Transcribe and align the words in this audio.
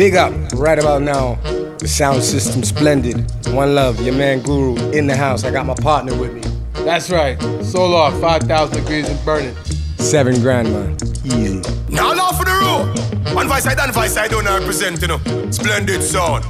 Big 0.00 0.16
up 0.16 0.32
right 0.54 0.78
about 0.78 1.02
now. 1.02 1.34
The 1.76 1.86
sound 1.86 2.22
system 2.22 2.62
splendid. 2.62 3.30
One 3.48 3.74
love, 3.74 4.00
your 4.00 4.14
man 4.14 4.40
Guru 4.40 4.74
in 4.92 5.06
the 5.06 5.14
house. 5.14 5.44
I 5.44 5.50
got 5.50 5.66
my 5.66 5.74
partner 5.74 6.18
with 6.18 6.32
me. 6.32 6.40
That's 6.72 7.10
right. 7.10 7.38
Solar, 7.62 8.10
5,000 8.18 8.78
degrees 8.78 9.10
and 9.10 9.22
burning. 9.26 9.54
Seven 9.98 10.40
grand, 10.40 10.72
man. 10.72 10.96
Easy. 11.22 11.60
Now, 11.90 12.14
now 12.14 12.32
for 12.32 12.46
the 12.46 12.58
road. 12.64 13.34
One 13.34 13.46
voice 13.46 13.64
side 13.64 13.78
and 13.78 13.92
voice 13.92 14.14
side 14.14 14.30
don't 14.30 14.46
represent, 14.46 15.02
you 15.02 15.08
know. 15.08 15.20
Splendid 15.50 16.02
sound. 16.02 16.46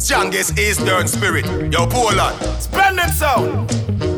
Strongest 0.00 0.58
Eastern 0.58 1.06
spirit. 1.08 1.44
Yo, 1.70 1.86
Poland. 1.86 2.40
Splendid 2.58 3.10
sound. 3.10 3.68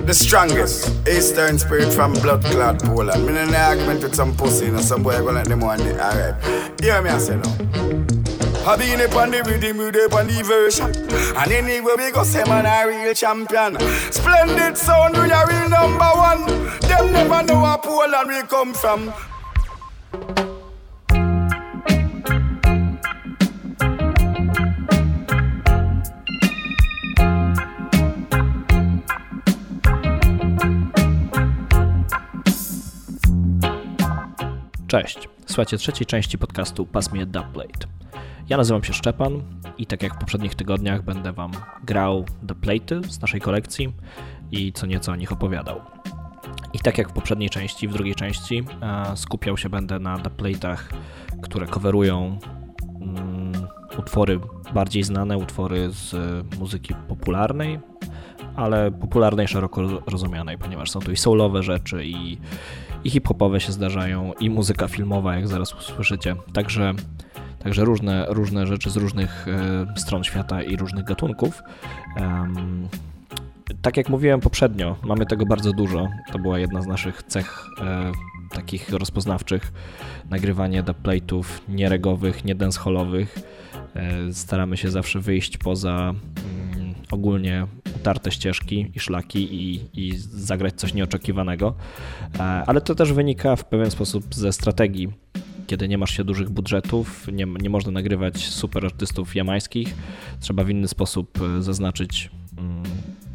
The 0.07 0.15
strongest 0.15 1.09
Eastern 1.09 1.59
spirit 1.59 1.93
from 1.93 2.13
blood 2.13 2.45
clot 2.45 2.79
Poland. 2.85 3.27
Me 3.27 3.31
in 3.31 3.37
an 3.37 3.53
argument 3.53 4.05
with 4.05 4.15
some 4.15 4.33
pussy, 4.37 4.67
you 4.67 4.73
know, 4.73 4.81
some 4.81 5.03
boy 5.03 5.19
gonna 5.19 5.33
let 5.33 5.49
them 5.49 5.59
one 5.59 5.81
day. 5.81 5.99
Alright. 5.99 6.81
Hear 6.81 7.03
me, 7.03 7.11
I 7.11 7.19
say 7.19 7.35
no. 7.35 8.20
I 8.63 8.77
been 8.77 9.01
up 9.01 9.17
on 9.17 9.31
the 9.31 9.43
rhythm, 9.43 9.79
we 9.79 9.89
up 9.89 10.13
on 10.13 10.27
the 10.27 10.43
version. 10.45 10.91
And 11.37 11.51
anyway, 11.53 11.95
we 11.97 12.11
go 12.11 12.23
say 12.25 12.45
man 12.45 12.67
a 12.67 12.87
real 12.87 13.15
champion. 13.15 13.79
Splendid 14.13 14.77
sound, 14.77 15.17
we 15.17 15.31
a 15.31 15.47
real 15.47 15.69
number 15.69 16.05
one. 16.05 16.47
Them 16.81 17.13
never 17.13 17.43
know 17.43 17.63
where 17.63 17.79
Poland 17.79 18.29
we 18.29 18.43
come 18.49 18.75
from. 18.75 19.13
Cześć, 34.91 35.29
słuchajcie 35.47 35.79
trzeciej 35.79 36.07
części 36.07 36.39
podcastu 36.39 36.87
Pass 36.87 37.13
Me 37.13 37.27
a. 37.27 37.87
Ja 38.49 38.57
nazywam 38.57 38.85
się 38.85 38.93
Szczepan 38.93 39.43
i 39.79 39.87
tak 39.87 40.03
jak 40.03 40.15
w 40.15 40.19
poprzednich 40.19 40.55
tygodniach 40.55 41.03
będę 41.03 41.33
Wam 41.33 41.51
grał 41.85 42.25
dubplaty 42.43 43.01
z 43.09 43.21
naszej 43.21 43.41
kolekcji 43.41 43.93
i 44.53 44.73
co 44.73 44.87
nieco 44.87 45.13
o 45.13 45.17
nich 45.17 45.33
opowiadał. 45.33 45.81
I 46.73 46.79
tak 46.79 46.99
jak 46.99 47.09
w 47.09 47.13
poprzedniej 47.13 47.51
części, 47.51 47.89
w 47.89 47.93
drugiej 47.93 48.15
części 48.15 48.65
e, 48.83 49.17
skupiał 49.17 49.57
się 49.57 49.69
będę 49.69 49.99
na 49.99 50.19
dubplatach, 50.19 50.93
które 51.43 51.67
coverują 51.67 52.39
mm, 53.01 53.53
utwory 53.99 54.41
bardziej 54.75 55.03
znane, 55.03 55.39
utwory 55.39 55.91
z 55.91 56.15
muzyki 56.59 56.95
popularnej, 57.09 57.81
ale 58.57 58.91
popularnej, 58.91 59.49
szeroko 59.49 59.83
rozumianej, 60.07 60.59
ponieważ 60.59 60.91
są 60.91 61.01
tu 61.01 61.13
i 61.13 61.17
soulowe 61.17 61.63
rzeczy, 61.63 62.05
i, 62.05 62.39
i 63.05 63.11
hip-hopowe 63.11 63.61
się 63.61 63.73
zdarzają, 63.73 64.33
i 64.41 64.51
muzyka 64.51 64.89
filmowa, 64.89 65.37
jak 65.37 65.49
zaraz 65.49 65.75
usłyszycie. 65.75 66.37
Także, 66.53 66.93
także 67.59 67.85
różne, 67.85 68.27
różne 68.29 68.67
rzeczy 68.67 68.91
z 68.91 68.97
różnych 68.97 69.47
e, 69.49 69.87
stron 69.97 70.25
świata 70.25 70.63
i 70.63 70.77
różnych 70.77 71.05
gatunków. 71.05 71.63
Um, 72.17 72.89
tak 73.83 73.97
jak 73.97 74.09
mówiłem 74.09 74.41
poprzednio, 74.41 74.97
mamy 75.03 75.27
tego 75.27 75.47
bardzo 75.47 75.73
dużo. 75.73 76.09
To 76.33 76.39
była 76.39 76.59
jedna 76.59 76.83
z 76.83 76.87
naszych 76.87 77.23
cech 77.23 77.67
e, 77.81 78.13
takich 78.55 78.89
rozpoznawczych. 78.89 79.73
Nagrywanie 80.31 80.83
dubplate'ów 80.83 81.45
nieregowych, 81.69 82.45
nie 82.45 82.55
dancehallowych. 82.55 83.39
E, 83.95 84.33
staramy 84.33 84.77
się 84.77 84.91
zawsze 84.91 85.21
wyjść 85.21 85.59
poza 85.59 86.15
mm, 86.75 86.80
ogólnie 87.11 87.67
utarte 87.97 88.31
ścieżki 88.31 88.93
i 88.95 89.01
szlaki 89.01 89.55
i, 89.55 89.81
i 89.95 90.13
zagrać 90.19 90.75
coś 90.75 90.95
nieoczekiwanego. 90.95 91.75
E, 92.39 92.43
ale 92.43 92.81
to 92.81 92.95
też 92.95 93.13
wynika 93.13 93.57
w 93.57 93.65
pewien 93.65 93.91
sposób 93.91 94.35
ze 94.35 94.53
strategii. 94.53 95.09
Kiedy 95.67 95.89
nie 95.89 95.99
masz 95.99 96.17
się 96.17 96.25
dużych 96.25 96.51
budżetów, 96.51 97.29
nie, 97.33 97.47
nie 97.47 97.71
można 97.71 97.93
nagrywać 97.93 98.49
super 98.49 98.87
artystów 98.87 99.37
jamańskich, 99.37 99.95
trzeba 100.41 100.65
w 100.65 100.71
inny 100.71 100.89
sposób 100.89 101.39
e, 101.43 101.63
zaznaczyć 101.63 102.31
mm, 102.59 102.83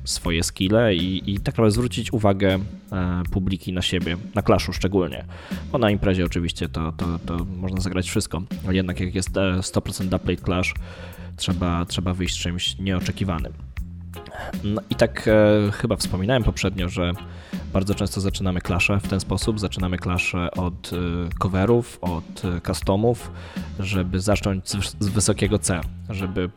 swoje 0.03 0.44
skille 0.44 0.96
i, 0.96 1.31
i 1.31 1.38
tak 1.38 1.47
naprawdę 1.47 1.72
zwrócić 1.72 2.14
uwagę 2.14 2.59
e, 2.91 3.24
publiki 3.31 3.74
na 3.74 3.81
siebie, 3.81 4.18
na 4.35 4.41
klaszu 4.41 4.74
szczególnie. 4.74 5.25
Bo 5.72 5.78
na 5.78 5.90
imprezie 5.90 6.25
oczywiście 6.25 6.69
to, 6.69 6.91
to, 6.91 7.19
to 7.25 7.46
można 7.46 7.81
zagrać 7.81 8.09
wszystko, 8.09 8.41
ale 8.66 8.75
jednak 8.75 9.00
jak 9.00 9.16
jest 9.16 9.31
100% 9.31 10.06
dubplate 10.06 10.41
clash, 10.41 10.74
trzeba, 11.38 11.85
trzeba 11.85 12.14
wyjść 12.14 12.40
czymś 12.40 12.78
nieoczekiwanym. 12.78 13.65
No 14.63 14.81
i 14.90 14.96
tak 14.96 15.28
e, 15.28 15.72
chyba 15.72 15.96
wspominałem 15.96 16.44
poprzednio, 16.44 16.90
że 16.90 17.12
bardzo 17.73 17.96
często 17.96 18.22
zaczynamy 18.22 18.62
klasze 18.62 19.00
w 19.00 19.07
ten 19.07 19.19
sposób. 19.19 19.59
Zaczynamy 19.59 19.97
klasze 19.97 20.51
od 20.51 20.91
e, 20.94 20.97
coverów, 21.40 22.00
od 22.01 22.46
e, 22.46 22.62
customów, 22.62 23.31
żeby 23.79 24.19
zacząć 24.19 24.69
z, 24.69 24.96
z 25.00 25.07
wysokiego 25.07 25.59
C, 25.59 25.81
żeby 26.09 26.50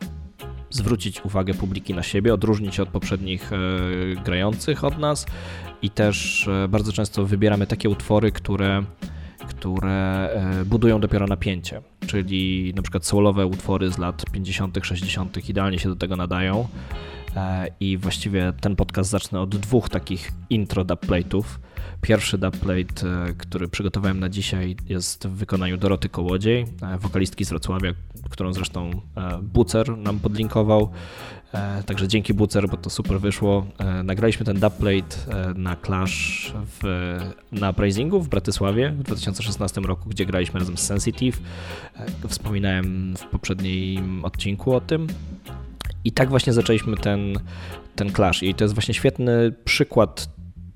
zwrócić 0.69 1.25
uwagę 1.25 1.53
publiki 1.53 1.93
na 1.93 2.03
siebie, 2.03 2.33
odróżnić 2.33 2.75
się 2.75 2.83
od 2.83 2.89
poprzednich 2.89 3.53
e, 3.53 3.57
grających 4.23 4.83
od 4.83 4.97
nas 4.97 5.25
i 5.81 5.89
też 5.89 6.47
e, 6.47 6.67
bardzo 6.67 6.91
często 6.91 7.25
wybieramy 7.25 7.67
takie 7.67 7.89
utwory, 7.89 8.31
które 8.31 8.83
które 9.47 10.29
budują 10.65 10.99
dopiero 10.99 11.27
napięcie, 11.27 11.81
czyli 12.07 12.73
na 12.75 12.81
przykład 12.81 13.05
soulowe 13.05 13.45
utwory 13.45 13.91
z 13.91 13.97
lat 13.97 14.25
50., 14.31 14.79
60. 14.81 15.49
idealnie 15.49 15.79
się 15.79 15.89
do 15.89 15.95
tego 15.95 16.15
nadają. 16.15 16.67
I 17.79 17.97
właściwie 17.97 18.53
ten 18.61 18.75
podcast 18.75 19.09
zacznę 19.09 19.41
od 19.41 19.55
dwóch 19.55 19.89
takich 19.89 20.31
intro 20.49 20.85
dubplate'ów. 20.85 21.43
Pierwszy 22.01 22.37
dubplate, 22.37 23.33
który 23.37 23.67
przygotowałem 23.67 24.19
na 24.19 24.29
dzisiaj, 24.29 24.75
jest 24.89 25.27
w 25.27 25.31
wykonaniu 25.31 25.77
Doroty 25.77 26.09
Kołodziej, 26.09 26.65
wokalistki 26.99 27.45
z 27.45 27.49
Wrocławia, 27.49 27.93
którą 28.29 28.53
zresztą 28.53 29.01
Bucer 29.41 29.97
nam 29.97 30.19
podlinkował. 30.19 30.89
Także 31.85 32.07
dzięki 32.07 32.33
Bucer, 32.33 32.69
bo 32.69 32.77
to 32.77 32.89
super 32.89 33.19
wyszło. 33.19 33.65
Nagraliśmy 34.03 34.45
ten 34.45 34.59
dubplate 34.59 35.15
na 35.55 35.75
Clash 35.75 36.53
w, 36.81 37.17
na 37.51 37.73
Prizingu 37.73 38.21
w 38.21 38.29
Bratysławie 38.29 38.91
w 38.91 39.03
2016 39.03 39.81
roku, 39.81 40.09
gdzie 40.09 40.25
graliśmy 40.25 40.59
razem 40.59 40.77
z 40.77 40.81
Sensitive. 40.81 41.41
Wspominałem 42.27 43.15
w 43.17 43.25
poprzednim 43.25 44.25
odcinku 44.25 44.75
o 44.75 44.81
tym. 44.81 45.07
I 46.03 46.11
tak 46.11 46.29
właśnie 46.29 46.53
zaczęliśmy 46.53 46.97
ten, 46.97 47.33
ten 47.95 48.13
clash. 48.13 48.43
I 48.43 48.53
to 48.53 48.63
jest 48.63 48.73
właśnie 48.73 48.93
świetny 48.93 49.51
przykład 49.63 50.29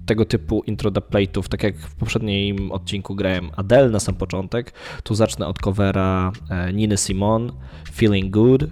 tego 0.06 0.26
typu 0.26 0.64
intro 0.68 0.92
dubplate'ów, 0.92 1.48
tak 1.48 1.64
jak 1.64 1.78
w 1.78 1.96
poprzednim 1.96 2.72
odcinku 2.72 3.16
grałem 3.16 3.52
Adele 3.56 3.90
na 3.90 4.00
sam 4.00 4.16
początek, 4.16 4.74
tu 5.04 5.16
zacznę 5.16 5.48
od 5.48 5.60
covera 5.60 6.32
e, 6.50 6.74
Niny 6.74 6.98
Simon, 6.98 7.52
Feeling 7.94 8.32
Good, 8.32 8.64
e, 8.64 8.68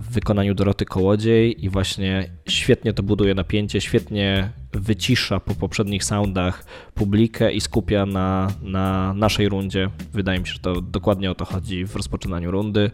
w 0.00 0.12
wykonaniu 0.12 0.54
Doroty 0.54 0.84
Kołodziej 0.84 1.64
i 1.64 1.68
właśnie 1.68 2.30
świetnie 2.48 2.92
to 2.92 3.02
buduje 3.02 3.34
napięcie, 3.34 3.80
świetnie 3.80 4.50
wycisza 4.72 5.40
po 5.40 5.54
poprzednich 5.54 6.04
soundach 6.04 6.64
publikę 6.94 7.52
i 7.52 7.60
skupia 7.60 8.06
na, 8.06 8.48
na 8.62 9.14
naszej 9.14 9.48
rundzie. 9.48 9.90
Wydaje 10.12 10.40
mi 10.40 10.46
się, 10.46 10.52
że 10.52 10.58
to 10.58 10.80
dokładnie 10.80 11.30
o 11.30 11.34
to 11.34 11.44
chodzi 11.44 11.86
w 11.86 11.96
rozpoczynaniu 11.96 12.50
rundy. 12.50 12.90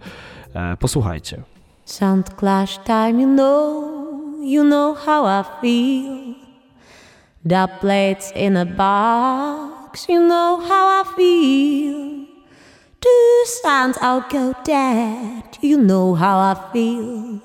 E, 0.55 0.77
posłuchajcie. 0.77 1.43
Sound 1.91 2.37
clash 2.37 2.79
time, 2.85 3.19
you 3.19 3.27
know, 3.27 4.39
you 4.41 4.63
know 4.63 4.95
how 4.95 5.25
I 5.25 5.43
feel. 5.61 6.37
The 7.45 7.69
plates 7.81 8.31
in 8.37 8.57
a 8.57 8.65
box, 8.65 10.09
you 10.09 10.21
know 10.21 10.61
how 10.61 11.03
I 11.03 11.17
feel. 11.17 12.27
Two 13.01 13.45
sounds 13.65 13.99
out 14.01 14.31
go 14.31 14.55
dead, 14.63 15.59
you 15.61 15.79
know 15.79 16.15
how 16.15 16.39
I 16.39 16.55
feel. 16.73 17.41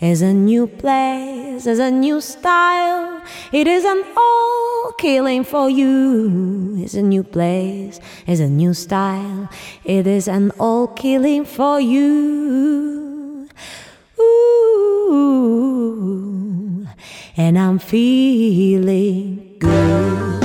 It's 0.00 0.22
a 0.22 0.32
new 0.32 0.68
place, 0.68 1.66
it's 1.66 1.78
a 1.78 1.90
new 1.90 2.22
style. 2.22 3.20
It 3.52 3.66
is 3.66 3.84
an 3.84 4.04
all 4.16 4.92
killing 4.96 5.44
for 5.44 5.68
you. 5.68 6.76
It's 6.78 6.94
a 6.94 7.02
new 7.02 7.22
place, 7.22 8.00
it's 8.26 8.40
a 8.40 8.48
new 8.48 8.72
style. 8.72 9.50
It 9.84 10.06
is 10.06 10.28
an 10.28 10.50
all 10.52 10.86
killing 10.86 11.44
for 11.44 11.78
you. 11.78 13.11
And 17.36 17.58
I'm 17.58 17.78
feeling 17.78 19.56
good. 19.58 20.42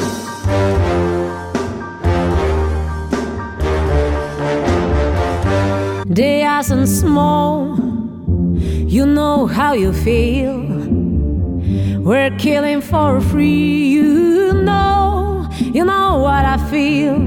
They 6.10 6.44
aren't 6.44 6.88
small, 6.88 7.78
you 8.58 9.06
know 9.06 9.46
how 9.46 9.74
you 9.74 9.94
feel. 9.94 10.64
We're 12.02 12.36
killing 12.38 12.82
for 12.82 13.22
free, 13.22 13.90
you 13.90 14.54
know, 14.54 15.48
you 15.62 15.86
know 15.86 16.18
what 16.18 16.46
I 16.46 16.58
feel. 16.72 17.20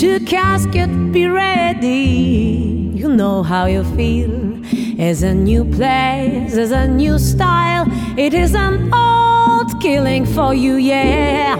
To 0.00 0.20
casket, 0.26 0.90
be 1.12 1.26
ready, 1.26 2.92
you 2.94 3.08
know 3.08 3.42
how 3.42 3.64
you 3.64 3.84
feel 3.96 4.59
is 5.00 5.22
a 5.22 5.34
new 5.34 5.64
place, 5.64 6.54
is 6.56 6.72
a 6.72 6.86
new 6.86 7.18
style. 7.18 7.86
It 8.18 8.34
is 8.34 8.54
an 8.54 8.92
old 8.92 9.80
killing 9.80 10.26
for 10.26 10.52
you, 10.52 10.74
yeah. 10.76 11.56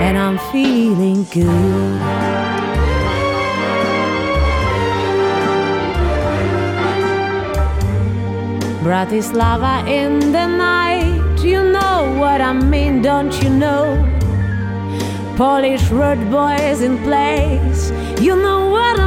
And 0.00 0.18
I'm 0.18 0.38
feeling 0.50 1.22
good. 1.24 2.00
Bratislava 8.82 9.86
in 9.88 10.32
the 10.32 10.46
night, 10.46 11.42
you 11.42 11.62
know 11.62 12.16
what 12.18 12.40
I 12.40 12.52
mean, 12.52 13.02
don't 13.02 13.32
you 13.42 13.50
know? 13.50 14.02
Polish 15.36 15.84
road 15.90 16.18
boys 16.30 16.80
in 16.82 16.98
place, 17.02 17.90
you 18.20 18.34
know 18.34 18.70
what 18.70 18.98
I 18.98 19.05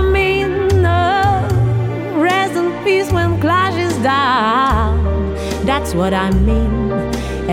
peace 2.90 3.12
when 3.12 3.40
clash 3.40 3.78
is 3.88 3.96
down. 4.02 4.96
That's 5.70 5.94
what 5.94 6.14
I 6.14 6.32
mean. 6.32 6.92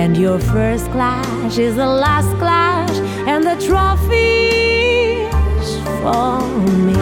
And 0.00 0.16
your 0.16 0.38
first 0.38 0.86
clash 0.92 1.58
is 1.58 1.76
the 1.76 1.90
last 2.04 2.30
clash, 2.38 2.96
and 3.30 3.44
the 3.44 3.56
trophy's 3.66 5.28
for 6.00 6.40
me. 6.86 6.96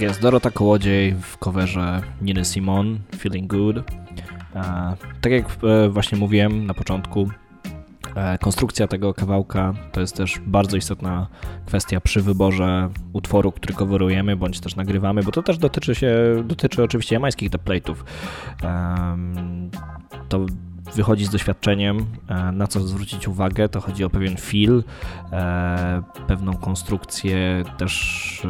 Tak 0.00 0.08
jest, 0.08 0.20
Dorota 0.20 0.50
Kołodziej 0.50 1.14
w 1.14 1.38
coverze 1.38 2.02
Niny 2.22 2.44
Simon, 2.44 2.98
Feeling 3.16 3.50
Good. 3.50 3.76
E, 3.76 3.82
tak 5.20 5.32
jak 5.32 5.44
e, 5.62 5.88
właśnie 5.88 6.18
mówiłem 6.18 6.66
na 6.66 6.74
początku, 6.74 7.30
e, 8.14 8.38
konstrukcja 8.38 8.86
tego 8.86 9.14
kawałka 9.14 9.74
to 9.92 10.00
jest 10.00 10.16
też 10.16 10.40
bardzo 10.46 10.76
istotna 10.76 11.26
kwestia 11.66 12.00
przy 12.00 12.22
wyborze 12.22 12.88
utworu, 13.12 13.52
który 13.52 13.74
coverujemy, 13.74 14.36
bądź 14.36 14.60
też 14.60 14.76
nagrywamy, 14.76 15.22
bo 15.22 15.32
to 15.32 15.42
też 15.42 15.58
dotyczy 15.58 15.94
się, 15.94 16.14
dotyczy 16.44 16.82
oczywiście 16.82 17.16
jamańskich 17.16 17.50
dubplate'ów. 17.50 17.94
To 20.28 20.46
wychodzi 20.94 21.24
z 21.24 21.30
doświadczeniem, 21.30 22.06
na 22.52 22.66
co 22.66 22.80
zwrócić 22.80 23.28
uwagę, 23.28 23.68
to 23.68 23.80
chodzi 23.80 24.04
o 24.04 24.10
pewien 24.10 24.36
feel, 24.36 24.84
pewną 26.26 26.54
konstrukcję 26.54 27.64
też 27.78 28.46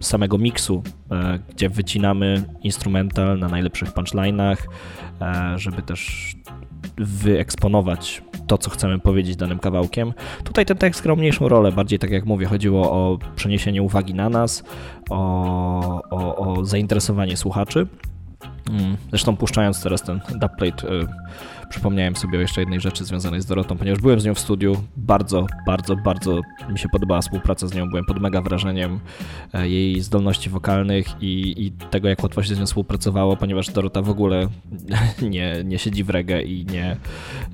samego 0.00 0.38
miksu, 0.38 0.82
e, 1.10 1.38
gdzie 1.50 1.68
wycinamy 1.68 2.44
instrumental 2.62 3.38
na 3.38 3.48
najlepszych 3.48 3.88
punchline'ach, 3.88 4.56
e, 5.20 5.58
żeby 5.58 5.82
też 5.82 6.32
wyeksponować 6.98 8.22
to, 8.46 8.58
co 8.58 8.70
chcemy 8.70 8.98
powiedzieć 8.98 9.36
danym 9.36 9.58
kawałkiem. 9.58 10.12
Tutaj 10.44 10.66
ten 10.66 10.76
tekst 10.76 11.02
grał 11.02 11.16
mniejszą 11.16 11.48
rolę, 11.48 11.72
bardziej 11.72 11.98
tak 11.98 12.10
jak 12.10 12.24
mówię, 12.24 12.46
chodziło 12.46 12.92
o 12.92 13.18
przeniesienie 13.36 13.82
uwagi 13.82 14.14
na 14.14 14.28
nas, 14.28 14.64
o, 15.10 16.02
o, 16.10 16.36
o 16.36 16.64
zainteresowanie 16.64 17.36
słuchaczy. 17.36 17.86
Mm, 18.70 18.96
zresztą 19.08 19.36
puszczając 19.36 19.82
teraz 19.82 20.02
ten 20.02 20.20
dubplate 20.30 20.88
e, 20.88 21.06
przypomniałem 21.70 22.16
sobie 22.16 22.38
o 22.38 22.40
jeszcze 22.40 22.60
jednej 22.60 22.80
rzeczy 22.80 23.04
związanej 23.04 23.40
z 23.40 23.46
Dorotą, 23.46 23.78
ponieważ 23.78 24.00
byłem 24.00 24.20
z 24.20 24.24
nią 24.24 24.34
w 24.34 24.38
studiu. 24.38 24.76
Bardzo, 24.96 25.46
bardzo, 25.66 25.96
bardzo 25.96 26.40
mi 26.72 26.78
się 26.78 26.88
podobała 26.88 27.20
współpraca 27.20 27.66
z 27.66 27.74
nią. 27.74 27.90
Byłem 27.90 28.04
pod 28.04 28.20
mega 28.20 28.40
wrażeniem 28.42 29.00
e, 29.54 29.68
jej 29.68 30.00
zdolności 30.00 30.50
wokalnych 30.50 31.06
i, 31.20 31.66
i 31.66 31.72
tego, 31.72 32.08
jak 32.08 32.22
łatwo 32.22 32.42
się 32.42 32.54
z 32.54 32.58
nią 32.58 32.66
współpracowało, 32.66 33.36
ponieważ 33.36 33.66
Dorota 33.66 34.02
w 34.02 34.10
ogóle 34.10 34.48
nie, 35.30 35.64
nie 35.64 35.78
siedzi 35.78 36.04
w 36.04 36.10
reggae 36.10 36.42
i 36.42 36.66
nie, 36.66 36.96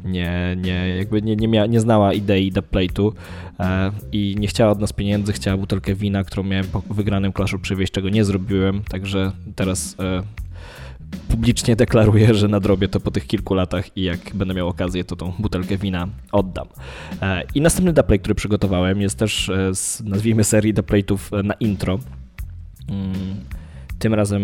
nie, 0.05 0.57
nie, 0.61 0.97
jakby 0.97 1.23
nie, 1.23 1.37
nie, 1.37 1.49
miała, 1.49 1.67
nie 1.67 1.81
znała 1.81 2.13
idei 2.13 2.53
dubplate'u 2.53 3.13
e, 3.61 3.91
i 4.13 4.37
nie 4.39 4.49
chciała 4.49 4.73
od 4.73 4.81
nas 4.81 4.93
pieniędzy, 4.93 5.33
chciała 5.33 5.57
butelkę 5.57 5.95
wina, 5.95 6.25
którą 6.25 6.43
miałem 6.43 6.67
po 6.67 6.81
wygranym 6.81 7.33
klaszu 7.33 7.59
przywieźć, 7.59 7.93
czego 7.93 8.09
nie 8.09 8.25
zrobiłem, 8.25 8.83
także 8.83 9.33
teraz 9.57 9.97
e, 10.01 10.46
publicznie 11.29 11.77
deklaruję, 11.77 12.35
że 12.35 12.49
nadrobię 12.49 12.89
to 12.89 13.01
po 13.01 13.11
tych 13.11 13.27
kilku 13.27 13.55
latach 13.55 13.97
i 13.97 14.03
jak 14.03 14.19
będę 14.35 14.55
miał 14.55 14.69
okazję, 14.69 15.05
to 15.05 15.17
tą 15.17 15.33
butelkę 15.39 15.77
wina 15.77 16.09
oddam. 16.33 16.67
E, 17.23 17.43
I 17.55 17.61
następny 17.61 17.93
dubplate, 17.93 18.19
który 18.19 18.35
przygotowałem, 18.35 19.01
jest 19.01 19.19
też 19.19 19.49
e, 19.49 19.75
z, 19.75 20.03
nazwijmy 20.05 20.45
serii 20.45 20.75
dubplate'ów 20.75 21.39
e, 21.39 21.43
na 21.43 21.55
intro. 21.55 21.99
Mm, 22.89 23.15
tym 23.99 24.15
razem 24.15 24.43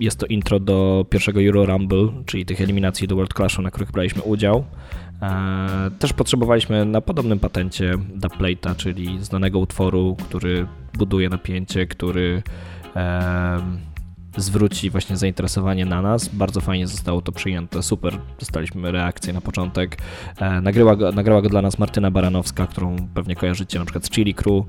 jest 0.00 0.18
to 0.18 0.26
intro 0.26 0.60
do 0.60 1.06
pierwszego 1.10 1.42
Euro 1.42 1.66
Rumble, 1.66 2.08
czyli 2.26 2.46
tych 2.46 2.60
eliminacji 2.60 3.08
do 3.08 3.14
World 3.14 3.34
Clashu, 3.34 3.62
na 3.62 3.70
których 3.70 3.92
braliśmy 3.92 4.22
udział. 4.22 4.64
Też 5.98 6.12
potrzebowaliśmy 6.12 6.84
na 6.84 7.00
podobnym 7.00 7.38
patencie 7.38 7.94
dubplate'a, 8.20 8.76
czyli 8.76 9.24
znanego 9.24 9.58
utworu, 9.58 10.16
który 10.28 10.66
buduje 10.94 11.28
napięcie, 11.28 11.86
który 11.86 12.42
zwróci 14.40 14.90
właśnie 14.90 15.16
zainteresowanie 15.16 15.84
na 15.84 16.02
nas. 16.02 16.28
Bardzo 16.28 16.60
fajnie 16.60 16.86
zostało 16.86 17.22
to 17.22 17.32
przyjęte, 17.32 17.82
super. 17.82 18.18
Dostaliśmy 18.38 18.92
reakcję 18.92 19.32
na 19.32 19.40
początek. 19.40 19.98
E, 20.38 20.60
nagryła, 20.60 20.96
go, 20.96 21.12
nagrała 21.12 21.42
go 21.42 21.48
dla 21.48 21.62
nas 21.62 21.78
Martyna 21.78 22.10
Baranowska, 22.10 22.66
którą 22.66 22.96
pewnie 23.14 23.36
kojarzycie 23.36 23.78
na 23.78 23.84
przykład 23.84 24.04
z 24.04 24.10
Chili 24.10 24.34
Crew. 24.34 24.64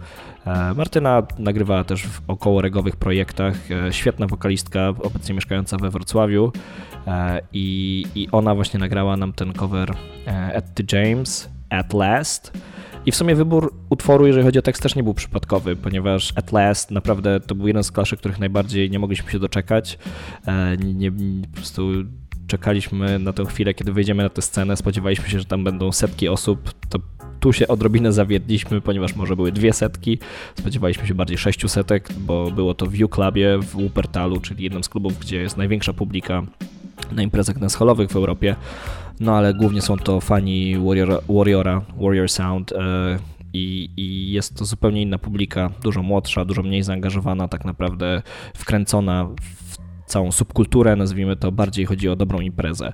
E, 0.45 0.73
Martyna 0.73 1.23
nagrywała 1.39 1.83
też 1.83 2.03
w 2.03 2.21
około 2.27 2.61
regowych 2.61 2.95
projektach. 2.95 3.71
E, 3.71 3.93
świetna 3.93 4.27
wokalistka, 4.27 4.89
obecnie 4.89 5.35
mieszkająca 5.35 5.77
we 5.77 5.89
Wrocławiu. 5.89 6.51
I, 7.53 8.05
I 8.15 8.27
ona 8.31 8.55
właśnie 8.55 8.79
nagrała 8.79 9.17
nam 9.17 9.33
ten 9.33 9.53
cover 9.53 9.93
At 10.55 10.65
the 10.73 10.97
James, 10.97 11.49
At 11.69 11.93
Last. 11.93 12.51
I 13.09 13.11
w 13.11 13.15
sumie 13.15 13.35
wybór 13.35 13.73
utworu, 13.89 14.27
jeżeli 14.27 14.45
chodzi 14.45 14.59
o 14.59 14.61
tekst, 14.61 14.83
też 14.83 14.95
nie 14.95 15.03
był 15.03 15.13
przypadkowy, 15.13 15.75
ponieważ 15.75 16.33
At 16.35 16.51
Last 16.51 16.91
naprawdę 16.91 17.39
to 17.39 17.55
był 17.55 17.67
jeden 17.67 17.83
z 17.83 17.91
klaszy, 17.91 18.17
których 18.17 18.39
najbardziej 18.39 18.91
nie 18.91 18.99
mogliśmy 18.99 19.31
się 19.31 19.39
doczekać. 19.39 19.97
E, 20.45 20.77
nie, 20.77 20.93
nie, 20.93 21.11
po 21.47 21.55
prostu 21.55 21.91
czekaliśmy 22.47 23.19
na 23.19 23.33
tę 23.33 23.45
chwilę, 23.45 23.73
kiedy 23.73 23.93
wyjdziemy 23.93 24.23
na 24.23 24.29
tę 24.29 24.41
scenę, 24.41 24.77
spodziewaliśmy 24.77 25.29
się, 25.29 25.39
że 25.39 25.45
tam 25.45 25.63
będą 25.63 25.91
setki 25.91 26.27
osób, 26.27 26.73
to 26.89 26.99
tu 27.39 27.53
się 27.53 27.67
odrobinę 27.67 28.13
zawiedliśmy, 28.13 28.81
ponieważ 28.81 29.15
może 29.15 29.35
były 29.35 29.51
dwie 29.51 29.73
setki, 29.73 30.19
spodziewaliśmy 30.59 31.07
się 31.07 31.13
bardziej 31.13 31.37
sześciu 31.37 31.67
setek, 31.67 32.09
bo 32.19 32.51
było 32.51 32.73
to 32.73 32.85
w 32.85 33.03
U-Clubie 33.03 33.57
w 33.57 33.65
Wuppertalu, 33.65 34.39
czyli 34.39 34.63
jednym 34.63 34.83
z 34.83 34.89
klubów, 34.89 35.19
gdzie 35.19 35.37
jest 35.37 35.57
największa 35.57 35.93
publika 35.93 36.43
na 37.11 37.23
imprezach 37.23 37.59
dancehallowych 37.59 38.09
w 38.09 38.15
Europie 38.15 38.55
no 39.19 39.37
ale 39.37 39.53
głównie 39.53 39.81
są 39.81 39.97
to 39.97 40.21
fani 40.21 40.77
Warrior, 40.77 41.21
Warriora, 41.29 41.81
Warrior 42.01 42.29
Sound 42.29 42.71
e, 42.71 42.75
i, 43.53 43.89
i, 43.97 44.31
jest 44.31 44.57
to 44.57 44.65
zupełnie 44.65 45.01
inna 45.01 45.17
publika, 45.17 45.69
dużo 45.83 46.03
młodsza, 46.03 46.45
dużo 46.45 46.63
mniej 46.63 46.83
zaangażowana, 46.83 47.47
tak 47.47 47.65
naprawdę 47.65 48.21
wkręcona 48.55 49.29
całą 50.09 50.31
subkulturę, 50.31 50.95
nazwijmy 50.95 51.35
to, 51.35 51.51
bardziej 51.51 51.85
chodzi 51.85 52.09
o 52.09 52.15
dobrą 52.15 52.39
imprezę. 52.39 52.93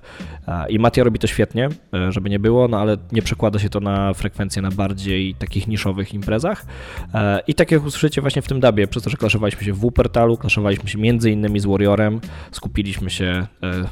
I 0.69 0.79
Matia 0.79 1.03
robi 1.03 1.19
to 1.19 1.27
świetnie, 1.27 1.69
e, 1.93 2.11
żeby 2.11 2.29
nie 2.29 2.39
było, 2.39 2.67
no 2.67 2.79
ale 2.79 2.97
nie 3.11 3.21
przekłada 3.21 3.59
się 3.59 3.69
to 3.69 3.79
na 3.79 4.13
frekwencję 4.13 4.61
na 4.61 4.71
bardziej 4.71 5.35
takich 5.35 5.67
niszowych 5.67 6.13
imprezach. 6.13 6.65
E, 7.13 7.39
I 7.47 7.53
tak 7.53 7.71
jak 7.71 7.85
usłyszycie 7.85 8.21
właśnie 8.21 8.41
w 8.41 8.47
tym 8.47 8.59
dubie, 8.59 8.87
przez 8.87 9.03
to, 9.03 9.09
że 9.09 9.17
klaszowaliśmy 9.17 9.63
się 9.63 9.73
w 9.73 9.77
Wuppertalu, 9.77 10.37
klaszowaliśmy 10.37 10.89
się 10.89 10.97
między 10.97 11.31
innymi 11.31 11.59
z 11.59 11.65
Warriorem, 11.65 12.21
skupiliśmy 12.51 13.09
się 13.09 13.25
e, 13.25 13.47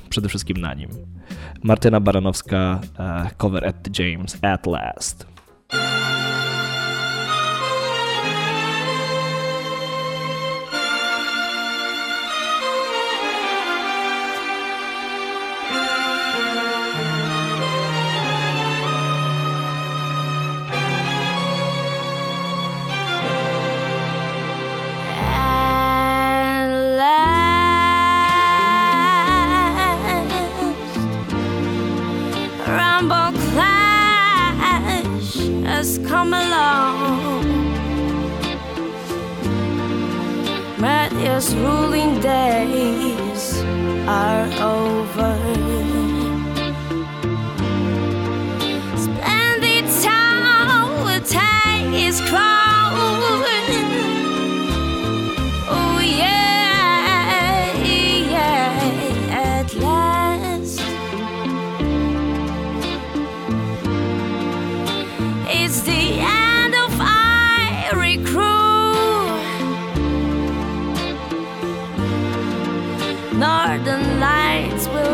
przede 0.10 0.30
wszystkim 0.30 0.58
na 0.58 0.74
nim. 0.74 0.90
Martyna 1.64 2.00
Baranowska, 2.00 2.82
cover 3.38 3.68
at 3.68 3.76
the 3.84 4.04
James, 4.04 4.38
at 4.42 4.68
last. 4.68 5.28
His 41.34 41.56
ruling 41.56 42.20
days 42.22 43.64
are 44.08 44.46
over. 44.62 45.83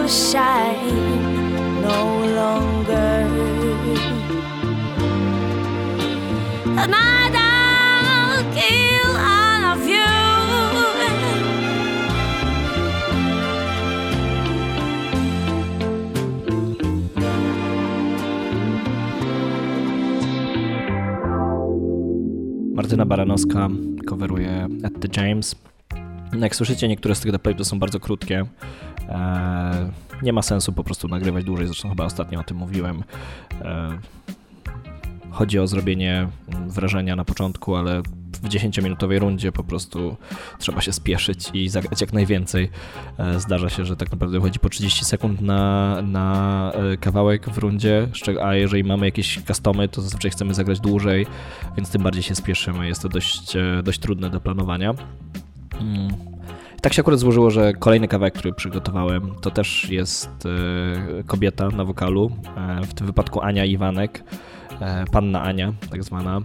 Shine 0.09 1.81
no 1.81 2.25
longer. 2.25 3.29
And 6.81 6.93
kill 8.55 9.13
all 9.17 9.63
of 9.73 9.87
you. 9.87 10.09
Martyna 22.73 23.05
Baranowska 23.05 23.69
coveruje 24.05 24.67
At 24.83 24.93
the 24.99 25.21
James. 25.21 25.55
No 26.33 26.39
jak 26.39 26.55
słyszycie, 26.55 26.87
niektóre 26.87 27.15
z 27.15 27.19
tych 27.19 27.31
dubplate'ów 27.31 27.63
są 27.63 27.79
bardzo 27.79 27.99
krótkie. 27.99 28.45
Eee, 29.09 29.91
nie 30.21 30.33
ma 30.33 30.41
sensu 30.41 30.73
po 30.73 30.83
prostu 30.83 31.07
nagrywać 31.07 31.43
dłużej, 31.43 31.67
zresztą 31.67 31.89
chyba 31.89 32.05
ostatnio 32.05 32.39
o 32.39 32.43
tym 32.43 32.57
mówiłem. 32.57 33.03
Eee, 33.61 33.99
chodzi 35.31 35.59
o 35.59 35.67
zrobienie 35.67 36.27
wrażenia 36.67 37.15
na 37.15 37.25
początku, 37.25 37.75
ale 37.75 38.01
w 38.43 38.49
10-minutowej 38.49 39.19
rundzie 39.19 39.51
po 39.51 39.63
prostu 39.63 40.17
trzeba 40.59 40.81
się 40.81 40.93
spieszyć 40.93 41.49
i 41.53 41.69
zagrać 41.69 42.01
jak 42.01 42.13
najwięcej. 42.13 42.69
E, 43.17 43.39
Zdarza 43.39 43.69
się, 43.69 43.85
że 43.85 43.95
tak 43.95 44.11
naprawdę 44.11 44.39
chodzi 44.39 44.59
po 44.59 44.69
30 44.69 45.05
sekund 45.05 45.41
na, 45.41 46.01
na 46.01 46.71
e, 46.73 46.97
kawałek 46.97 47.49
w 47.49 47.57
rundzie, 47.57 48.07
a 48.43 48.55
jeżeli 48.55 48.83
mamy 48.83 49.05
jakieś 49.05 49.41
customy, 49.47 49.87
to 49.87 50.01
zazwyczaj 50.01 50.31
chcemy 50.31 50.53
zagrać 50.53 50.79
dłużej, 50.79 51.25
więc 51.77 51.91
tym 51.91 52.03
bardziej 52.03 52.23
się 52.23 52.35
spieszymy. 52.35 52.87
Jest 52.87 53.01
to 53.01 53.09
dość, 53.09 53.55
e, 53.55 53.83
dość 53.83 53.99
trudne 53.99 54.29
do 54.29 54.39
planowania. 54.39 54.93
Tak 56.81 56.93
się 56.93 57.01
akurat 57.01 57.19
złożyło, 57.19 57.51
że 57.51 57.73
kolejny 57.73 58.07
kawałek, 58.07 58.33
który 58.33 58.53
przygotowałem, 58.53 59.35
to 59.41 59.51
też 59.51 59.89
jest 59.89 60.29
e, 60.45 61.23
kobieta 61.23 61.69
na 61.69 61.85
wokalu, 61.85 62.31
e, 62.57 62.85
w 62.85 62.93
tym 62.93 63.07
wypadku 63.07 63.41
Ania 63.41 63.65
Iwanek, 63.65 64.23
e, 64.81 65.05
panna 65.11 65.41
Ania 65.41 65.73
tak 65.91 66.03
zwana, 66.03 66.41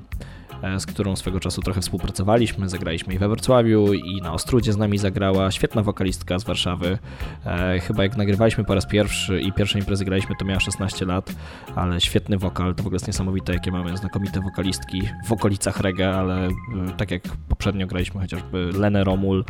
z 0.79 0.87
którą 0.87 1.17
swego 1.17 1.41
czasu 1.41 1.63
trochę 1.63 1.81
współpracowaliśmy, 1.81 2.69
zagraliśmy 2.69 3.13
jej 3.13 3.19
we 3.19 3.29
Wrocławiu 3.29 3.93
i 3.93 4.23
na 4.23 4.33
Ostrudzie 4.33 4.73
z 4.73 4.77
nami 4.77 4.99
zagrała, 4.99 5.51
świetna 5.51 5.83
wokalistka 5.83 6.39
z 6.39 6.45
Warszawy. 6.45 6.99
E, 7.47 7.81
Chyba 7.81 8.03
jak 8.03 8.17
nagrywaliśmy 8.17 8.65
po 8.65 8.75
raz 8.75 8.87
pierwszy 8.87 9.41
i 9.41 9.53
pierwsze 9.53 9.79
imprezy 9.79 10.05
graliśmy, 10.05 10.35
to 10.39 10.45
miała 10.45 10.61
16 10.61 11.07
lat, 11.07 11.33
ale 11.75 12.01
świetny 12.01 12.39
wokal, 12.39 12.75
to 12.75 12.83
w 12.83 12.87
ogóle 12.87 12.97
jest 12.97 13.07
niesamowite, 13.07 13.53
jakie 13.55 13.73
mamy 13.73 13.97
znakomite 13.97 14.41
wokalistki 14.41 15.03
w 15.27 15.33
okolicach 15.33 15.81
reggae, 15.81 16.15
ale 16.17 16.47
e, 16.47 16.51
tak 16.97 17.11
jak 17.11 17.23
poprzednio 17.49 17.87
graliśmy 17.87 18.21
chociażby 18.21 18.71
Lenę 18.79 19.05
Romul, 19.05 19.45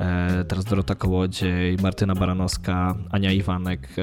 e, 0.00 0.44
teraz 0.48 0.64
Dorota 0.64 0.94
Kołodziej, 0.94 1.76
Martyna 1.82 2.14
Baranowska, 2.14 2.94
Ania 3.10 3.32
Iwanek, 3.32 3.88
e, 3.98 4.02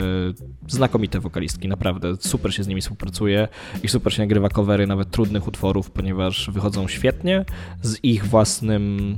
znakomite 0.67 1.19
wokalistki, 1.19 1.67
naprawdę 1.67 2.15
super 2.19 2.53
się 2.53 2.63
z 2.63 2.67
nimi 2.67 2.81
współpracuje 2.81 3.47
i 3.83 3.87
super 3.87 4.13
się 4.13 4.21
nagrywa 4.21 4.49
covery 4.49 4.87
nawet 4.87 5.11
trudnych 5.11 5.47
utworów, 5.47 5.91
ponieważ 5.91 6.49
wychodzą 6.57 6.87
świetnie 6.87 7.45
z 7.81 8.03
ich 8.03 8.25
własnym, 8.25 9.17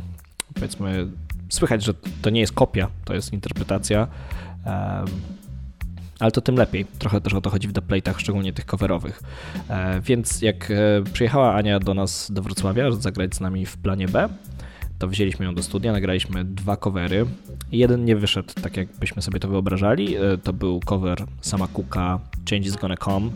powiedzmy, 0.54 1.08
słychać, 1.50 1.84
że 1.84 1.94
to 2.22 2.30
nie 2.30 2.40
jest 2.42 2.54
kopia, 2.54 2.88
to 3.06 3.14
jest 3.14 3.34
interpretacja. 3.34 4.08
ale 6.20 6.32
to 6.32 6.42
tym 6.42 6.56
lepiej. 6.56 6.86
Trochę 7.00 7.22
też 7.22 7.34
o 7.34 7.42
to 7.42 7.50
chodzi 7.50 7.68
w 7.68 7.74
dubplate'ach, 7.74 8.18
szczególnie 8.18 8.54
tych 8.54 8.66
coverowych. 8.66 9.24
E, 9.70 10.02
więc 10.02 10.42
jak 10.42 10.72
e, 10.72 10.76
przyjechała 11.14 11.56
Ania 11.56 11.80
do 11.80 11.94
nas 11.94 12.32
do 12.32 12.42
Wrocławia 12.42 12.92
zagrać 12.92 13.36
z 13.36 13.40
nami 13.40 13.66
w 13.66 13.78
planie 13.78 14.08
B, 14.08 14.30
to 15.00 15.08
wzięliśmy 15.08 15.46
ją 15.46 15.56
do 15.56 15.64
studia, 15.64 15.92
nagraliśmy 15.92 16.46
dwa 16.46 16.78
covery. 16.78 17.26
Jeden 17.72 18.06
nie 18.06 18.16
wyszedł 18.16 18.54
tak, 18.62 18.78
jakbyśmy 18.78 19.22
sobie 19.22 19.40
to 19.40 19.48
wyobrażali. 19.48 20.16
E, 20.16 20.38
To 20.44 20.54
był 20.54 20.80
cover 20.80 21.18
sama 21.42 21.68
Cooka 21.68 22.20
Change 22.50 22.68
is 22.68 22.76
Gonna 22.76 22.98
Come. 22.98 23.30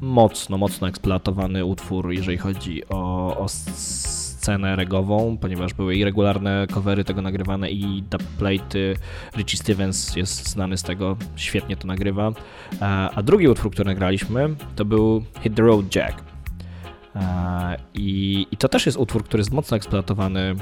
Mocno, 0.00 0.58
mocno 0.58 0.88
eksploatowany 0.88 1.64
utwór, 1.64 2.12
jeżeli 2.12 2.38
chodzi 2.38 2.88
o, 2.88 3.36
o 3.38 3.48
scenę 3.48 4.76
regową, 4.76 5.36
ponieważ 5.40 5.74
były 5.74 5.96
i 5.96 6.04
regularne 6.04 6.66
covery 6.70 7.04
tego 7.04 7.22
nagrywane 7.22 7.70
i 7.70 8.04
dubplate'y. 8.10 8.96
Richie 9.36 9.58
Stevens 9.58 10.16
jest 10.16 10.48
znany 10.48 10.76
z 10.76 10.82
tego, 10.82 11.16
świetnie 11.36 11.76
to 11.76 11.86
nagrywa. 11.86 12.32
A 12.80 13.10
a 13.10 13.22
drugi 13.22 13.48
utwór, 13.48 13.72
który 13.72 13.90
nagraliśmy, 13.90 14.56
to 14.76 14.84
był 14.84 15.24
Hit 15.42 15.54
the 15.54 15.62
Road 15.62 15.94
Jack. 15.94 16.22
E, 17.16 17.76
I, 17.94 18.46
I 18.50 18.56
to 18.56 18.68
też 18.68 18.86
jest 18.86 18.98
utwór, 18.98 19.24
który 19.24 19.40
jest 19.40 19.52
mocno 19.52 19.76
eksploatowany 19.76 20.54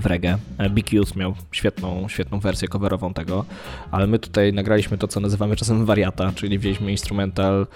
w 0.00 0.06
reggae. 0.06 0.38
E, 0.58 0.70
Big 0.70 0.92
Youth 0.92 1.16
miał 1.16 1.34
świetną, 1.52 2.08
świetną 2.08 2.40
wersję 2.40 2.68
coverową 2.68 3.14
tego, 3.14 3.44
ale 3.90 4.06
my 4.06 4.18
tutaj 4.18 4.52
nagraliśmy 4.52 4.98
to, 4.98 5.08
co 5.08 5.20
nazywamy 5.20 5.56
czasem 5.56 5.86
wariata, 5.86 6.32
czyli 6.34 6.58
wzięliśmy 6.58 6.90
instrumental 6.90 7.66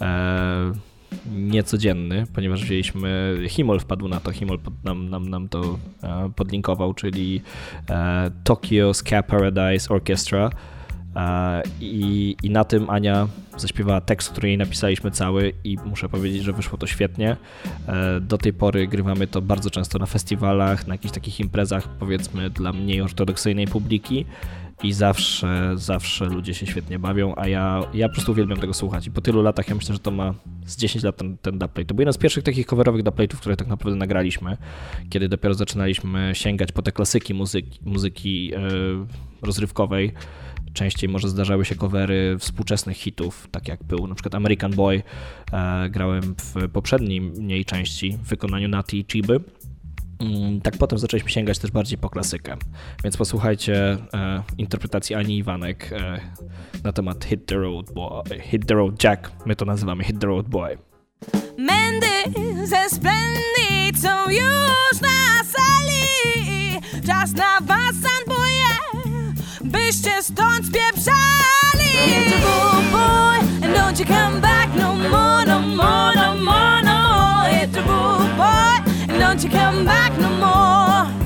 e, 0.00 0.72
niecodzienny, 1.30 2.24
ponieważ 2.34 2.64
wzięliśmy, 2.64 3.38
Himol 3.48 3.80
wpadł 3.80 4.08
na 4.08 4.20
to, 4.20 4.32
Himol 4.32 4.58
pod, 4.58 4.84
nam, 4.84 5.10
nam, 5.10 5.28
nam 5.30 5.48
to 5.48 5.78
e, 6.02 6.30
podlinkował, 6.36 6.94
czyli 6.94 7.42
e, 7.90 8.30
Tokyo 8.44 8.94
Ska 8.94 9.22
Paradise 9.22 9.94
Orchestra, 9.94 10.50
I, 11.80 12.36
I 12.42 12.50
na 12.50 12.64
tym 12.64 12.90
Ania 12.90 13.28
zaśpiewała 13.56 14.00
tekst, 14.00 14.30
który 14.30 14.48
jej 14.48 14.58
napisaliśmy 14.58 15.10
cały 15.10 15.52
i 15.64 15.76
muszę 15.84 16.08
powiedzieć, 16.08 16.42
że 16.42 16.52
wyszło 16.52 16.78
to 16.78 16.86
świetnie. 16.86 17.36
E, 17.88 18.20
Do 18.20 18.38
tej 18.38 18.52
pory 18.52 18.86
grywamy 18.86 19.26
to 19.26 19.42
bardzo 19.42 19.70
często 19.70 19.98
na 19.98 20.06
festiwalach, 20.06 20.86
na 20.86 20.94
jakichś 20.94 21.14
takich 21.14 21.40
imprezach 21.40 21.88
powiedzmy 21.88 22.50
dla 22.50 22.72
mniej 22.72 23.00
ortodoksyjnej 23.00 23.66
publiki 23.66 24.26
i 24.82 24.92
zawsze, 24.92 25.72
zawsze 25.74 26.24
ludzie 26.24 26.54
się 26.54 26.66
świetnie 26.66 26.98
bawią, 26.98 27.34
a 27.36 27.48
ja, 27.48 27.82
ja 27.94 28.08
po 28.08 28.14
prostu 28.14 28.32
uwielbiam 28.32 28.58
tego 28.58 28.74
słuchać 28.74 29.06
i 29.06 29.10
po 29.10 29.20
tylu 29.20 29.42
latach 29.42 29.68
ja 29.68 29.74
myślę, 29.74 29.94
że 29.94 29.98
to 29.98 30.10
ma 30.10 30.34
z 30.66 30.76
10 30.76 31.04
lat 31.04 31.16
ten, 31.16 31.38
ten 31.38 31.58
dubplate. 31.58 31.84
To 31.84 31.94
był 31.94 32.02
jeden 32.02 32.12
z 32.12 32.18
pierwszych 32.18 32.44
takich 32.44 32.66
coverowych 32.66 33.02
dubplate'ów, 33.02 33.36
które 33.36 33.56
tak 33.56 33.68
naprawdę 33.68 33.98
nagraliśmy, 33.98 34.56
kiedy 35.10 35.28
dopiero 35.28 35.54
zaczynaliśmy 35.54 36.30
sięgać 36.34 36.72
po 36.72 36.82
te 36.82 36.92
klasyki 36.92 37.34
muzyki, 37.34 37.80
muzyki 37.84 38.54
e, 38.54 38.58
rozrywkowej. 39.42 40.12
Częściej 40.76 41.10
może 41.10 41.28
zdarzały 41.28 41.64
się 41.64 41.74
covery 41.74 42.36
współczesnych 42.38 42.96
hitów, 42.96 43.48
tak 43.50 43.68
jak 43.68 43.84
był 43.84 44.06
na 44.06 44.14
przykład 44.14 44.34
American 44.34 44.72
Boy. 44.72 45.02
E, 45.52 45.90
grałem 45.90 46.22
w 46.22 46.68
poprzedniej 46.72 47.64
części 47.64 48.12
w 48.12 48.28
wykonaniu 48.28 48.68
Nati 48.68 48.98
i 48.98 49.04
Chiby. 49.12 49.40
Mm, 50.18 50.60
Tak 50.60 50.76
potem 50.78 50.98
zaczęliśmy 50.98 51.30
sięgać 51.30 51.58
też 51.58 51.70
bardziej 51.70 51.98
po 51.98 52.10
klasykę. 52.10 52.56
Więc 53.04 53.16
posłuchajcie 53.16 53.98
e, 54.14 54.42
interpretacji 54.58 55.14
Ani 55.14 55.36
Iwanek 55.36 55.92
e, 55.92 56.20
na 56.84 56.92
temat 56.92 57.24
Hit 57.24 57.46
the 57.46 57.56
Road 57.56 57.92
Boy, 57.92 58.40
Hit 58.40 58.66
the 58.66 58.74
Road 58.74 59.04
Jack. 59.04 59.32
My 59.46 59.56
to 59.56 59.64
nazywamy 59.64 60.04
Hit 60.04 60.20
the 60.20 60.26
Road 60.26 60.48
Boy. 60.48 60.78
Mendy 61.58 62.40
ze 62.66 62.90
Splendid 62.90 64.02
są 64.02 64.30
już 64.30 65.00
na 65.02 65.44
sali 65.44 66.06
Czas 67.06 67.32
na 67.32 67.60
boje, 67.60 67.86
byście 69.66 70.22
stąd 70.22 70.66
spieprzali! 70.66 71.90
Hit 72.06 72.28
the 72.28 72.36
road 72.36 72.90
boy, 72.92 73.64
and 73.64 73.74
don't 73.74 73.98
you 74.00 74.06
come 74.06 74.40
back 74.40 74.74
no 74.74 74.94
more, 74.94 75.46
no 75.46 75.60
more, 75.60 76.14
no 76.16 76.34
more, 76.34 76.82
no 76.82 76.94
more. 77.08 77.50
Hit 77.50 77.72
the 77.72 77.82
road 77.82 78.36
boy, 78.36 78.92
and 79.08 79.20
don't 79.20 79.44
you 79.44 79.50
come 79.50 79.84
back 79.84 80.12
no 80.18 80.30
more 80.30 81.25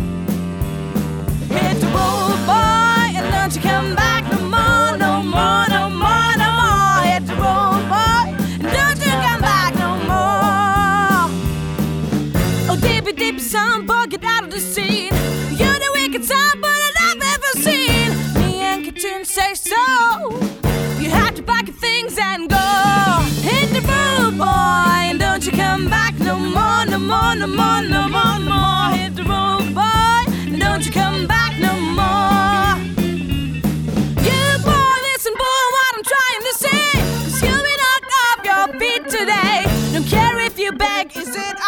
Road, 23.87 24.39
boy, 24.39 24.45
and 25.11 25.19
don't 25.19 25.45
you 25.45 25.53
come 25.53 25.89
back 25.89 26.19
no 26.19 26.39
more, 26.39 26.85
no 26.87 26.99
more, 26.99 27.35
no 27.35 27.47
more, 27.47 27.83
no 27.83 28.09
more, 28.09 28.39
no 28.39 28.55
more. 28.55 28.91
Hit 28.97 29.17
the 29.17 29.25
road, 29.25 29.75
boy, 29.75 30.23
and 30.49 30.59
don't 30.61 30.85
you 30.85 30.93
come 30.93 31.27
back 31.27 31.59
no 31.59 31.73
more. 31.99 32.77
You 34.27 34.43
boy, 34.65 34.97
listen, 35.09 35.35
boy, 35.35 35.63
what 35.75 35.87
I'm 35.95 36.03
trying 36.15 36.43
to 36.49 36.55
say. 36.65 36.87
Cause 37.25 37.43
you'll 37.43 37.65
be 37.71 37.77
knocked 37.83 38.13
off 38.25 38.45
your 38.45 38.67
feet 38.81 39.05
today. 39.09 39.65
Don't 39.93 40.07
care 40.07 40.39
if 40.41 40.59
you 40.59 40.73
beg, 40.73 41.17
is 41.17 41.35
it 41.35 41.60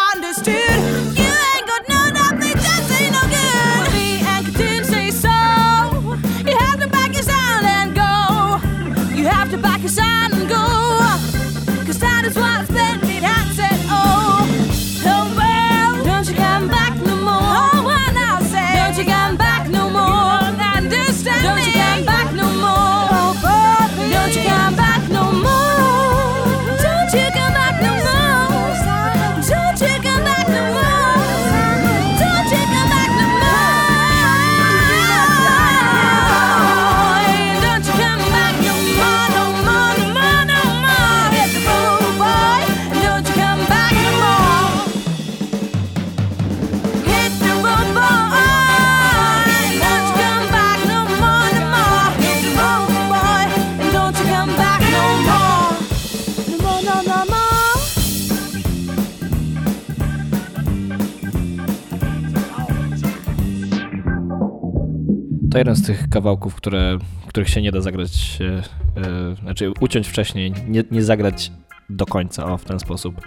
Z 65.75 65.87
tych 65.87 66.09
kawałków, 66.09 66.55
które, 66.55 66.99
których 67.27 67.49
się 67.49 67.63
nie 67.63 67.73
da 67.73 67.81
zagrać, 67.81 68.41
yy, 68.41 69.37
znaczy 69.43 69.73
uciąć 69.81 70.09
wcześniej, 70.09 70.53
nie, 70.69 70.85
nie 70.91 71.03
zagrać 71.03 71.53
do 71.91 72.07
końca, 72.07 72.47
o, 72.47 72.59
w 72.59 72.65
ten 72.65 72.81
sposób. 72.81 73.21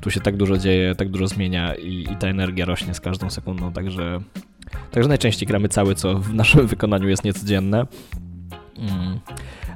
Tu 0.00 0.10
się 0.10 0.20
tak 0.20 0.36
dużo 0.36 0.58
dzieje, 0.58 0.94
tak 0.94 1.08
dużo 1.08 1.28
zmienia 1.28 1.74
i, 1.74 2.06
i 2.12 2.16
ta 2.16 2.28
energia 2.28 2.64
rośnie 2.64 2.94
z 2.94 3.00
każdą 3.00 3.30
sekundą, 3.30 3.72
także, 3.72 4.20
także 4.90 5.08
najczęściej 5.08 5.46
gramy 5.46 5.68
cały, 5.68 5.94
co 5.94 6.18
w 6.18 6.34
naszym 6.34 6.66
wykonaniu 6.76 7.08
jest 7.08 7.24
niecodzienne. 7.24 7.86
Mm. 8.78 9.20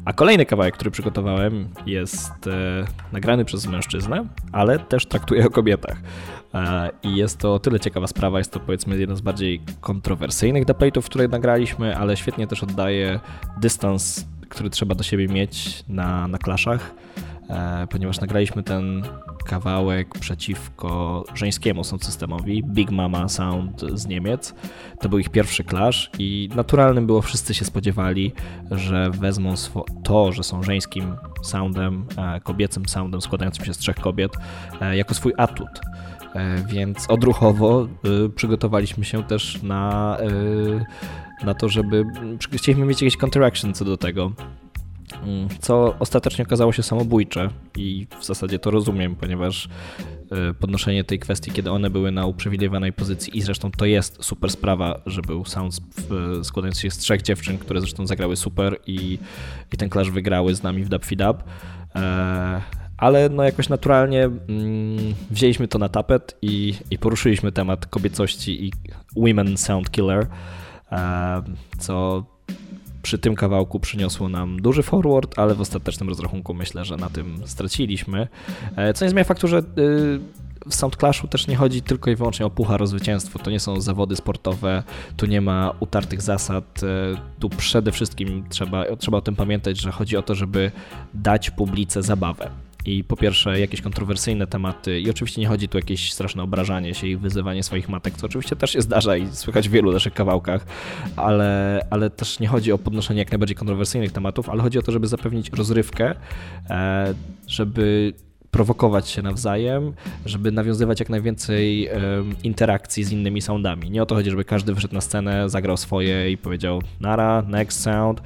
A 0.04 0.12
kolejny 0.12 0.46
kawałek, 0.46 0.74
który 0.74 0.90
przygotowałem, 0.90 1.68
jest 1.86 2.46
e, 2.46 2.84
nagrany 3.12 3.44
przez 3.44 3.66
mężczyznę, 3.66 4.26
ale 4.52 4.78
też 4.78 5.06
traktuje 5.06 5.46
o 5.46 5.50
kobietach. 5.50 6.02
E, 6.54 6.90
I 7.02 7.16
jest 7.16 7.38
to 7.38 7.58
tyle 7.58 7.80
ciekawa 7.80 8.06
sprawa, 8.06 8.38
jest 8.38 8.52
to 8.52 8.60
powiedzmy 8.60 8.98
jeden 8.98 9.16
z 9.16 9.20
bardziej 9.20 9.60
kontrowersyjnych 9.80 10.64
dubplate'ów, 10.64 11.02
które 11.02 11.28
nagraliśmy, 11.28 11.96
ale 11.96 12.16
świetnie 12.16 12.46
też 12.46 12.62
oddaje 12.62 13.20
dystans, 13.60 14.26
który 14.48 14.70
trzeba 14.70 14.94
do 14.94 15.04
siebie 15.04 15.28
mieć 15.28 15.84
na, 15.88 16.28
na 16.28 16.38
klaszach. 16.38 16.94
E, 17.50 17.86
ponieważ 17.90 18.20
nagraliśmy 18.20 18.62
ten 18.62 19.02
kawałek 19.46 20.18
przeciwko 20.18 21.24
żeńskiemu 21.34 21.84
sound 21.84 22.04
systemowi, 22.04 22.64
Big 22.64 22.90
Mama 22.90 23.28
Sound 23.28 23.84
z 23.94 24.06
Niemiec. 24.06 24.54
To 25.00 25.08
był 25.08 25.18
ich 25.18 25.28
pierwszy 25.28 25.64
clash 25.64 26.10
i 26.18 26.48
naturalnym 26.54 27.06
było, 27.06 27.22
wszyscy 27.22 27.54
się 27.54 27.64
spodziewali, 27.64 28.32
że 28.70 29.10
wezmą 29.10 29.54
to, 30.04 30.32
że 30.32 30.42
są 30.42 30.62
żeńskim 30.62 31.16
soundem, 31.42 32.06
e, 32.16 32.40
kobiecym 32.40 32.88
soundem 32.88 33.20
składającym 33.20 33.64
się 33.64 33.74
z 33.74 33.78
trzech 33.78 33.96
kobiet, 33.96 34.32
jako 34.92 35.14
swój 35.14 35.32
atut. 35.36 35.80
Więc 36.68 37.10
odruchowo 37.10 37.88
przygotowaliśmy 38.34 39.04
się 39.04 39.24
też 39.24 39.62
na, 39.62 40.16
na 41.44 41.54
to, 41.54 41.68
żeby 41.68 42.04
chcieliśmy 42.52 42.86
mieć 42.86 43.02
jakieś 43.02 43.16
counteraction 43.16 43.74
co 43.74 43.84
do 43.84 43.96
tego. 43.96 44.32
Mm, 45.22 45.48
co 45.60 45.94
ostatecznie 45.98 46.44
okazało 46.44 46.72
się 46.72 46.82
samobójcze 46.82 47.50
i 47.76 48.06
w 48.20 48.24
zasadzie 48.24 48.58
to 48.58 48.70
rozumiem, 48.70 49.16
ponieważ 49.16 49.68
e, 50.30 50.54
podnoszenie 50.54 51.04
tej 51.04 51.18
kwestii, 51.18 51.50
kiedy 51.50 51.70
one 51.70 51.90
były 51.90 52.10
na 52.10 52.26
uprzywilejowanej 52.26 52.92
pozycji 52.92 53.38
i 53.38 53.42
zresztą 53.42 53.70
to 53.70 53.84
jest 53.84 54.24
super 54.24 54.50
sprawa, 54.50 55.00
że 55.06 55.22
był 55.22 55.44
sound 55.44 55.80
składający 56.42 56.82
się 56.82 56.90
z 56.90 56.98
trzech 56.98 57.22
dziewczyn, 57.22 57.58
które 57.58 57.80
zresztą 57.80 58.06
zagrały 58.06 58.36
super 58.36 58.76
i, 58.86 59.18
i 59.72 59.76
ten 59.76 59.90
clash 59.90 60.10
wygrały 60.10 60.54
z 60.54 60.62
nami 60.62 60.84
w 60.84 60.88
Dub 60.88 61.04
Feed 61.04 61.20
Up. 61.30 61.42
Ale 62.98 63.28
no 63.28 63.42
jakoś 63.42 63.68
naturalnie 63.68 64.24
mm, 64.24 65.14
wzięliśmy 65.30 65.68
to 65.68 65.78
na 65.78 65.88
tapet 65.88 66.38
i, 66.42 66.74
i 66.90 66.98
poruszyliśmy 66.98 67.52
temat 67.52 67.86
kobiecości 67.86 68.66
i 68.66 68.72
Women 69.16 69.56
Sound 69.56 69.90
Killer, 69.90 70.26
e, 70.92 71.42
co 71.78 72.24
przy 73.02 73.18
tym 73.18 73.34
kawałku 73.34 73.80
przyniosło 73.80 74.28
nam 74.28 74.62
duży 74.62 74.82
forward, 74.82 75.38
ale 75.38 75.54
w 75.54 75.60
ostatecznym 75.60 76.08
rozrachunku 76.08 76.54
myślę, 76.54 76.84
że 76.84 76.96
na 76.96 77.10
tym 77.10 77.42
straciliśmy. 77.46 78.28
E, 78.76 78.94
co 78.94 79.04
nie 79.04 79.10
zmienia 79.10 79.24
faktu, 79.24 79.48
że 79.48 79.58
y, 79.58 79.62
w 80.68 80.74
Soundclashu 80.74 81.28
też 81.28 81.46
nie 81.46 81.56
chodzi 81.56 81.82
tylko 81.82 82.10
i 82.10 82.16
wyłącznie 82.16 82.46
o 82.46 82.50
puchar 82.50 82.82
o 82.82 82.86
zwycięstwo. 82.86 83.38
To 83.38 83.50
nie 83.50 83.60
są 83.60 83.80
zawody 83.80 84.16
sportowe, 84.16 84.82
tu 85.16 85.26
nie 85.26 85.40
ma 85.40 85.72
utartych 85.80 86.22
zasad. 86.22 86.80
E, 86.82 86.86
tu 87.38 87.48
przede 87.48 87.92
wszystkim 87.92 88.44
trzeba, 88.48 88.84
trzeba 88.96 89.18
o 89.18 89.20
tym 89.20 89.36
pamiętać, 89.36 89.80
że 89.80 89.92
chodzi 89.92 90.16
o 90.16 90.22
to, 90.22 90.34
żeby 90.34 90.70
dać 91.14 91.50
publice 91.50 92.02
zabawę 92.02 92.50
i 92.84 93.04
po 93.04 93.16
pierwsze 93.16 93.60
jakieś 93.60 93.80
kontrowersyjne 93.80 94.46
tematy 94.46 95.00
i 95.00 95.10
oczywiście 95.10 95.40
nie 95.40 95.46
chodzi 95.46 95.68
tu 95.68 95.78
o 95.78 95.80
jakieś 95.80 96.12
straszne 96.12 96.42
obrażanie 96.42 96.94
się 96.94 97.06
i 97.06 97.16
wyzywanie 97.16 97.62
swoich 97.62 97.88
matek, 97.88 98.14
co 98.14 98.26
oczywiście 98.26 98.56
też 98.56 98.70
się 98.70 98.82
zdarza 98.82 99.16
i 99.16 99.26
słychać 99.26 99.68
w 99.68 99.72
wielu 99.72 99.92
naszych 99.92 100.14
kawałkach, 100.14 100.66
ale, 101.16 101.86
ale 101.90 102.10
też 102.10 102.40
nie 102.40 102.48
chodzi 102.48 102.72
o 102.72 102.78
podnoszenie 102.78 103.18
jak 103.18 103.32
najbardziej 103.32 103.56
kontrowersyjnych 103.56 104.12
tematów, 104.12 104.48
ale 104.48 104.62
chodzi 104.62 104.78
o 104.78 104.82
to, 104.82 104.92
żeby 104.92 105.06
zapewnić 105.06 105.50
rozrywkę, 105.50 106.14
e, 106.70 107.14
żeby 107.46 108.12
prowokować 108.50 109.08
się 109.08 109.22
nawzajem, 109.22 109.92
żeby 110.26 110.52
nawiązywać 110.52 111.00
jak 111.00 111.08
najwięcej 111.08 111.88
interakcji 112.42 113.04
z 113.04 113.12
innymi 113.12 113.42
soundami. 113.42 113.90
Nie 113.90 114.02
o 114.02 114.06
to 114.06 114.14
chodzi, 114.14 114.30
żeby 114.30 114.44
każdy 114.44 114.74
wyszedł 114.74 114.94
na 114.94 115.00
scenę, 115.00 115.48
zagrał 115.48 115.76
swoje 115.76 116.30
i 116.30 116.36
powiedział 116.36 116.82
nara, 117.00 117.42
next 117.42 117.80
sound. 117.80 118.22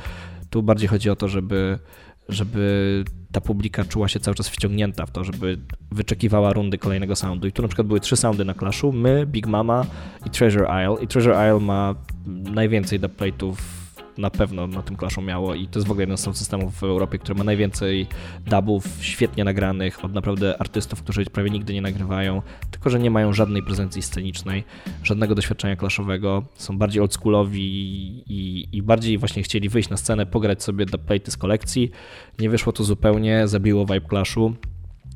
Tu 0.51 0.63
bardziej 0.63 0.89
chodzi 0.89 1.11
o 1.11 1.17
to, 1.17 1.29
żeby 1.29 1.79
żeby 2.29 3.05
ta 3.33 3.41
publika 3.41 3.85
czuła 3.85 4.09
się 4.09 4.21
cały 4.21 4.35
czas 4.35 4.49
wciągnięta 4.49 5.07
w 5.07 5.11
to, 5.11 5.25
żeby 5.25 5.59
wyczekiwała 5.91 6.53
rundy 6.53 6.79
kolejnego 6.79 7.17
soundu. 7.17 7.49
I 7.49 7.53
tu 7.53 7.63
na 7.63 7.69
przykład 7.69 7.87
były 7.87 8.01
trzy 8.01 8.17
soundy 8.17 8.45
na 8.45 8.55
Clashu, 8.55 8.93
my, 8.93 9.27
Big 9.27 9.47
Mama 9.47 9.87
i 10.27 10.31
Treasure 10.31 10.67
Isle. 10.67 11.05
I 11.05 11.07
Treasure 11.07 11.35
Isle 11.35 11.61
ma 11.61 11.95
najwięcej 12.27 13.01
dubplate'ów 13.01 13.55
na 14.23 14.31
pewno 14.31 14.67
na 14.67 14.83
tym 14.83 14.97
Clashu 14.97 15.23
miało 15.23 15.55
i 15.55 15.69
to 15.69 15.79
jest 15.79 15.89
w 15.89 15.91
ogóle 15.91 16.03
jeden 16.03 16.17
z 16.17 16.37
systemów 16.37 16.75
w 16.75 16.83
Europie, 16.83 17.19
który 17.19 17.39
ma 17.39 17.45
najwięcej 17.45 18.07
dubów 18.47 18.85
świetnie 19.01 19.45
nagranych 19.45 20.05
od 20.05 20.13
naprawdę 20.13 20.61
artystów, 20.61 21.03
którzy 21.03 21.25
prawie 21.25 21.51
nigdy 21.51 21.75
nie 21.75 21.83
nagrywają, 21.83 22.43
tylko 22.71 22.91
że 22.91 22.99
nie 22.99 23.11
mają 23.11 23.33
żadnej 23.33 23.63
prezencji 23.63 24.03
scenicznej, 24.03 24.65
żadnego 25.03 25.35
doświadczenia 25.35 25.77
clashowego, 25.77 26.43
są 26.55 26.79
bardziej 26.79 27.03
oldschoolowi 27.03 27.63
i, 28.27 28.69
i 28.73 28.83
bardziej 28.83 29.19
właśnie 29.19 29.43
chcieli 29.43 29.69
wyjść 29.69 29.89
na 29.89 29.97
scenę, 29.97 30.27
pograć 30.27 30.63
sobie 30.63 30.87
dubplate'y 30.87 31.31
z 31.31 31.37
kolekcji. 31.37 31.91
Nie 32.39 32.51
wyszło 32.51 32.73
to 32.73 32.85
zupełnie, 32.85 33.49
zabiło 33.49 33.87
vibe 33.87 34.09
Clashu. 34.09 34.55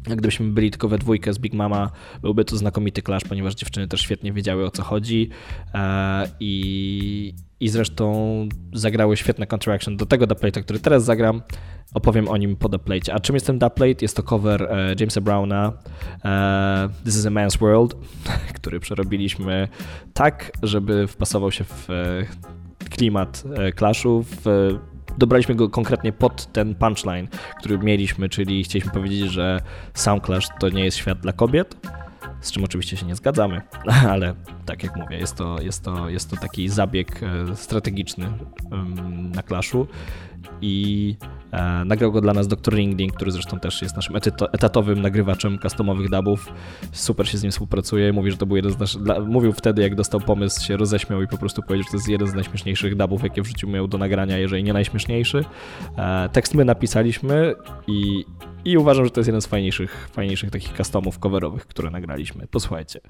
Gdybyśmy 0.04 0.46
byli 0.46 0.70
tylko 0.70 0.88
we 0.88 0.98
dwójkę 0.98 1.32
z 1.32 1.38
Big 1.38 1.54
Mama, 1.54 1.90
byłby 2.22 2.44
to 2.44 2.56
znakomity 2.56 3.02
clash, 3.02 3.24
ponieważ 3.24 3.54
dziewczyny 3.54 3.88
też 3.88 4.00
świetnie 4.00 4.32
wiedziały 4.32 4.66
o 4.66 4.70
co 4.70 4.82
chodzi 4.82 5.30
e, 5.74 6.28
i, 6.40 7.34
i 7.60 7.68
zresztą 7.68 8.48
zagrały 8.72 9.16
świetne 9.16 9.46
counteraction 9.46 9.96
do 9.96 10.06
tego 10.06 10.26
dubplate'a, 10.26 10.62
który 10.62 10.78
teraz 10.78 11.04
zagram. 11.04 11.42
Opowiem 11.94 12.28
o 12.28 12.36
nim 12.36 12.56
po 12.56 12.68
dubplate. 12.68 13.14
A 13.14 13.20
czym 13.20 13.34
jest 13.34 13.46
ten 13.46 13.58
dubplate? 13.58 13.96
Jest 14.02 14.16
to 14.16 14.22
cover 14.22 14.62
e, 14.62 14.94
Jamesa 15.00 15.20
Browna 15.20 15.72
e, 16.24 16.88
This 17.04 17.16
is 17.16 17.26
a 17.26 17.30
Man's 17.30 17.58
World, 17.58 17.96
który 18.56 18.80
przerobiliśmy 18.80 19.68
tak, 20.14 20.52
żeby 20.62 21.06
wpasował 21.06 21.52
się 21.52 21.64
w 21.64 21.90
e, 21.90 22.24
klimat 22.90 23.44
e, 23.56 23.72
clashu, 23.72 24.24
w 24.44 24.70
dobraliśmy 25.18 25.54
go 25.54 25.68
konkretnie 25.68 26.12
pod 26.12 26.52
ten 26.52 26.74
punchline, 26.74 27.28
który 27.58 27.78
mieliśmy, 27.78 28.28
czyli 28.28 28.64
chcieliśmy 28.64 28.92
powiedzieć, 28.92 29.30
że 29.30 29.60
Soundclash 29.94 30.48
to 30.60 30.68
nie 30.68 30.84
jest 30.84 30.96
świat 30.96 31.20
dla 31.20 31.32
kobiet, 31.32 31.76
z 32.40 32.52
czym 32.52 32.64
oczywiście 32.64 32.96
się 32.96 33.06
nie 33.06 33.14
zgadzamy, 33.14 33.62
ale 34.12 34.34
tak 34.66 34.82
jak 34.82 34.96
mówię, 34.96 35.18
jest 35.18 35.36
to, 35.36 35.60
jest 35.60 35.84
to, 35.84 36.08
jest 36.08 36.30
to 36.30 36.36
taki 36.36 36.68
zabieg 36.68 37.22
e, 37.22 37.56
strategiczny 37.56 38.32
na 39.34 39.42
Clashu 39.42 39.86
i 40.60 41.16
e, 41.52 41.84
nagrał 41.84 42.12
go 42.12 42.20
dla 42.20 42.32
nas 42.32 42.48
dr 42.48 42.74
Ringling, 42.74 43.12
który 43.12 43.30
zresztą 43.30 43.60
też 43.60 43.82
jest 43.82 43.96
naszym 43.96 44.16
etatowym 44.52 45.02
nagrywaczem 45.02 45.58
customowych 45.58 46.10
dubów. 46.10 46.52
Super 46.92 47.28
się 47.28 47.38
z 47.38 47.42
nim 47.42 47.52
współpracuje. 47.52 48.12
Mówi, 48.12 48.30
że 48.30 48.36
to 48.36 48.46
był 48.46 48.56
jeden 48.56 48.72
z 48.72 48.78
naszych. 48.78 49.00
Mówił 49.26 49.52
wtedy, 49.52 49.82
jak 49.82 49.94
dostał 49.94 50.20
pomysł, 50.20 50.64
się 50.64 50.76
roześmiał 50.76 51.22
i 51.22 51.28
po 51.28 51.38
prostu 51.38 51.62
powiedział, 51.62 51.84
że 51.84 51.90
to 51.90 51.96
jest 51.96 52.08
jeden 52.08 52.28
z 52.28 52.34
najśmieszniejszych 52.34 52.96
dubów, 52.96 53.22
jakie 53.22 53.42
w 53.42 53.46
życiu 53.46 53.68
miał 53.68 53.88
do 53.88 53.98
nagrania, 53.98 54.38
jeżeli 54.38 54.64
nie 54.64 54.72
najśmieszniejszy. 54.72 55.44
E, 55.96 56.28
tekst 56.32 56.54
my 56.54 56.64
napisaliśmy 56.64 57.54
i, 57.86 58.24
i 58.66 58.76
uważam, 58.76 59.04
że 59.04 59.10
to 59.10 59.20
jest 59.20 59.28
jeden 59.28 59.40
z 59.40 59.46
fajniejszych, 59.46 60.08
fajniejszych 60.12 60.50
takich 60.50 60.76
customów 60.76 61.18
coverowych, 61.18 61.66
które 61.66 61.90
nagraliśmy. 61.90 62.46
Posłuchajcie. 62.46 63.00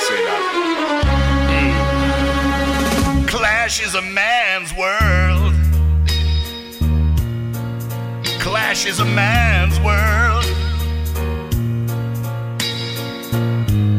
say 0.00 0.24
that. 0.24 0.42
Mm. 1.50 3.26
Clash 3.26 3.80
is 3.82 3.94
a 3.94 4.00
man's 4.00 4.72
world. 4.72 5.54
Clash 8.40 8.86
is 8.86 9.00
a 9.00 9.04
man's 9.04 9.78
world. 9.80 10.44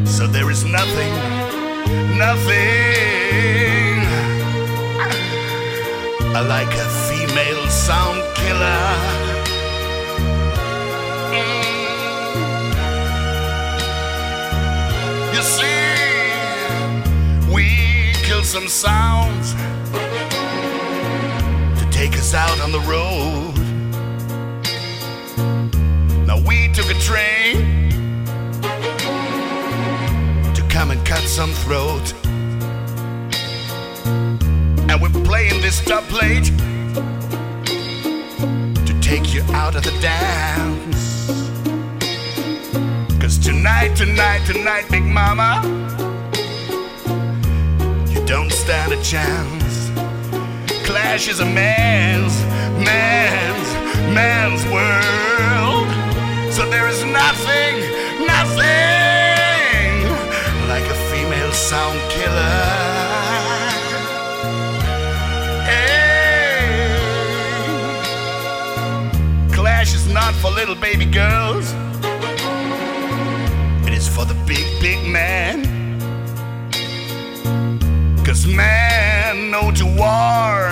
So 0.07 0.25
there 0.27 0.49
is 0.49 0.63
nothing, 0.65 1.13
nothing 2.19 4.03
like 6.49 6.73
a 6.75 6.89
female 7.07 7.65
sound 7.69 8.21
killer. 8.35 8.85
Mm. 11.31 11.63
You 15.33 15.41
see, 15.55 15.87
we 17.53 17.65
kill 18.27 18.43
some 18.43 18.67
sounds 18.67 19.53
to 21.79 21.85
take 21.89 22.17
us 22.17 22.33
out 22.33 22.59
on 22.59 22.73
the 22.73 22.81
road. 22.81 23.55
Now 26.27 26.37
we 26.45 26.67
took 26.73 26.89
a 26.91 26.99
train 26.99 27.78
some 31.29 31.53
throat. 31.53 32.13
And 34.89 34.99
we're 34.99 35.23
playing 35.23 35.61
this 35.61 35.79
top 35.85 36.03
plate 36.05 36.45
to 38.87 38.99
take 38.99 39.31
you 39.35 39.43
out 39.53 39.75
of 39.75 39.83
the 39.83 39.95
dance. 40.01 41.27
Cause 43.21 43.37
tonight, 43.37 43.95
tonight, 43.95 44.43
tonight, 44.47 44.85
Big 44.89 45.03
Mama, 45.03 45.61
you 48.09 48.25
don't 48.25 48.51
stand 48.51 48.91
a 48.91 49.01
chance. 49.03 49.91
Clash 50.83 51.27
is 51.27 51.41
a 51.41 51.45
man's, 51.45 52.35
man's, 52.83 53.69
man's 54.15 54.65
world. 54.73 55.87
So 56.51 56.67
there 56.67 56.87
is 56.87 57.03
nothing, 57.03 58.25
nothing 58.25 59.08
sound 61.59 61.99
killer. 62.09 62.65
Hey. 65.69 66.79
Clash 69.51 69.93
is 69.93 70.07
not 70.07 70.33
for 70.35 70.49
little 70.51 70.75
baby 70.75 71.05
girls. 71.05 71.73
It 73.85 73.93
is 73.93 74.07
for 74.07 74.23
the 74.23 74.35
big, 74.47 74.65
big 74.79 75.05
man. 75.05 75.65
Cause 78.25 78.47
man 78.47 79.51
know 79.51 79.69
to 79.71 79.85
war. 79.85 80.71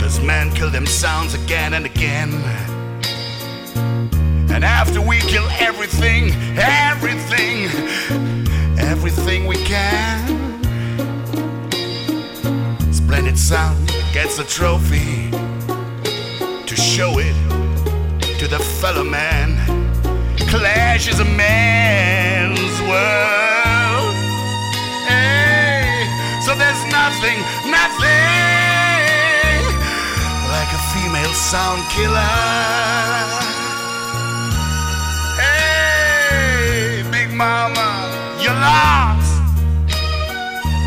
Cause 0.00 0.20
man 0.20 0.50
kill 0.50 0.70
them 0.70 0.86
sounds 0.86 1.34
again 1.34 1.74
and 1.74 1.86
again. 1.86 2.32
And 4.52 4.64
after 4.64 5.00
we 5.00 5.18
kill 5.20 5.48
everything, 5.60 6.32
everything, 6.58 7.70
everything 9.04 9.48
we 9.48 9.56
can, 9.56 10.62
Splendid 12.92 13.36
Sound 13.36 13.88
gets 14.12 14.38
a 14.38 14.44
trophy 14.44 15.28
to 16.68 16.76
show 16.76 17.18
it 17.18 17.34
to 18.38 18.46
the 18.46 18.60
fellow 18.60 19.02
man. 19.02 19.58
Clash 20.48 21.08
is 21.08 21.18
a 21.18 21.24
man's 21.24 22.80
world. 22.82 24.14
Hey, 25.08 26.06
so 26.46 26.54
there's 26.54 26.84
nothing, 26.92 27.40
nothing 27.66 28.06
like 30.46 30.70
a 30.78 30.82
female 30.94 31.34
sound 31.34 31.82
killer. 31.90 33.41
You're 38.62 38.70
lost 38.70 39.42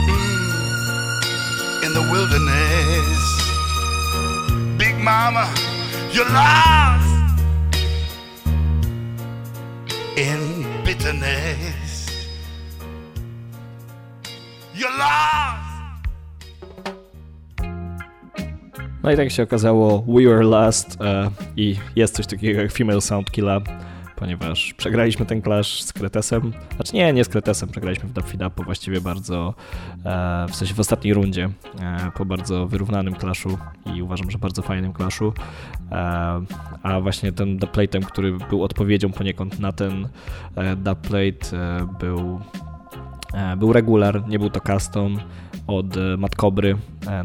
mm, 0.08 1.86
in 1.86 1.92
the 1.94 2.02
wilderness. 2.12 3.20
Big 4.78 4.96
Mama, 5.04 5.46
you're 6.14 6.30
lost 6.30 7.06
in 10.18 10.66
bitterness. 10.86 12.08
You're 14.74 14.98
lost. 14.98 15.62
No 19.04 19.12
i 19.12 19.18
tak 19.18 19.32
się 19.32 19.44
okazało, 19.44 20.04
We 20.08 20.24
Were 20.24 20.44
Last 20.44 21.02
e, 21.02 21.30
i 21.58 21.76
jest 21.96 22.16
coś 22.16 22.28
takiego 22.28 22.62
jak 22.62 22.72
Female 22.72 23.02
Sound 23.02 23.32
Killa, 23.32 23.62
ponieważ 24.16 24.74
przegraliśmy 24.74 25.26
ten 25.26 25.42
clash 25.42 25.82
z 25.82 25.94
Kretesem. 25.94 26.54
Znaczy 26.76 26.96
nie, 26.96 27.14
nie 27.14 27.24
z 27.24 27.30
Kretesem, 27.30 27.70
przegraliśmy 27.70 28.10
w 28.10 28.14
Dapfidapo 28.14 28.64
właściwie 28.64 29.02
bardzo, 29.02 29.54
e, 30.06 30.46
w 30.50 30.56
sensie 30.56 30.74
w 30.74 30.80
ostatniej 30.80 31.14
rundzie, 31.14 31.50
e, 31.80 32.12
po 32.18 32.26
bardzo 32.26 32.68
wyrównanym 32.68 33.16
clashu 33.16 33.58
i 33.96 34.02
uważam, 34.02 34.32
że 34.32 34.38
bardzo 34.38 34.62
fajnym 34.62 34.94
clashu. 34.94 35.34
E, 35.92 35.96
a 36.84 37.00
właśnie 37.02 37.32
ten 37.32 37.60
dubplate'em, 37.60 38.02
który 38.02 38.38
był 38.50 38.64
odpowiedzią 38.64 39.12
poniekąd 39.12 39.60
na 39.60 39.72
ten 39.72 40.10
e, 40.56 40.76
dubplate 40.76 41.58
był 42.00 42.40
Był 43.58 43.74
regular, 43.74 44.28
nie 44.28 44.40
był 44.40 44.50
to 44.50 44.60
custom 44.60 45.20
od 45.68 45.86
Matt 46.18 46.36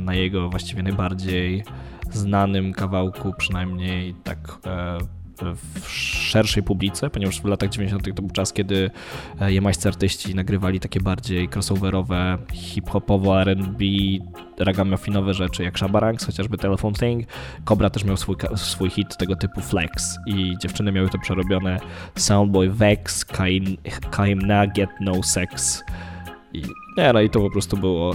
na 0.00 0.14
jego 0.14 0.48
właściwie 0.48 0.82
najbardziej 0.82 1.64
znanym 2.10 2.72
kawałku, 2.72 3.32
przynajmniej 3.38 4.14
tak 4.24 4.58
w 5.42 5.88
szerszej 5.88 6.62
publice, 6.62 7.10
ponieważ 7.10 7.40
w 7.40 7.44
latach 7.44 7.70
90. 7.70 8.14
to 8.16 8.22
był 8.22 8.30
czas, 8.30 8.52
kiedy 8.52 8.90
e, 9.40 9.52
jamańscy 9.52 9.88
artyści 9.88 10.34
nagrywali 10.34 10.80
takie 10.80 11.00
bardziej 11.00 11.48
crossoverowe, 11.48 12.38
hip-hopowo, 12.52 13.40
R&B, 13.40 13.84
ragamuffinowe 14.58 15.34
rzeczy 15.34 15.62
jak 15.62 15.78
Shabarangs, 15.78 16.26
chociażby 16.26 16.58
Telephone 16.58 16.94
Thing. 16.94 17.26
Cobra 17.64 17.90
też 17.90 18.04
miał 18.04 18.16
swój, 18.16 18.36
swój 18.56 18.90
hit 18.90 19.16
tego 19.16 19.36
typu 19.36 19.60
Flex 19.60 20.18
i 20.26 20.54
dziewczyny 20.62 20.92
miały 20.92 21.08
to 21.08 21.18
przerobione 21.18 21.80
Soundboy 22.16 22.70
Vex, 22.70 23.24
Kaim, 23.24 23.76
Kaim 24.10 24.38
Na, 24.38 24.66
Get 24.66 24.90
No 25.00 25.22
Sex. 25.22 25.84
I, 26.52 26.62
nie, 26.96 27.12
no 27.12 27.20
i 27.20 27.30
to 27.30 27.40
po 27.40 27.50
prostu 27.50 27.76
było, 27.76 28.14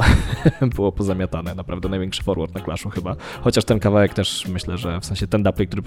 było 0.76 0.92
pozamiatane. 0.92 1.56
Naprawdę 1.56 1.90
największy 1.90 2.24
forward 2.24 2.56
na 2.56 2.62
Clashu 2.62 2.90
chyba. 2.90 3.16
Chociaż 3.42 3.66
ten 3.66 3.80
kawałek 3.80 4.14
też 4.14 4.48
myślę, 4.48 4.78
że 4.78 5.00
w 5.00 5.06
sensie 5.06 5.28
ten 5.28 5.44
dubplate, 5.44 5.66
który 5.66 5.82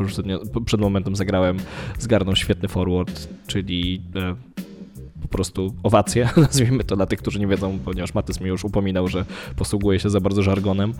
przed, 0.64 0.80
momentem 0.80 1.16
zagrałem, 1.16 1.56
zgarnął 1.98 2.36
świetny 2.36 2.68
forward, 2.68 3.28
czyli 3.46 4.02
e, 4.16 4.34
po 5.22 5.28
prostu 5.28 5.74
owacje, 5.82 6.28
nazwijmy 6.36 6.84
to 6.84 6.96
dla 6.96 7.06
tych, 7.06 7.18
którzy 7.18 7.40
nie 7.40 7.46
wiedzą, 7.46 7.78
ponieważ 7.84 8.14
Matys 8.14 8.40
mi 8.40 8.48
już 8.48 8.64
upominał, 8.64 9.08
że 9.08 9.24
posługuje 9.56 10.00
się 10.00 10.10
za 10.10 10.20
bardzo 10.20 10.42
żargonem, 10.42 10.92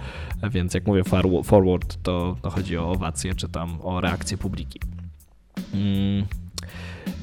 więc 0.51 0.75
jak 0.75 0.87
mówię 0.87 1.03
forward, 1.45 1.99
to, 2.03 2.37
to 2.43 2.51
chodzi 2.51 2.79
o 2.79 2.91
owacje, 2.91 3.35
czy 3.35 3.49
tam 3.49 3.79
o 3.83 4.01
reakcję 4.01 4.39
publiki. 4.39 4.81
Mm. 5.75 6.25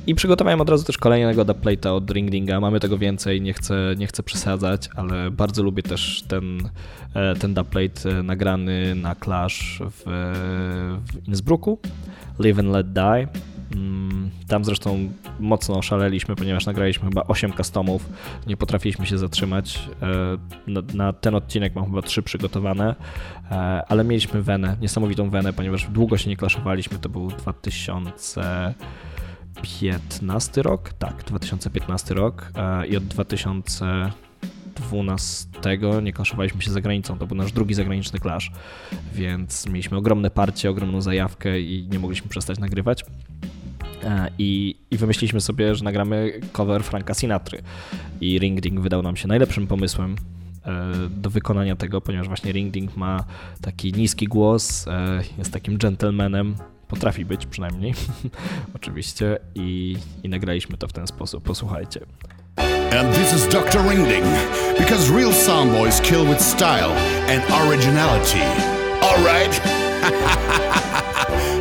I 0.07 0.15
przygotowałem 0.15 0.61
od 0.61 0.69
razu 0.69 0.85
też 0.85 0.97
kolejnego 0.97 1.45
dubplate'a 1.45 1.87
od 1.95 2.11
Ringdinga. 2.11 2.59
Mamy 2.59 2.79
tego 2.79 2.97
więcej, 2.97 3.41
nie 3.41 3.53
chcę, 3.53 3.95
nie 3.97 4.07
chcę 4.07 4.23
przesadzać, 4.23 4.89
ale 4.95 5.31
bardzo 5.31 5.63
lubię 5.63 5.83
też 5.83 6.23
ten, 6.27 6.69
e, 7.13 7.35
ten 7.35 7.53
dubplate 7.53 8.09
e, 8.09 8.23
nagrany 8.23 8.95
na 8.95 9.15
Clash 9.15 9.79
w, 9.91 10.03
w 11.11 11.27
Innsbrucku. 11.27 11.79
Live 12.39 12.59
and 12.59 12.69
Let 12.69 12.93
Die. 12.93 13.27
Mm, 13.75 14.29
Tam 14.47 14.65
zresztą 14.65 15.09
mocno 15.39 15.77
oszaleliśmy, 15.77 16.35
ponieważ 16.35 16.65
nagraliśmy 16.65 17.09
chyba 17.09 17.23
8 17.27 17.53
customów. 17.53 18.09
Nie 18.47 18.57
potrafiliśmy 18.57 19.05
się 19.05 19.17
zatrzymać. 19.17 19.89
E, 20.01 20.37
Na, 20.71 20.81
na 20.93 21.13
ten 21.13 21.35
odcinek 21.35 21.75
mam 21.75 21.85
chyba 21.85 22.01
3 22.01 22.23
przygotowane, 22.23 22.95
ale 23.87 24.03
mieliśmy 24.03 24.41
wenę, 24.41 24.77
niesamowitą 24.81 25.29
wenę, 25.29 25.53
ponieważ 25.53 25.87
długo 25.87 26.17
się 26.17 26.29
nie 26.29 26.37
klaszowaliśmy. 26.37 26.97
To 26.99 27.09
był 27.09 27.27
2000. 27.27 28.73
2015 29.55 30.61
rok, 30.61 30.93
tak, 30.93 31.23
2015 31.23 32.13
rok 32.13 32.51
e, 32.55 32.87
i 32.87 32.97
od 32.97 33.03
2012 33.03 35.49
nie 36.03 36.13
klaszowaliśmy 36.13 36.61
się 36.61 36.71
za 36.71 36.81
granicą, 36.81 37.17
to 37.17 37.27
był 37.27 37.37
nasz 37.37 37.51
drugi 37.51 37.73
zagraniczny 37.73 38.19
klasz, 38.19 38.51
więc 39.13 39.67
mieliśmy 39.67 39.97
ogromne 39.97 40.29
parcie, 40.29 40.69
ogromną 40.69 41.01
zajawkę 41.01 41.61
i 41.61 41.87
nie 41.91 41.99
mogliśmy 41.99 42.29
przestać 42.29 42.59
nagrywać. 42.59 43.05
E, 44.03 44.31
I, 44.37 44.75
I 44.91 44.97
wymyśliliśmy 44.97 45.41
sobie, 45.41 45.75
że 45.75 45.83
nagramy 45.83 46.41
cover 46.51 46.83
Franka 46.83 47.13
Sinatry. 47.13 47.61
I 48.21 48.39
Ring 48.39 48.61
Ding 48.61 48.79
wydał 48.79 49.01
nam 49.01 49.15
się 49.15 49.27
najlepszym 49.27 49.67
pomysłem 49.67 50.15
e, 50.65 50.91
do 51.09 51.29
wykonania 51.29 51.75
tego, 51.75 52.01
ponieważ 52.01 52.27
właśnie 52.27 52.51
Ring 52.51 52.71
Ding 52.71 52.97
ma 52.97 53.23
taki 53.61 53.93
niski 53.93 54.27
głos, 54.27 54.85
jest 55.37 55.53
takim 55.53 55.77
gentlemanem, 55.77 56.55
potrafi 56.87 57.25
być 57.25 57.45
przynajmniej, 57.45 57.93
oczywiście, 58.75 59.39
i, 59.55 59.97
i 60.23 60.29
nagraliśmy 60.29 60.77
to 60.77 60.87
w 60.87 60.93
ten 60.93 61.07
sposób. 61.07 61.43
Posłuchajcie. 61.43 61.99
And 62.99 63.15
this 63.15 63.33
is 63.33 63.47
Dr. 63.47 63.81
Ringding, 63.89 64.25
because 64.77 65.11
real 65.11 65.33
soundboys 65.33 66.01
kill 66.01 66.25
with 66.25 66.41
style 66.41 66.91
and 67.27 67.43
originality. 67.51 68.41
Alright? 69.01 69.55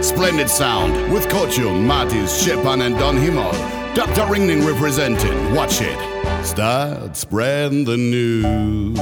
Splendid 0.05 0.51
sound 0.51 0.95
with 1.13 1.27
Kotun, 1.29 1.87
Martis, 1.87 2.47
Shepan, 2.47 2.83
and 2.87 2.99
Don 2.99 3.17
Himmel. 3.17 3.53
Dr. 3.95 4.27
Ringding 4.27 4.67
representing. 4.67 5.55
Watch 5.55 5.81
it. 5.81 5.99
Start 6.45 7.17
spreading 7.17 7.85
the 7.85 7.97
news. 7.97 8.99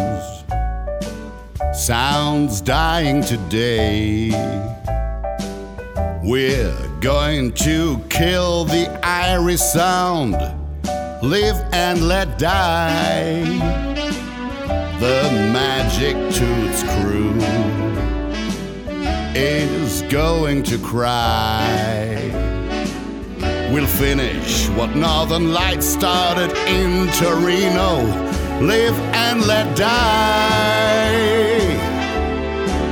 Sounds 1.75 2.61
dying 2.61 3.23
today. 3.23 4.31
We're 6.25 6.73
going 7.01 7.51
to 7.55 7.99
kill 8.09 8.65
the 8.65 8.89
Irish 9.03 9.59
sound. 9.59 10.35
Live 11.21 11.57
and 11.73 12.07
let 12.07 12.39
die. 12.39 13.43
The 15.01 15.23
Magic 15.53 16.15
Toots 16.33 16.85
crew 16.85 17.35
is 19.35 20.03
going 20.03 20.63
to 20.63 20.79
cry. 20.79 22.31
We'll 23.73 23.89
finish 23.89 24.69
what 24.69 24.95
Northern 24.95 25.53
Lights 25.53 25.87
started 25.87 26.53
in 26.69 27.09
Torino. 27.15 27.97
Live 28.61 28.97
and 29.13 29.45
let 29.45 29.77
die. 29.77 30.63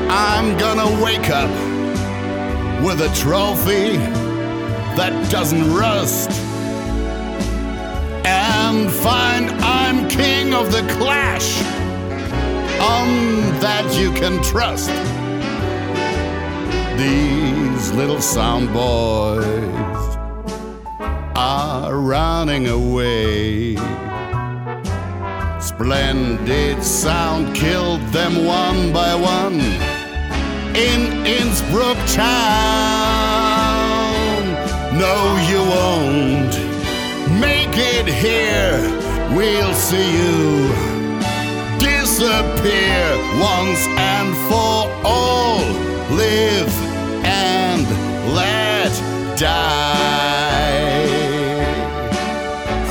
I'm 0.09 0.59
gonna 0.59 1.01
wake 1.01 1.31
up 1.31 1.70
with 2.85 3.01
a 3.01 3.13
trophy 3.15 3.97
that 4.97 5.31
doesn't 5.31 5.73
rust. 5.73 6.31
and 8.25 8.91
find 8.91 9.51
I'm 9.63 10.09
king 10.09 10.55
of 10.55 10.71
the 10.71 10.83
clash. 10.95 11.61
On 12.81 13.09
that 13.61 13.87
you 14.01 14.13
can 14.13 14.43
trust. 14.43 14.91
These 16.97 17.93
little 17.93 18.21
sound 18.21 18.73
boys 18.73 20.17
are 21.35 21.95
running 21.97 22.69
away. 22.69 23.77
Splendid 25.61 26.83
sound 26.85 27.57
killed 27.57 28.03
them 28.13 28.45
one 28.45 28.93
by 28.93 29.15
one 29.15 29.90
in 30.77 31.27
Innsbruck 31.27 31.99
town. 32.09 32.31
No, 34.99 35.37
you 35.49 35.61
won't 35.75 36.55
make 37.41 37.77
it 37.77 38.07
here. 38.07 38.81
We'll 39.35 39.75
see 39.75 40.13
you 40.19 40.69
disappear 41.79 43.17
once 43.41 43.87
and 43.97 44.35
for 44.49 44.91
all. 45.05 45.61
Live 46.15 46.73
and 47.25 47.87
let 48.35 48.93
die. 49.39 49.91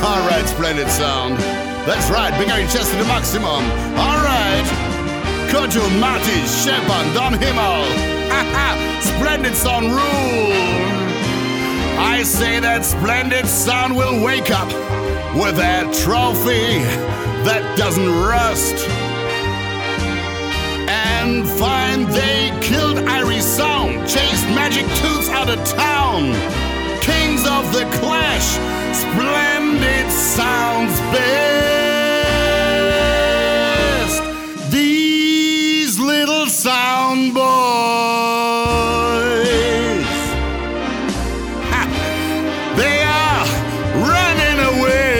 All 0.02 0.26
right, 0.28 0.46
splendid 0.46 0.88
sound. 0.88 1.38
That's 1.86 2.10
right, 2.10 2.34
bring 2.36 2.50
out 2.50 2.58
your 2.58 2.68
chest 2.68 2.90
to 2.92 2.96
the 2.98 3.04
maximum. 3.04 3.64
All 3.96 4.18
right. 4.24 4.99
Kojo, 5.50 5.82
Marty, 5.98 6.40
Shepan, 6.46 7.12
Don 7.12 7.32
Himmel. 7.34 7.84
splendid 9.02 9.56
sound 9.56 9.86
rule. 9.86 10.52
I 11.98 12.22
say 12.22 12.60
that 12.60 12.84
splendid 12.84 13.46
sound 13.46 13.96
will 13.96 14.22
wake 14.24 14.50
up 14.50 14.68
with 15.34 15.56
that 15.56 15.92
trophy 15.92 16.78
that 17.44 17.76
doesn't 17.76 18.10
rust. 18.22 18.76
And 20.88 21.46
find 21.58 22.06
they 22.08 22.50
killed 22.62 22.98
Irie 22.98 23.42
Sound, 23.42 24.08
chased 24.08 24.46
Magic 24.54 24.86
Toots 25.02 25.28
out 25.30 25.50
of 25.50 25.58
town. 25.66 26.32
Kings 27.02 27.42
of 27.46 27.72
the 27.72 27.84
Clash, 27.98 28.48
splendid 28.94 30.10
sounds. 30.12 31.99
Boys, 37.28 37.42
ha, 41.70 41.82
they 42.76 43.02
are 43.04 43.46
running 44.08 44.58
away. 44.72 45.10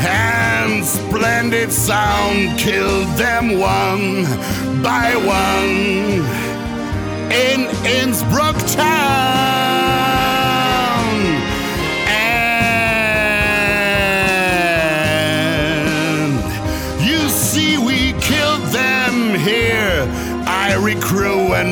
And 0.00 0.84
splendid 0.84 1.72
sound 1.72 2.58
killed 2.58 3.08
them 3.16 3.58
one 3.58 4.17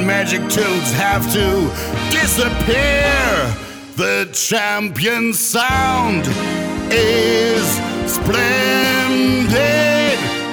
Magic 0.07 0.41
Toots 0.43 0.93
have 0.93 1.25
to 1.33 1.71
disappear. 2.11 3.55
The 3.97 4.29
champion 4.33 5.33
sound 5.35 6.29
is 6.93 7.67
splendid 8.07 9.57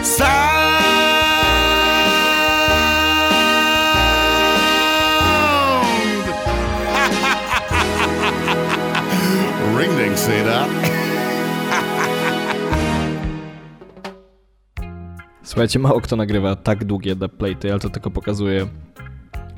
sound. 0.04 0.84
Ring 9.78 9.96
ding, 9.98 10.18
say 10.18 10.44
that. 10.44 10.70
Słuchajcie, 15.44 15.80
mało 15.80 16.02
kto 16.02 16.16
nagrywa 16.16 16.56
tak 16.56 16.86
długie 16.86 17.16
dubplaty, 17.16 17.72
ale 17.72 17.80
to 17.80 17.90
tylko 17.90 18.12
pokazuje, 18.12 18.68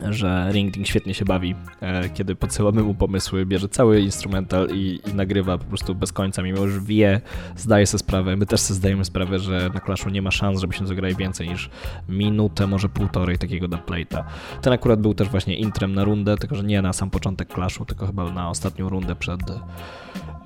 że 0.10 0.50
Ringding 0.52 0.88
świetnie 0.88 1.14
się 1.14 1.26
bawi, 1.26 1.56
e, 1.82 2.10
kiedy 2.10 2.36
podsyłamy 2.36 2.84
mu 2.84 2.94
pomysły, 2.94 3.46
bierze 3.46 3.70
cały 3.70 4.02
instrumental 4.02 4.68
i, 4.74 5.00
i 5.08 5.14
nagrywa 5.14 5.58
po 5.58 5.66
prostu 5.66 5.96
bez 5.96 6.14
końca, 6.14 6.42
mimo 6.42 6.68
że 6.68 6.82
wie, 6.82 7.22
zdaje 7.56 7.88
sobie 7.88 8.00
sprawę, 8.00 8.36
my 8.36 8.46
też 8.46 8.60
sobie 8.60 8.76
zdajemy 8.76 9.06
sprawę, 9.06 9.40
że 9.40 9.70
na 9.74 9.80
Clashu 9.80 10.10
nie 10.10 10.22
ma 10.22 10.32
szans, 10.32 10.62
żebyśmy 10.62 10.88
zagrali 10.88 11.16
więcej 11.16 11.50
niż 11.50 11.70
minutę, 12.10 12.68
może 12.68 12.90
półtorej 12.90 13.38
takiego 13.38 13.68
dubplata. 13.68 14.26
Ten 14.62 14.74
akurat 14.74 15.02
był 15.02 15.14
też 15.14 15.30
właśnie 15.30 15.58
intrem 15.58 15.96
na 15.96 16.04
rundę, 16.04 16.38
tylko 16.38 16.56
że 16.56 16.64
nie 16.64 16.82
na 16.82 16.94
sam 16.94 17.10
początek 17.10 17.54
Clashu, 17.54 17.86
tylko 17.86 18.08
chyba 18.08 18.32
na 18.32 18.50
ostatnią 18.50 18.90
rundę 18.90 19.16
przed, 19.16 19.42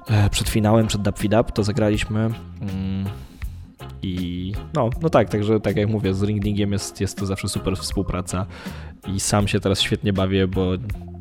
e, 0.07 0.29
przed 0.29 0.49
finałem, 0.49 0.87
przed 0.87 1.01
Dub 1.01 1.19
Feed 1.19 1.33
Up 1.41 1.51
to 1.51 1.63
zagraliśmy. 1.63 2.19
Mm. 2.61 3.05
I 4.01 4.53
no, 4.73 4.89
no 5.01 5.09
tak, 5.09 5.29
także 5.29 5.59
tak 5.59 5.75
jak 5.75 5.89
mówię, 5.89 6.13
z 6.13 6.23
Ringdingiem 6.23 6.71
jest, 6.71 7.01
jest 7.01 7.17
to 7.17 7.25
zawsze 7.25 7.49
super 7.49 7.77
współpraca 7.77 8.45
i 9.07 9.19
sam 9.19 9.47
się 9.47 9.59
teraz 9.59 9.81
świetnie 9.81 10.13
bawię, 10.13 10.47
bo 10.47 10.71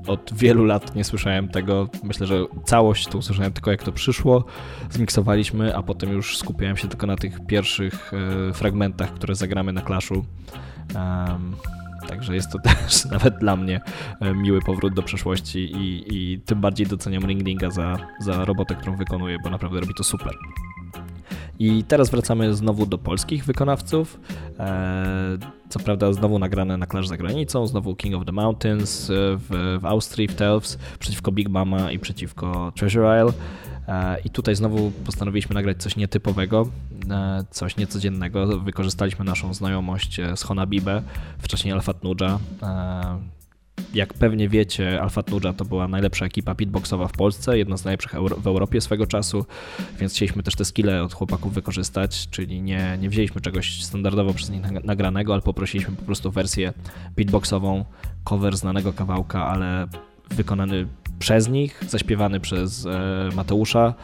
od 0.07 0.31
wielu 0.35 0.65
lat 0.65 0.95
nie 0.95 1.05
słyszałem 1.05 1.49
tego. 1.49 1.89
Myślę, 2.03 2.27
że 2.27 2.45
całość 2.65 3.07
to 3.07 3.19
usłyszałem 3.19 3.53
tylko 3.53 3.71
jak 3.71 3.83
to 3.83 3.93
przyszło, 3.93 4.45
zmiksowaliśmy, 4.91 5.77
a 5.77 5.83
potem 5.83 6.13
już 6.13 6.37
skupiałem 6.37 6.77
się 6.77 6.89
tylko 6.89 7.07
na 7.07 7.17
tych 7.17 7.47
pierwszych 7.47 8.13
e, 8.49 8.53
fragmentach, 8.53 9.15
które 9.15 9.35
zagramy 9.35 9.73
na 9.73 9.83
Clashu. 9.83 10.25
Um, 10.95 11.57
Także 12.09 12.35
jest 12.35 12.53
to 12.53 12.59
też 12.69 13.05
nawet 13.05 13.39
dla 13.39 13.57
mnie 13.57 13.81
e, 14.21 14.35
miły 14.35 14.61
powrót 14.61 14.95
do 14.95 15.03
przeszłości 15.03 15.59
i, 15.59 16.05
i 16.15 16.41
tym 16.41 16.61
bardziej 16.61 16.87
doceniam 16.87 17.27
Ringdinga 17.27 17.71
za, 17.71 17.97
za 18.21 18.45
robotę, 18.45 18.75
którą 18.75 18.97
wykonuje, 18.97 19.37
bo 19.45 19.51
naprawdę 19.51 19.81
robi 19.81 19.95
to 19.95 20.05
super. 20.05 20.33
I 21.59 21.85
teraz 21.85 22.11
wracamy 22.11 22.55
znowu 22.55 22.87
do 22.87 22.99
polskich 22.99 23.45
wykonawców. 23.45 24.21
Eee, 24.59 25.39
co 25.69 25.79
prawda 25.79 26.13
znowu 26.13 26.39
nagrane 26.39 26.77
na 26.77 26.87
Clash 26.87 27.09
za 27.09 27.17
granicą, 27.17 27.67
znowu 27.67 27.97
King 27.97 28.15
of 28.15 28.25
the 28.25 28.33
Mountains 28.33 29.07
w, 29.11 29.79
w 29.81 29.87
Austrii, 29.87 30.29
w 30.29 30.35
Telfs, 30.35 30.79
przeciwko 30.99 31.33
Big 31.33 31.49
Mama 31.49 31.93
i 31.93 31.99
przeciwko 31.99 32.73
Treasure 32.77 33.23
Isle. 33.23 33.33
Eee, 33.89 34.17
I 34.25 34.31
tutaj 34.31 34.55
znowu 34.55 34.91
postanowiliśmy 34.91 35.55
nagrać 35.55 35.83
coś 35.83 35.97
nietypowego, 35.97 36.69
coś 37.51 37.77
niecodziennego. 37.77 38.59
Wykorzystaliśmy 38.59 39.25
naszą 39.25 39.55
znajomość 39.55 40.21
z 40.37 40.43
Honabibe, 40.43 41.03
wcześniej 41.39 41.75
Alfat 41.75 42.05
Nuja. 42.05 42.39
Jak 43.95 44.15
pewnie 44.15 44.49
wiecie, 44.49 45.03
Alpha 45.03 45.23
Nuja 45.31 45.53
to 45.53 45.65
była 45.65 45.89
najlepsza 45.89 46.27
ekipa 46.27 46.55
pitboxowa 46.55 47.09
w 47.09 47.13
Polsce, 47.13 47.59
jedna 47.59 47.77
z 47.77 47.85
najlepszych 47.85 48.13
w 48.39 48.47
Europie 48.47 48.81
swego 48.81 49.07
czasu, 49.07 49.47
więc 50.01 50.13
chcieliśmy 50.13 50.43
też 50.43 50.55
te 50.55 50.65
skille 50.65 51.03
od 51.03 51.15
chłopaków 51.15 51.55
wykorzystać, 51.55 52.29
czyli 52.31 52.63
nie, 52.63 52.99
nie 53.01 53.09
wzięliśmy 53.09 53.41
czegoś 53.41 53.85
standardowo 53.85 54.35
przez 54.35 54.51
nich 54.51 54.63
nagranego, 54.85 55.33
ale 55.33 55.43
poprosiliśmy 55.43 55.97
po 55.97 56.03
prostu 56.03 56.31
wersję 56.31 56.73
beatboxową, 57.17 57.85
cover 58.25 58.57
znanego 58.57 58.93
kawałka, 58.93 59.47
ale 59.47 59.87
wykonany 60.31 60.87
przez 61.19 61.49
nich, 61.49 61.85
zaśpiewany 61.89 62.41
przez 62.41 62.87
e, 62.87 63.29
Mateusza. 63.37 63.95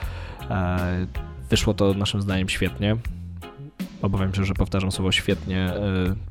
E, 0.50 1.06
wyszło 1.50 1.74
to 1.74 1.94
naszym 1.94 2.22
zdaniem 2.22 2.48
świetnie 2.48 2.96
obawiam 4.02 4.34
się, 4.34 4.44
że 4.44 4.54
powtarzam 4.54 4.92
słowo 4.92 5.12
świetnie 5.12 5.72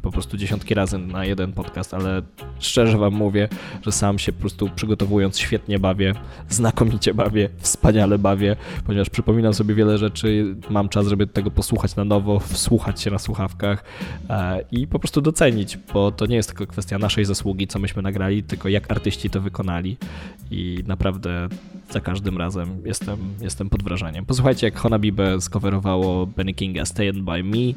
po 0.02 0.12
prostu 0.12 0.38
dziesiątki 0.38 0.74
razy 0.74 0.98
na 0.98 1.26
jeden 1.26 1.54
podcast, 1.54 1.94
ale 1.94 2.22
szczerze 2.60 2.98
wam 2.98 3.14
mówię, 3.14 3.50
że 3.86 3.92
sam 3.92 4.20
się 4.20 4.32
po 4.34 4.40
prostu 4.40 4.70
przygotowując 4.76 5.40
świetnie 5.40 5.80
bawię, 5.80 6.14
znakomicie 6.50 7.14
bawię, 7.14 7.50
wspaniale 7.58 8.20
bawię, 8.20 8.56
ponieważ 8.86 9.10
przypominam 9.10 9.54
sobie 9.54 9.76
wiele 9.76 9.98
rzeczy, 9.98 10.56
mam 10.70 10.90
czas, 10.90 11.08
żeby 11.08 11.28
tego 11.28 11.52
posłuchać 11.52 11.96
na 11.96 12.04
nowo, 12.04 12.40
wsłuchać 12.40 13.02
się 13.02 13.12
na 13.12 13.20
słuchawkach 13.20 13.84
i 14.72 14.88
po 14.88 15.00
prostu 15.00 15.22
docenić, 15.22 15.78
bo 15.94 16.12
to 16.12 16.26
nie 16.26 16.36
jest 16.36 16.50
tylko 16.50 16.68
kwestia 16.68 17.00
naszej 17.00 17.26
zasługi, 17.26 17.68
co 17.68 17.80
myśmy 17.80 18.02
nagrali, 18.02 18.44
tylko 18.44 18.70
jak 18.70 18.92
artyści 18.92 19.30
to 19.30 19.42
wykonali. 19.42 19.98
I 20.52 20.84
naprawdę 20.88 21.48
za 21.94 22.02
każdym 22.02 22.38
razem 22.38 22.82
jestem, 22.86 23.18
jestem 23.42 23.70
pod 23.70 23.84
wrażeniem. 23.84 24.26
Posłuchajcie, 24.26 24.68
jak 24.68 24.78
Honabibe 24.78 25.42
skowerowało 25.42 26.26
Benny 26.26 26.54
Kinga 26.54 26.86
Stand 26.86 27.20
By 27.20 27.44
Me 27.44 27.74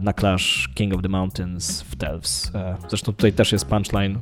na 0.00 0.12
Clash 0.12 0.68
King 0.74 0.94
of 0.94 1.02
the 1.02 1.08
Mountains 1.08 1.82
w 1.82 1.96
Delves. 1.96 2.52
Zresztą 2.88 3.12
tutaj 3.12 3.32
też 3.32 3.52
jest 3.52 3.66
punchline 3.66 4.18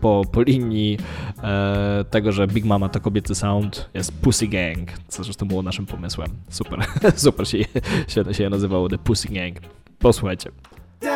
po, 0.00 0.22
po 0.32 0.42
linii 0.42 0.98
tego, 2.10 2.32
że 2.32 2.46
Big 2.46 2.64
Mama 2.64 2.88
to 2.88 3.00
kobiecy 3.00 3.34
sound, 3.34 3.90
jest 3.94 4.12
Pussy 4.12 4.48
Gang, 4.48 4.90
co 5.08 5.24
zresztą 5.24 5.48
było 5.48 5.62
naszym 5.62 5.86
pomysłem. 5.86 6.28
Super, 6.48 6.78
super 7.16 7.48
się, 7.48 7.58
się, 8.08 8.34
się 8.34 8.50
nazywało 8.50 8.88
The 8.88 8.98
Pussy 8.98 9.28
Gang. 9.28 9.56
Posłuchajcie. 9.98 10.50
Die 11.00 11.10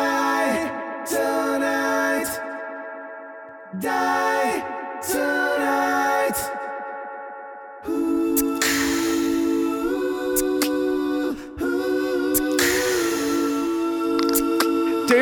tonight, 1.09 2.41
die 3.81 4.22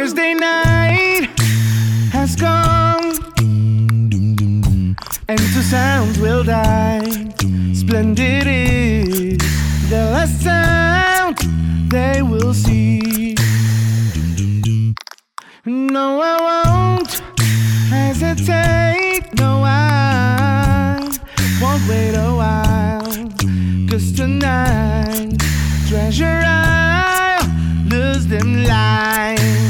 Thursday 0.02 0.34
night 0.34 1.30
has 2.12 2.36
gone, 2.36 3.14
and 5.30 5.40
the 5.54 5.62
sounds 5.62 6.18
will 6.18 6.44
die. 6.44 7.04
Splendid 7.76 8.48
is 8.48 9.38
the 9.92 10.04
last 10.12 10.42
sound 10.42 11.38
they 11.92 12.24
will 12.24 12.52
see. 12.52 13.36
No, 15.66 16.20
I 16.20 16.36
won't 16.50 17.22
hesitate. 17.92 19.32
No, 19.36 19.62
I 19.64 20.98
won't 21.62 21.88
wait 21.88 22.16
a 22.16 22.34
while. 22.42 23.30
Cause 23.88 24.12
tonight, 24.14 25.38
treasure 25.88 26.42
I'll 26.44 27.48
lose 27.88 28.26
them 28.26 28.64
line. 28.64 29.61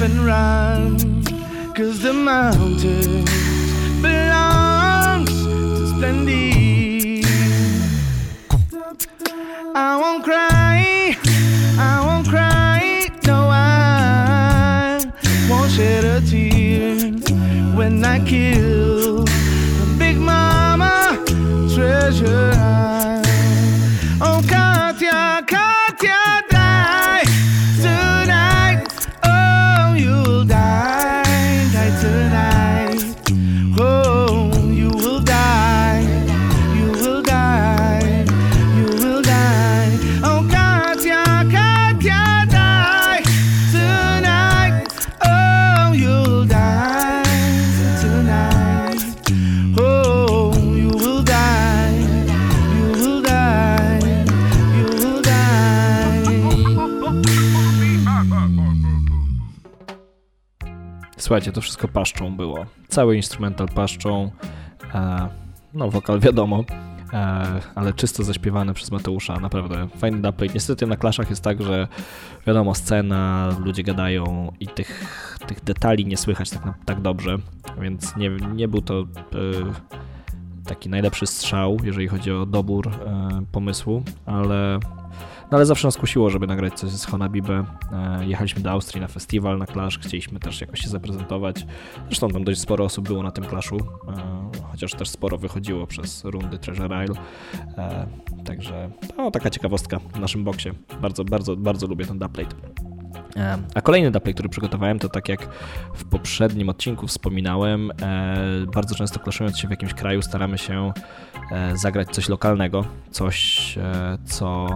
And 0.00 0.18
run. 0.24 1.24
Cause 1.74 2.00
the 2.02 2.12
mountains 2.12 3.30
belongs 4.00 5.30
to 5.44 5.88
Splendid. 5.88 7.24
I 9.74 9.96
won't 10.00 10.24
cry, 10.24 10.47
Słuchajcie, 61.38 61.52
to 61.52 61.60
wszystko 61.60 61.88
paszczą 61.88 62.36
było. 62.36 62.66
Cały 62.88 63.16
instrumental 63.16 63.68
paszczą. 63.68 64.30
E, 64.94 65.28
no, 65.74 65.90
wokal 65.90 66.20
wiadomo, 66.20 66.64
e, 67.12 67.60
ale 67.74 67.92
czysto 67.92 68.24
zaśpiewane 68.24 68.74
przez 68.74 68.90
Mateusza. 68.90 69.40
Naprawdę 69.40 69.88
fajny 69.96 70.22
dubplate. 70.22 70.54
Niestety 70.54 70.86
na 70.86 70.96
klaszach 70.96 71.30
jest 71.30 71.42
tak, 71.42 71.62
że 71.62 71.88
wiadomo, 72.46 72.74
scena, 72.74 73.48
ludzie 73.64 73.82
gadają 73.82 74.52
i 74.60 74.66
tych, 74.66 75.08
tych 75.46 75.64
detali 75.64 76.06
nie 76.06 76.16
słychać 76.16 76.50
tak, 76.50 76.62
tak 76.84 77.00
dobrze, 77.00 77.36
więc 77.80 78.16
nie, 78.16 78.30
nie 78.30 78.68
był 78.68 78.82
to 78.82 79.00
e, 79.00 79.06
taki 80.64 80.88
najlepszy 80.88 81.26
strzał, 81.26 81.76
jeżeli 81.84 82.08
chodzi 82.08 82.32
o 82.32 82.46
dobór 82.46 82.88
e, 82.88 82.92
pomysłu, 83.52 84.02
ale 84.26 84.78
no 85.50 85.56
ale 85.56 85.66
zawsze 85.66 85.88
nas 85.88 85.96
kusiło, 85.96 86.30
żeby 86.30 86.46
nagrać 86.46 86.74
coś 86.74 86.90
z 86.90 87.04
Honabibę. 87.04 87.64
E, 87.92 88.26
Jechaliśmy 88.26 88.62
do 88.62 88.70
Austrii 88.70 89.00
na 89.00 89.08
festiwal, 89.08 89.58
na 89.58 89.66
Clash, 89.66 89.98
chcieliśmy 89.98 90.40
też 90.40 90.60
jakoś 90.60 90.80
się 90.80 90.88
zaprezentować. 90.88 91.66
Zresztą 92.06 92.28
tam 92.28 92.44
dość 92.44 92.60
sporo 92.60 92.84
osób 92.84 93.08
było 93.08 93.22
na 93.22 93.30
tym 93.30 93.44
Clashu, 93.44 93.76
e, 93.76 93.82
chociaż 94.70 94.94
też 94.94 95.08
sporo 95.08 95.38
wychodziło 95.38 95.86
przez 95.86 96.24
rundy 96.24 96.58
Treasure 96.58 97.04
Isle. 97.04 97.16
E, 97.78 98.06
Także 98.44 98.90
no, 99.16 99.30
taka 99.30 99.50
ciekawostka 99.50 99.98
w 99.98 100.20
naszym 100.20 100.44
boksie. 100.44 100.70
Bardzo, 101.02 101.24
bardzo, 101.24 101.56
bardzo 101.56 101.86
lubię 101.86 102.06
ten 102.06 102.18
dubplate. 102.18 102.56
A 103.74 103.80
kolejny 103.80 104.10
dubplate, 104.10 104.34
który 104.34 104.48
przygotowałem, 104.48 104.98
to 104.98 105.08
tak 105.08 105.28
jak 105.28 105.48
w 105.94 106.04
poprzednim 106.04 106.68
odcinku 106.68 107.06
wspominałem, 107.06 107.92
bardzo 108.74 108.94
często 108.94 109.20
klaszując 109.20 109.58
się 109.58 109.68
w 109.68 109.70
jakimś 109.70 109.94
kraju 109.94 110.22
staramy 110.22 110.58
się 110.58 110.92
zagrać 111.74 112.08
coś 112.10 112.28
lokalnego, 112.28 112.84
coś, 113.10 113.78
co 114.24 114.68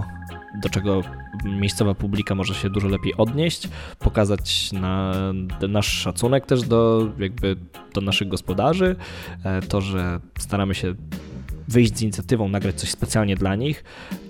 do 0.55 0.69
czego 0.69 1.01
miejscowa 1.45 1.95
publika 1.95 2.35
może 2.35 2.55
się 2.55 2.71
dużo 2.71 2.89
lepiej 2.89 3.15
odnieść, 3.15 3.69
pokazać 3.99 4.73
na 4.73 5.13
nasz 5.69 5.89
szacunek 5.89 6.47
też 6.47 6.63
do 6.63 7.09
jakby 7.19 7.57
do 7.95 8.01
naszych 8.01 8.29
gospodarzy, 8.29 8.97
e, 9.45 9.63
to, 9.63 9.81
że 9.81 10.21
staramy 10.39 10.75
się 10.75 10.95
wyjść 11.69 11.97
z 11.97 12.03
inicjatywą, 12.03 12.49
nagrać 12.49 12.75
coś 12.75 12.91
specjalnie 12.91 13.37
dla 13.37 13.55
nich 13.57 13.85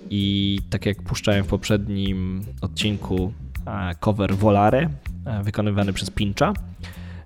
i 0.09 0.59
tak 0.69 0.85
jak 0.85 1.01
puszczałem 1.01 1.43
w 1.43 1.47
poprzednim 1.47 2.41
odcinku 2.61 3.33
e, 3.67 3.95
cover 3.99 4.35
Volare 4.35 4.89
e, 5.25 5.43
wykonywany 5.43 5.93
przez 5.93 6.09
Pincha, 6.09 6.53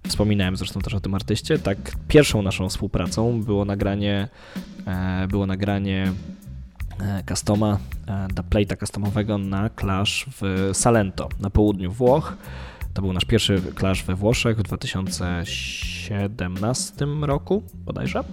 Wspominałem 0.07 0.57
zresztą 0.57 0.81
też 0.81 0.93
o 0.93 0.99
tym 0.99 1.15
artyście. 1.15 1.59
Tak, 1.59 1.77
pierwszą 2.07 2.41
naszą 2.41 2.69
współpracą 2.69 3.43
było 3.43 3.65
nagranie, 3.65 4.27
było 5.29 5.45
nagranie 5.45 6.13
customa, 7.29 7.77
e, 8.07 8.27
dubplate'a 8.27 8.77
customowego 8.79 9.37
na 9.37 9.69
Clash 9.79 10.25
w 10.41 10.69
Salento 10.73 11.29
na 11.39 11.49
południu 11.49 11.91
Włoch. 11.91 12.37
To 12.93 13.01
był 13.01 13.13
nasz 13.13 13.25
pierwszy 13.25 13.61
Clash 13.79 14.03
we 14.03 14.15
Włoszech 14.15 14.57
w 14.57 14.63
2017 14.63 17.05
roku 17.21 17.63
bodajże, 17.73 18.23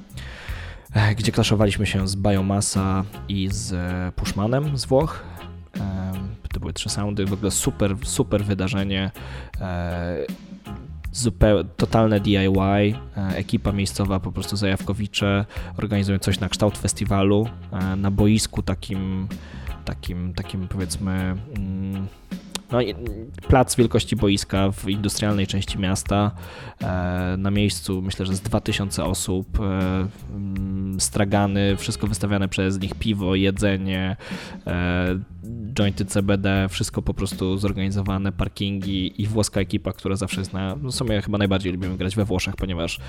e, 0.93 1.15
gdzie 1.15 1.33
klaszowaliśmy 1.33 1.87
się 1.87 2.09
z 2.09 2.17
Biomasa 2.17 3.05
i 3.29 3.49
z 3.53 3.73
e, 3.73 4.13
Pushmanem 4.17 4.79
z 4.79 4.85
Włoch. 4.85 5.25
E, 5.81 6.13
To 6.53 6.61
były 6.61 6.73
trzy 6.73 6.89
soundy, 6.89 7.25
w 7.25 7.33
ogóle 7.33 7.51
super, 7.51 7.97
super 8.05 8.45
wydarzenie. 8.45 9.11
Zupełnie 11.15 11.65
totalne 11.77 12.21
DIY, 12.21 12.39
e, 13.17 13.37
ekipa 13.37 13.73
miejscowa, 13.73 14.21
po 14.21 14.33
prostu 14.33 14.57
zajawkowicze 14.57 15.45
organizują 15.77 16.19
coś 16.19 16.41
na 16.41 16.49
kształt 16.49 16.79
festiwalu 16.79 17.49
e, 17.73 17.97
na 17.97 18.11
boisku 18.11 18.63
takim, 18.63 19.29
takim, 19.85 20.35
takim 20.35 20.69
powiedzmy 20.69 21.13
mm, 21.13 22.07
no, 22.73 22.79
plac 23.49 23.77
wielkości 23.77 24.17
boiska 24.17 24.71
w 24.73 24.89
industrialnej 24.89 25.47
części 25.47 25.79
miasta. 25.79 26.31
E, 26.83 27.37
Na 27.39 27.51
miejscu 27.51 28.03
myślę, 28.03 28.27
że 28.27 28.37
z 28.37 28.41
2000 28.41 29.05
osób, 29.05 29.61
e, 29.61 29.63
mm, 30.35 31.01
stragany, 31.01 31.77
wszystko 31.77 32.07
wystawiane 32.07 32.49
przez 32.49 32.81
nich, 32.81 32.95
piwo, 32.95 33.35
jedzenie, 33.35 34.17
e, 34.67 35.19
jointy 35.75 36.05
CBD, 36.05 36.67
wszystko 36.71 37.03
po 37.03 37.15
prostu 37.15 37.59
zorganizowane, 37.59 38.33
parkingi 38.33 39.23
i 39.23 39.27
włoska 39.27 39.61
ekipa, 39.61 39.93
która 39.93 40.17
zawsze 40.17 40.41
jest 40.41 40.53
na. 40.53 40.77
No 40.83 40.91
w 40.91 40.95
sumie 40.95 41.23
chyba 41.23 41.39
najbardziej 41.39 41.73
lubimy 41.73 41.97
grać 41.97 42.17
we 42.17 42.25
Włoszech, 42.25 42.57
ponieważ 42.57 43.01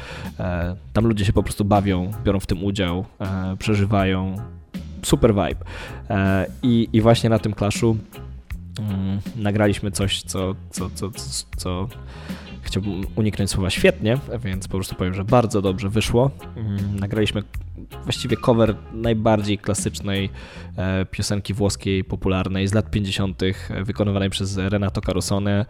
tam 0.93 1.07
ludzie 1.07 1.25
się 1.25 1.33
po 1.33 1.43
prostu 1.43 1.65
bawią, 1.65 2.11
biorą 2.23 2.39
w 2.39 2.45
tym 2.45 2.63
udział, 2.63 3.05
przeżywają. 3.59 4.35
Super 5.03 5.33
vibe. 5.33 5.65
I, 6.63 6.89
I 6.93 7.01
właśnie 7.01 7.29
na 7.29 7.39
tym 7.39 7.53
klaszu 7.53 7.97
nagraliśmy 9.35 9.91
coś, 9.91 10.21
co, 10.21 10.55
co, 10.69 10.89
co, 10.89 11.11
co, 11.57 11.87
chciałbym 12.61 13.01
uniknąć 13.15 13.51
słowa 13.51 13.69
świetnie, 13.69 14.17
więc 14.39 14.67
po 14.67 14.71
prostu 14.71 14.95
powiem, 14.95 15.13
że 15.13 15.25
bardzo 15.25 15.61
dobrze 15.61 15.89
wyszło. 15.89 16.31
Mm, 16.55 16.99
Nagraliśmy 16.99 17.43
właściwie 18.03 18.37
cover 18.37 18.75
najbardziej 18.93 19.57
klasycznej 19.57 20.29
e, 20.77 21.05
piosenki 21.05 21.53
włoskiej 21.53 22.03
popularnej 22.03 22.67
z 22.67 22.73
lat 22.73 22.91
50., 22.91 23.43
e, 23.43 23.83
wykonywanej 23.83 24.29
przez 24.29 24.57
Renato 24.57 25.01
Carosone. 25.01 25.65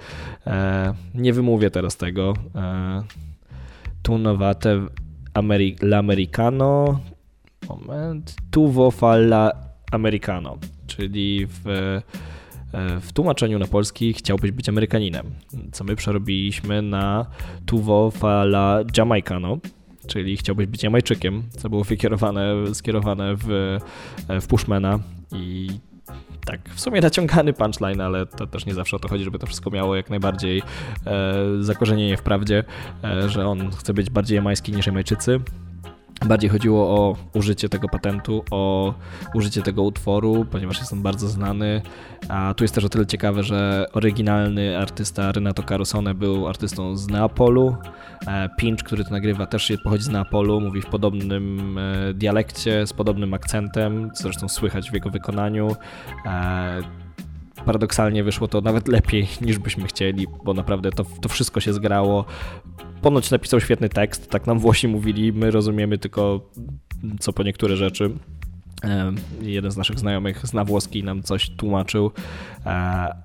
E, 0.47 0.93
nie 1.15 1.33
wymówię 1.33 1.71
teraz 1.71 1.97
tego. 1.97 2.33
E, 2.55 3.03
Tunowate 4.03 4.81
Ameri 5.33 5.75
L'Americano, 5.81 6.99
moment, 7.69 8.35
Tuvo 8.51 8.91
Falla 8.91 9.51
Americano, 9.91 10.57
czyli 10.87 11.47
w, 11.49 12.01
w 13.01 13.13
tłumaczeniu 13.13 13.59
na 13.59 13.67
polski 13.67 14.13
chciałbyś 14.13 14.51
być 14.51 14.69
Amerykaninem, 14.69 15.31
co 15.71 15.83
my 15.83 15.95
przerobiliśmy 15.95 16.81
na 16.81 17.25
Tuvo 17.65 18.11
Falla 18.11 18.79
Jamaicano, 18.97 19.57
czyli 20.07 20.37
chciałbyś 20.37 20.67
być 20.67 20.83
Jamajczykiem, 20.83 21.43
co 21.49 21.69
było 21.69 21.83
skierowane 22.73 23.35
w, 23.35 23.79
e, 24.29 24.41
w 24.41 24.47
Pushmana 24.47 24.99
i 25.31 25.69
tak, 26.45 26.69
w 26.69 26.81
sumie 26.81 27.01
naciągany 27.01 27.53
punchline, 27.53 28.01
ale 28.01 28.25
to 28.25 28.47
też 28.47 28.65
nie 28.65 28.73
zawsze 28.73 28.95
o 28.95 28.99
to 28.99 29.07
chodzi, 29.07 29.23
żeby 29.23 29.39
to 29.39 29.47
wszystko 29.47 29.69
miało 29.69 29.95
jak 29.95 30.09
najbardziej 30.09 30.61
e, 31.05 31.33
zakorzenienie 31.59 32.17
w 32.17 32.21
prawdzie, 32.21 32.63
e, 33.03 33.29
że 33.29 33.47
on 33.47 33.71
chce 33.71 33.93
być 33.93 34.09
bardziej 34.09 34.35
jamański 34.35 34.71
niż 34.71 34.87
Jamajczycy. 34.87 35.39
Bardziej 36.27 36.49
chodziło 36.49 36.89
o 36.89 37.15
użycie 37.33 37.69
tego 37.69 37.89
patentu, 37.89 38.43
o 38.51 38.93
użycie 39.33 39.61
tego 39.61 39.83
utworu, 39.83 40.45
ponieważ 40.51 40.79
jest 40.79 40.93
on 40.93 41.01
bardzo 41.01 41.27
znany. 41.27 41.81
A 42.29 42.53
tu 42.53 42.63
jest 42.63 42.75
też 42.75 42.83
o 42.83 42.89
tyle 42.89 43.05
ciekawe, 43.05 43.43
że 43.43 43.85
oryginalny 43.93 44.77
artysta 44.77 45.31
Renato 45.31 45.63
Carosone 45.63 46.13
był 46.13 46.47
artystą 46.47 46.97
z 46.97 47.07
Neapolu. 47.07 47.75
E, 48.27 48.49
Pinch, 48.57 48.83
który 48.83 49.03
to 49.03 49.11
nagrywa, 49.11 49.45
też 49.45 49.73
pochodzi 49.83 50.03
z 50.03 50.09
Neapolu, 50.09 50.61
mówi 50.61 50.81
w 50.81 50.85
podobnym 50.85 51.77
e, 51.77 52.13
dialekcie, 52.13 52.87
z 52.87 52.93
podobnym 52.93 53.33
akcentem, 53.33 54.11
co 54.13 54.23
zresztą 54.23 54.49
słychać 54.49 54.91
w 54.91 54.93
jego 54.93 55.09
wykonaniu 55.09 55.75
e, 56.25 57.04
paradoksalnie 57.65 58.23
wyszło 58.23 58.47
to 58.47 58.61
nawet 58.61 58.87
lepiej 58.87 59.27
niż 59.41 59.59
byśmy 59.59 59.87
chcieli, 59.87 60.27
bo 60.43 60.53
naprawdę 60.53 60.91
to, 60.91 61.05
to 61.21 61.29
wszystko 61.29 61.59
się 61.59 61.73
zgrało. 61.73 62.25
Ponoć 63.01 63.31
napisał 63.31 63.59
świetny 63.59 63.89
tekst, 63.89 64.29
tak 64.29 64.47
nam 64.47 64.59
Włosi 64.59 64.87
mówili, 64.87 65.33
my 65.33 65.51
rozumiemy 65.51 65.97
tylko 65.97 66.49
co 67.19 67.33
po 67.33 67.43
niektóre 67.43 67.75
rzeczy. 67.75 68.11
Jeden 69.41 69.71
z 69.71 69.77
naszych 69.77 69.99
znajomych 69.99 70.47
zna 70.47 70.65
włoski 70.65 70.99
i 70.99 71.03
nam 71.03 71.23
coś 71.23 71.49
tłumaczył, 71.49 72.11
e, 72.65 72.69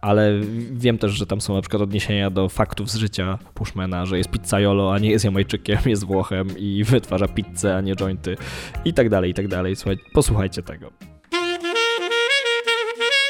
ale 0.01 0.41
wiem 0.72 0.99
też, 0.99 1.12
że 1.12 1.26
tam 1.26 1.41
są 1.41 1.55
na 1.55 1.61
przykład 1.61 1.83
odniesienia 1.83 2.31
do 2.31 2.49
faktów 2.49 2.91
z 2.91 2.97
życia 2.97 3.39
Pushmana, 3.55 4.07
że 4.07 4.18
jest 4.18 4.31
pizzaiolo, 4.31 4.95
a 4.95 4.99
nie 4.99 5.11
jest 5.11 5.24
Jamajczykiem, 5.24 5.78
jest 5.87 6.05
Włochem 6.05 6.59
i 6.59 6.85
wytwarza 6.85 7.28
pizzę, 7.28 7.76
a 7.76 7.81
nie 7.81 7.97
jointy 7.97 8.37
i 8.85 8.93
tak 8.93 9.09
dalej, 9.09 9.31
i 9.31 9.35
tak 9.35 9.49
dalej. 9.49 9.76
Słuchaj, 9.76 9.97
posłuchajcie 10.14 10.62
tego. 10.62 10.91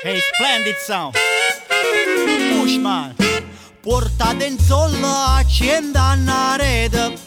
Hey, 0.02 0.18
splendid 0.18 0.76
sound. 0.78 1.14
Pushman. 2.56 3.14
Porta 3.82 4.32
dentro 4.32 4.86
l'accenda 4.86 6.14
una 6.16 6.56
rete. 6.56 7.18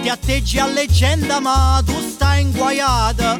Ti 0.00 0.08
atteggi 0.08 0.58
a 0.58 0.66
leggenda 0.66 1.38
ma 1.38 1.82
tu 1.84 1.92
stai 2.00 2.40
inguaiata. 2.44 3.38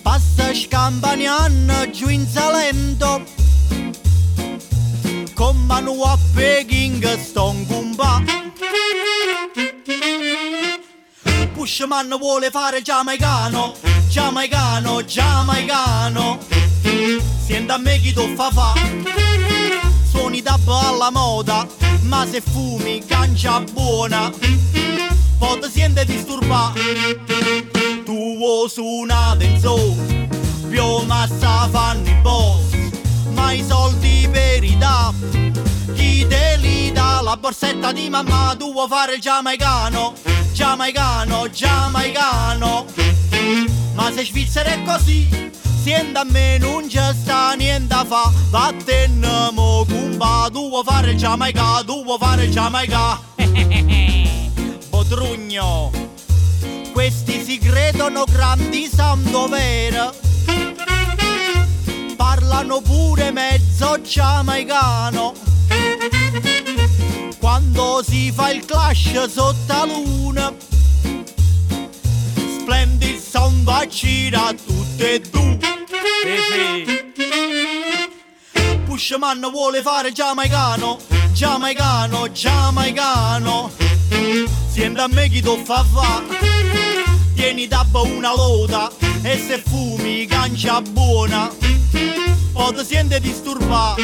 Passa 0.00 0.54
scampanian 0.54 1.88
giù 1.92 2.08
in 2.08 2.28
Salento. 2.28 3.24
Con 5.34 5.66
mano 5.66 6.00
a 6.04 6.16
Peking 6.32 7.18
sto 7.18 7.50
in 7.50 7.66
gumba. 7.66 8.22
Pushman 11.60 12.16
vuole 12.18 12.48
fare 12.48 12.80
giamaicano, 12.80 13.74
giamaicano, 14.08 15.04
giamaicano. 15.04 16.38
Senta 17.46 17.74
a 17.74 17.76
me 17.76 17.98
chi 17.98 18.14
tu 18.14 18.34
fa 18.34 18.50
fa, 18.50 18.72
suoni 20.10 20.40
da 20.40 20.58
alla 20.64 21.10
moda, 21.10 21.66
ma 22.04 22.26
se 22.26 22.40
fumi 22.40 23.04
cancia 23.04 23.60
buona, 23.60 24.32
poi 25.38 25.60
ti 25.60 25.70
sente 25.70 26.06
disturba. 26.06 26.72
Tu 28.06 28.36
vuoi 28.38 28.66
suonare 28.70 29.44
in 29.44 29.60
so, 29.60 29.76
più 30.66 31.04
massa 31.04 31.68
fanno 31.70 32.08
i 32.08 32.14
boss, 32.22 32.72
ma 33.40 33.52
i 33.52 33.64
soldi 33.66 34.28
per 34.30 34.62
i 34.62 34.76
da. 34.76 35.12
Chi 35.94 36.26
te 36.28 36.56
li 36.58 36.92
dà 36.92 37.20
la 37.22 37.36
borsetta 37.36 37.92
di 37.92 38.08
mamma, 38.10 38.54
tu 38.58 38.72
vuoi 38.72 38.88
fare 38.88 39.14
il 39.14 39.20
giamaicano, 39.20 40.14
giamaicano, 40.52 41.48
giamaicano. 41.48 42.84
Ma 43.94 44.12
se 44.12 44.24
Svizzera 44.24 44.70
è 44.70 44.82
così, 44.82 45.50
sienta 45.82 46.20
a 46.20 46.24
me 46.24 46.58
non 46.58 46.86
c'è 46.86 47.14
sta 47.14 47.54
niente 47.54 47.94
a 47.94 48.04
fa, 48.04 48.30
vattene 48.50 49.50
mo 49.52 49.84
cumba, 49.88 50.48
tu 50.52 50.68
vuoi 50.68 50.84
fare 50.84 51.12
il 51.12 51.16
giamaica, 51.16 51.82
tu 51.84 52.04
vuoi 52.04 52.18
fare 52.18 52.44
il 52.44 52.50
giamaica. 52.50 53.20
Bodrugno, 54.90 55.90
questi 56.92 57.42
si 57.42 57.58
credono 57.58 58.24
grandi 58.30 58.86
santo 58.86 59.48
vero, 59.48 60.12
parlano 62.30 62.80
pure 62.80 63.32
mezzo 63.32 64.00
giamaicano. 64.00 65.34
Quando 67.40 68.04
si 68.06 68.30
fa 68.30 68.50
il 68.50 68.64
clash 68.64 69.24
sotto 69.26 69.56
la 69.66 69.84
luna 69.84 70.52
Splendid 72.36 73.18
sound 73.18 73.64
vaccina 73.64 74.52
tutte 74.52 75.14
e 75.14 75.20
due. 75.20 75.58
Pushman 78.84 79.48
vuole 79.50 79.80
fare 79.82 80.12
giamaicano 80.12 80.98
Giamaicano, 81.32 82.30
giamaicano 82.30 83.70
Senta 84.70 85.04
a 85.04 85.08
me 85.08 85.28
chi 85.28 85.40
tu 85.40 85.56
fa 85.64 85.84
fa 85.84 86.22
Tieni 87.40 87.66
dabba 87.66 88.02
una 88.02 88.34
loda 88.34 88.90
E 89.22 89.38
se 89.38 89.56
fumi 89.56 90.26
cancia 90.26 90.82
buona 90.82 91.50
O 92.52 92.70
ti 92.70 92.84
sente 92.84 93.18
disturba 93.18 93.94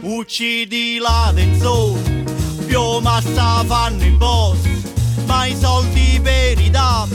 Uccidi 0.00 0.98
la 0.98 1.30
tenzone 1.32 2.24
Più 2.66 2.98
massa 2.98 3.62
fanno 3.64 4.04
i 4.04 4.10
boss 4.10 4.58
Ma 5.26 5.46
i 5.46 5.54
soldi 5.54 6.18
per 6.20 6.58
i 6.58 6.70
dam 6.70 7.08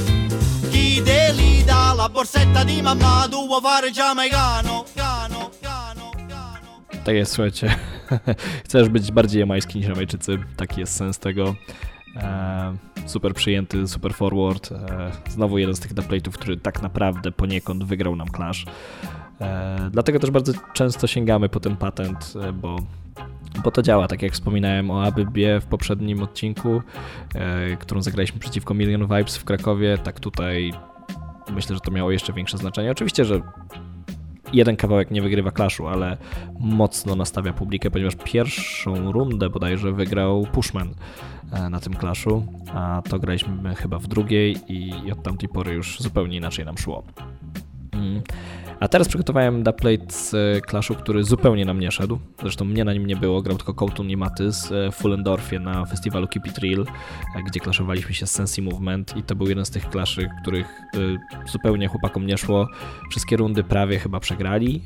Chi 0.69 1.01
te 1.03 1.33
li 1.33 1.65
dà 1.65 1.91
La 1.93 2.07
borsetta 2.07 2.63
di 2.63 2.81
mamma 2.81 3.27
Tu 3.29 3.45
vuoi 3.45 3.59
fare 3.59 3.91
giamaicano 3.91 4.85
Cano, 4.95 5.51
cano, 5.59 6.11
cano 6.29 6.85
Tak 7.03 7.15
jest, 7.15 7.33
słuchajcie. 7.33 7.75
Chcesz 8.65 8.89
być 8.89 9.11
bardziej 9.11 9.39
jamański 9.39 9.79
niż 9.79 9.87
Jamajczycy. 9.87 10.39
Taki 10.55 10.79
jest 10.79 10.95
sens 10.95 11.19
tego. 11.19 11.55
E, 12.16 12.74
super 13.05 13.34
przyjęty, 13.34 13.88
super 13.88 14.14
forward. 14.14 14.72
E, 14.72 15.11
znowu 15.30 15.57
jeden 15.57 15.76
z 15.76 15.80
tych 15.80 15.93
dubplate'ów, 15.93 16.32
który 16.32 16.57
tak 16.57 16.82
naprawdę 16.82 17.32
poniekąd 17.32 17.84
wygrał 17.84 18.16
nam 18.16 18.28
Clash. 18.28 18.66
E, 19.41 19.89
dlatego 19.91 20.20
też 20.20 20.32
bardzo 20.32 20.53
często 20.74 21.07
sięgamy 21.07 21.49
po 21.49 21.59
ten 21.59 21.78
patent, 21.78 22.34
bo, 22.53 22.76
bo 23.64 23.72
to 23.72 23.82
działa. 23.82 24.07
Tak 24.07 24.22
jak 24.22 24.34
wspominałem 24.34 24.91
o 24.91 25.03
Abybie 25.03 25.59
w 25.59 25.66
poprzednim 25.66 26.24
odcinku, 26.24 26.82
którą 27.80 28.01
zagraliśmy 28.01 28.39
przeciwko 28.39 28.74
Million 28.74 29.01
Vibes 29.01 29.38
w 29.38 29.43
Krakowie, 29.43 29.97
tak 29.97 30.20
tutaj 30.20 30.74
myślę, 31.51 31.76
że 31.76 31.82
to 31.82 31.91
miało 31.91 32.11
jeszcze 32.11 32.34
większe 32.34 32.57
znaczenie. 32.57 32.91
Oczywiście, 32.91 33.26
że 33.26 33.41
jeden 34.53 34.75
kawałek 34.75 35.11
nie 35.11 35.21
wygrywa 35.21 35.51
Clashu, 35.51 35.87
ale 35.87 36.17
mocno 36.59 37.15
nastawia 37.15 37.53
publikę, 37.53 37.91
ponieważ 37.91 38.13
pierwszą 38.23 39.11
rundę 39.11 39.49
bodajże 39.49 39.91
wygrał 39.91 40.47
Pushman 40.51 40.93
e, 41.51 41.69
na 41.69 41.79
tym 41.79 41.93
Clashu, 41.93 42.45
a 42.73 43.01
to 43.09 43.19
graliśmy 43.19 43.75
chyba 43.75 43.99
w 43.99 44.07
drugiej 44.07 44.57
i 44.67 45.11
od 45.11 45.23
tamtej 45.23 45.49
pory 45.49 45.73
już 45.73 45.99
zupełnie 45.99 46.37
inaczej 46.37 46.65
nam 46.65 46.77
szło. 46.77 47.03
Mm. 47.91 48.21
A 48.80 48.88
teraz 48.88 49.07
przygotowałem 49.07 49.63
dubplate 49.63 50.13
z 50.13 50.34
e, 50.34 50.61
Clashu, 50.61 50.95
który 50.95 51.24
zupełnie 51.24 51.65
nam 51.65 51.80
nie 51.80 51.91
szedł. 51.91 52.19
Zresztą 52.41 52.65
mnie 52.65 52.84
na 52.84 52.93
nim 52.93 53.07
nie 53.07 53.15
było, 53.15 53.41
grał 53.41 53.57
tylko 53.57 53.74
Kołtun 53.74 54.09
i 54.09 54.17
Matys 54.17 54.71
e, 54.71 54.91
w 54.91 54.95
Fullendorfie 54.95 55.59
na 55.59 55.86
festiwalu 55.86 56.28
Keep 56.28 56.47
It 56.47 56.57
Real, 56.57 56.86
e, 57.36 57.43
gdzie 57.43 57.59
klaszowaliśmy 57.59 58.13
się 58.13 58.28
z 58.28 58.32
Sensi 58.32 58.61
Movement 58.61 59.17
i 59.17 59.24
to 59.24 59.36
był 59.36 59.47
jeden 59.47 59.65
z 59.65 59.69
tych 59.69 59.89
klaszy, 59.89 60.30
których 60.41 60.82
zupełnie 61.51 61.88
chłopakom 61.88 62.28
nie 62.28 62.38
szło. 62.38 62.67
Wszystkie 63.09 63.38
rundy 63.38 63.63
prawie 63.63 63.99
chyba 63.99 64.19
przegrali, 64.19 64.82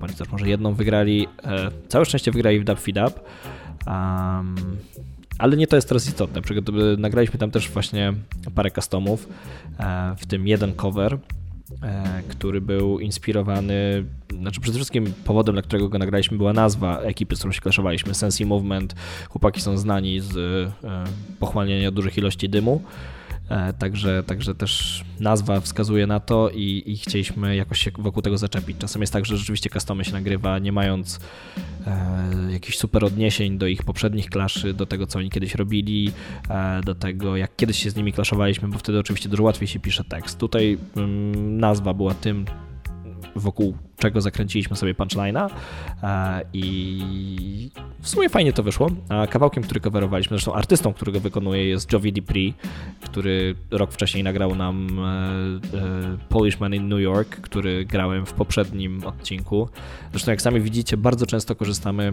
bądź 0.00 0.14
też 0.14 0.28
może 0.28 0.48
jedną 0.48 0.74
wygrali. 0.74 1.28
Całe 1.88 2.04
szczęście 2.04 2.30
wygrali 2.30 2.60
w 2.60 2.64
Dub 2.64 2.80
Feed 2.80 2.96
Up. 3.08 3.20
Um, 3.86 4.54
ale 5.38 5.56
nie 5.56 5.66
to 5.66 5.76
jest 5.76 5.88
teraz 5.88 6.06
istotne. 6.06 6.40
Nagraliśmy 6.98 7.38
tam 7.38 7.50
też 7.50 7.68
właśnie 7.68 8.12
parę 8.54 8.70
customów, 8.70 9.28
w 10.16 10.26
tym 10.26 10.46
jeden 10.46 10.74
cover, 10.74 11.18
E, 11.30 11.39
który 12.28 12.60
był 12.60 12.98
inspirowany, 12.98 14.04
znaczy 14.40 14.60
przede 14.60 14.78
wszystkim 14.78 15.12
powodem, 15.24 15.54
dla 15.54 15.62
którego 15.62 15.88
go 15.88 15.98
nagraliśmy, 15.98 16.36
była 16.36 16.52
nazwa 16.52 17.00
ekipy, 17.00 17.36
z 17.36 17.38
którą 17.38 17.52
się 17.52 17.60
klaszowaliśmy, 17.60 18.14
Sensi 18.14 18.46
Movement. 18.46 18.94
Chłopaki 19.28 19.60
są 19.60 19.76
znani 19.76 20.20
z 20.20 20.36
e, 20.84 21.04
pochłaniania 21.38 21.90
dużych 21.90 22.18
ilości 22.18 22.48
dymu. 22.48 22.82
E, 23.50 23.72
także, 23.72 24.22
także 24.22 24.54
też 24.54 25.04
nazwa 25.20 25.60
wskazuje 25.60 26.06
na 26.06 26.20
to 26.20 26.50
i, 26.50 26.82
i 26.86 26.96
chcieliśmy 26.96 27.56
jakoś 27.56 27.80
się 27.80 27.90
wokół 27.98 28.22
tego 28.22 28.38
zaczepić. 28.38 28.78
Czasem 28.78 29.00
jest 29.00 29.12
tak, 29.12 29.26
że 29.26 29.36
rzeczywiście 29.36 29.70
customy 29.70 30.04
się 30.04 30.12
nagrywa 30.12 30.58
nie 30.58 30.72
mając 30.72 31.20
e, 31.86 32.52
jakichś 32.52 32.78
super 32.78 33.04
odniesień 33.04 33.58
do 33.58 33.66
ich 33.66 33.82
poprzednich 33.82 34.30
klaszy, 34.30 34.74
do 34.74 34.86
tego 34.86 35.06
co 35.06 35.18
oni 35.18 35.30
kiedyś 35.30 35.54
robili, 35.54 36.12
e, 36.50 36.80
do 36.80 36.94
tego 36.94 37.36
jak 37.36 37.56
kiedyś 37.56 37.82
się 37.82 37.90
z 37.90 37.96
nimi 37.96 38.12
klaszowaliśmy, 38.12 38.68
bo 38.68 38.78
wtedy 38.78 38.98
oczywiście 38.98 39.28
dużo 39.28 39.42
łatwiej 39.42 39.68
się 39.68 39.80
pisze 39.80 40.04
tekst. 40.04 40.38
Tutaj 40.38 40.78
mm, 40.96 41.58
nazwa 41.58 41.94
była 41.94 42.14
tym, 42.14 42.44
wokół 43.36 43.74
czego 43.98 44.20
zakręciliśmy 44.20 44.76
sobie 44.76 44.94
punchline'a 44.94 45.50
e, 46.02 46.42
i 46.52 47.70
w 48.00 48.08
sumie 48.08 48.28
fajnie 48.28 48.52
to 48.52 48.62
wyszło. 48.62 48.90
A 49.08 49.26
kawałkiem, 49.26 49.62
który 49.62 49.80
coverowaliśmy, 49.80 50.36
zresztą 50.36 50.54
artystą, 50.54 50.92
którego 50.92 51.20
wykonuje 51.20 51.68
jest 51.68 51.92
Jovi 51.92 52.12
Dupree, 52.12 52.54
który 53.00 53.54
rok 53.70 53.92
wcześniej 53.92 54.24
nagrał 54.24 54.54
nam 54.54 54.98
e, 54.98 55.02
e, 55.02 56.18
Polishman 56.28 56.74
in 56.74 56.88
New 56.88 57.00
York, 57.00 57.28
który 57.40 57.84
grałem 57.84 58.26
w 58.26 58.32
poprzednim 58.32 59.04
odcinku. 59.04 59.68
Zresztą 60.10 60.30
jak 60.30 60.42
sami 60.42 60.60
widzicie, 60.60 60.96
bardzo 60.96 61.26
często 61.26 61.54
korzystamy 61.54 62.12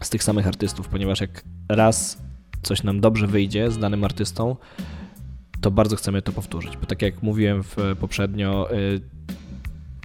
z 0.00 0.10
tych 0.10 0.22
samych 0.22 0.46
artystów, 0.46 0.88
ponieważ 0.88 1.20
jak 1.20 1.44
raz 1.68 2.22
coś 2.62 2.82
nam 2.82 3.00
dobrze 3.00 3.26
wyjdzie 3.26 3.70
z 3.70 3.78
danym 3.78 4.04
artystą, 4.04 4.56
to 5.60 5.70
bardzo 5.70 5.96
chcemy 5.96 6.22
to 6.22 6.32
powtórzyć. 6.32 6.76
Bo 6.76 6.86
tak 6.86 7.02
jak 7.02 7.22
mówiłem 7.22 7.62
poprzednio, 8.00 8.68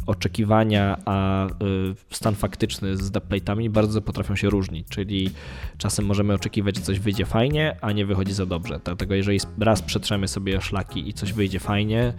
oczekiwania, 0.06 0.98
a 1.06 1.48
y, 1.48 1.50
stan 2.10 2.36
faktyczny 2.36 2.98
z 2.98 3.12
dubplate'ami 3.12 3.70
bardzo 3.70 4.02
potrafią 4.02 4.36
się 4.36 4.50
różnić, 4.50 4.88
czyli 4.90 5.32
czasem 5.78 6.06
możemy 6.06 6.34
oczekiwać, 6.34 6.76
że 6.76 6.82
coś 6.82 7.00
wyjdzie 7.00 7.26
fajnie, 7.26 7.76
a 7.82 7.92
nie 7.92 8.06
wychodzi 8.06 8.34
za 8.34 8.46
dobrze. 8.46 8.80
Dlatego 8.84 9.16
jeżeli 9.16 9.40
raz 9.60 9.82
przetrzemy 9.82 10.28
sobie 10.28 10.62
szlaki 10.62 11.10
i 11.10 11.14
coś 11.14 11.34
wyjdzie 11.34 11.60
fajnie, 11.60 12.14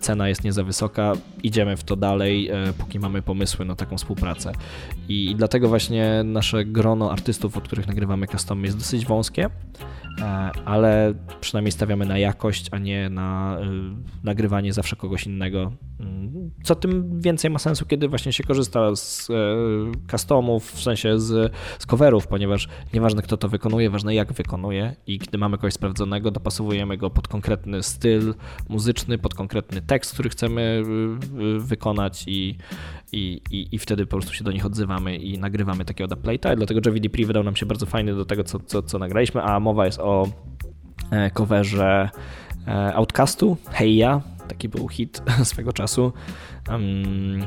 cena 0.00 0.28
jest 0.28 0.44
nie 0.44 0.52
za 0.52 0.64
wysoka, 0.64 1.12
idziemy 1.42 1.76
w 1.76 1.84
to 1.84 1.96
dalej, 1.96 2.48
e, 2.48 2.72
póki 2.78 2.98
mamy 2.98 3.22
pomysły 3.22 3.64
na 3.64 3.74
taką 3.74 3.96
współpracę. 3.96 4.52
I 5.08 5.34
dlatego 5.36 5.68
właśnie 5.68 6.22
nasze 6.24 6.64
grono 6.64 7.12
artystów, 7.12 7.56
od 7.56 7.64
których 7.64 7.86
nagrywamy 7.86 8.26
custom 8.26 8.64
jest 8.64 8.78
dosyć 8.78 9.06
wąskie, 9.06 9.44
e, 9.44 10.24
ale 10.64 11.14
przynajmniej 11.40 11.72
stawiamy 11.72 12.06
na 12.06 12.18
jakość, 12.18 12.68
a 12.70 12.78
nie 12.78 13.10
na 13.10 13.58
nagrywanie 14.24 14.72
zawsze 14.72 14.96
kogoś 14.96 15.26
innego 15.26 15.72
co 16.62 16.74
tym 16.74 17.20
więcej 17.20 17.50
ma 17.50 17.58
sensu, 17.58 17.86
kiedy 17.86 18.08
właśnie 18.08 18.32
się 18.32 18.44
korzysta 18.44 18.96
z 18.96 19.30
e, 19.30 19.34
customów, 20.10 20.72
w 20.72 20.82
sensie 20.82 21.20
z, 21.20 21.52
z 21.78 21.86
coverów, 21.86 22.26
ponieważ 22.26 22.68
nieważne 22.94 23.22
kto 23.22 23.36
to 23.36 23.48
wykonuje, 23.48 23.90
ważne 23.90 24.14
jak 24.14 24.32
wykonuje 24.32 24.96
i 25.06 25.18
gdy 25.18 25.38
mamy 25.38 25.56
kogoś 25.56 25.72
sprawdzonego, 25.72 26.30
dopasowujemy 26.30 26.96
go 26.96 27.10
pod 27.10 27.28
konkretny 27.28 27.82
styl 27.82 28.34
muzyczny, 28.68 29.18
pod 29.18 29.34
konkretny 29.34 29.45
tekst, 29.86 30.12
który 30.12 30.28
chcemy 30.28 30.82
e, 30.82 31.60
wykonać 31.60 32.24
i, 32.26 32.56
i, 33.12 33.40
i, 33.50 33.68
i 33.72 33.78
wtedy 33.78 34.06
po 34.06 34.10
prostu 34.10 34.34
się 34.34 34.44
do 34.44 34.52
nich 34.52 34.66
odzywamy 34.66 35.16
i 35.16 35.38
nagrywamy 35.38 35.84
takiego 35.84 36.14
dubplate'a, 36.14 36.56
dlatego 36.56 36.80
JVD 36.90 37.26
wydał 37.26 37.42
nam 37.42 37.56
się 37.56 37.66
bardzo 37.66 37.86
fajny 37.86 38.14
do 38.14 38.24
tego, 38.24 38.44
co, 38.44 38.60
co, 38.60 38.82
co 38.82 38.98
nagraliśmy, 38.98 39.42
a 39.42 39.60
mowa 39.60 39.86
jest 39.86 39.98
o 39.98 40.28
e, 41.10 41.30
coverze 41.30 42.10
Outcastu, 42.94 43.56
Hey 43.70 43.90
Ja, 43.90 44.20
Taki 44.48 44.68
był 44.68 44.88
hit 44.88 45.22
swego 45.44 45.72
czasu. 45.72 46.12
Um, 46.68 47.42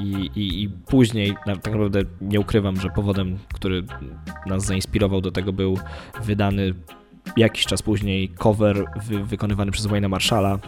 i, 0.00 0.30
i, 0.34 0.62
I, 0.62 0.68
później, 0.68 1.34
tak 1.46 1.64
naprawdę 1.64 2.00
nie 2.20 2.40
ukrywam, 2.40 2.80
że 2.80 2.90
powodem, 2.90 3.38
który 3.54 3.84
nas 4.46 4.64
zainspirował 4.64 5.20
do 5.20 5.30
tego, 5.30 5.52
był 5.52 5.78
wydany 6.22 6.74
jakiś 7.36 7.66
czas 7.66 7.82
później 7.82 8.28
cover 8.28 8.84
wy, 9.06 9.24
wykonywany 9.24 9.72
przez 9.72 9.86
Wayne'a 9.86 10.08
Marshalla. 10.08 10.58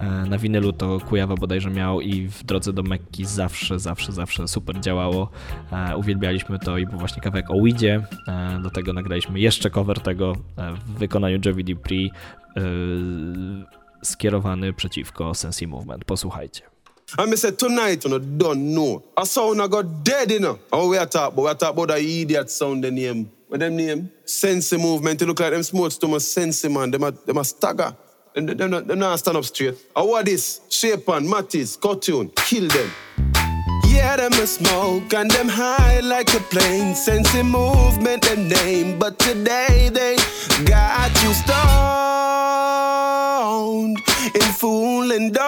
E, 0.00 0.04
na 0.06 0.38
winylu 0.38 0.72
to 0.72 1.00
Kujawa 1.08 1.34
bodajże 1.34 1.70
miał 1.70 2.00
i 2.00 2.28
w 2.28 2.44
drodze 2.44 2.72
do 2.72 2.82
Mekki 2.82 3.24
zawsze, 3.24 3.78
zawsze, 3.78 4.12
zawsze 4.12 4.48
super 4.48 4.80
działało. 4.80 5.30
E, 5.72 5.96
uwielbialiśmy 5.96 6.58
to 6.58 6.78
i 6.78 6.86
był 6.86 6.98
właśnie 6.98 7.22
kawałek 7.22 7.50
o 7.50 7.56
Weedzie. 7.56 8.02
E, 8.28 8.60
do 8.62 8.70
tego 8.70 8.92
nagraliśmy 8.92 9.40
jeszcze 9.40 9.70
cover 9.70 10.00
tego 10.00 10.32
w 10.86 10.98
wykonaniu 10.98 11.38
Jovi 11.44 11.64
Dupree 11.64 12.10
skierowany 14.02 14.72
przeciwko 14.72 15.34
Sensi 15.34 15.66
Movement. 15.66 16.04
Posłuchajcie. 16.04 16.62
I 17.18 17.36
say 17.36 17.52
tonight, 17.52 18.04
you 18.04 18.10
know, 18.10 18.20
don't 18.20 18.72
know. 18.74 19.02
A 19.16 19.24
sound 19.24 19.60
I 19.60 19.68
got 19.68 20.02
dead, 20.02 20.30
you 20.30 20.38
know. 20.38 20.58
Oh, 20.70 20.90
we 20.90 20.98
are 20.98 21.06
talk, 21.06 21.34
but 21.34 21.44
we 21.44 21.50
are 21.50 21.58
talk 21.58 21.70
about 21.70 21.88
that 21.88 22.02
idiot 22.02 22.52
sound, 22.52 22.84
the 22.84 22.90
name. 22.90 23.30
What 23.48 23.60
them 23.60 23.76
name? 23.76 24.10
Sensi 24.26 24.76
movement. 24.76 25.20
You 25.20 25.26
look 25.26 25.40
like 25.40 25.52
them 25.52 25.62
smokes 25.62 25.96
too 25.96 26.08
much 26.08 26.22
sensi, 26.22 26.68
man. 26.68 26.90
Them 26.90 27.04
a, 27.04 27.10
them 27.12 27.38
a 27.38 27.44
stagger. 27.44 27.96
Them, 28.38 28.56
them, 28.56 28.70
them, 28.86 28.98
not 29.00 29.18
stand 29.18 29.36
up 29.36 29.44
straight. 29.44 29.74
Oh, 29.96 30.04
what 30.04 30.26
this? 30.26 30.60
Shape 30.68 31.06
Mattis, 31.06 31.76
cartoon. 31.80 32.30
Kill 32.36 32.68
them. 32.68 32.88
Yeah, 33.88 34.14
them 34.16 34.32
a 34.34 34.46
smoke 34.46 35.12
and 35.12 35.28
them 35.28 35.48
high 35.48 35.98
like 35.98 36.32
a 36.34 36.38
plane. 36.38 36.94
Sensi 36.94 37.42
movement, 37.42 38.22
the 38.22 38.36
name. 38.36 38.96
But 38.96 39.18
today 39.18 39.90
they 39.92 40.14
got 40.64 41.10
you 41.20 41.34
stoned 41.34 41.58
in 44.36 44.52
fool 44.52 45.10
and 45.10 45.34
dove. 45.34 45.42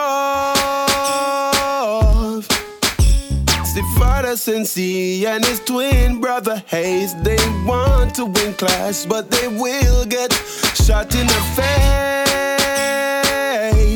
The 3.73 3.85
father 4.01 4.35
and 4.53 5.45
his 5.45 5.61
twin 5.61 6.21
brother 6.21 6.61
Hayes, 6.67 7.15
they 7.23 7.39
want 7.65 8.17
to 8.17 8.25
win 8.25 8.53
class, 8.55 9.07
but 9.07 9.31
they 9.31 9.47
will 9.47 10.05
get 10.07 10.33
shot 10.75 11.15
in 11.15 11.29
the 11.29 11.41
face. 11.55 12.30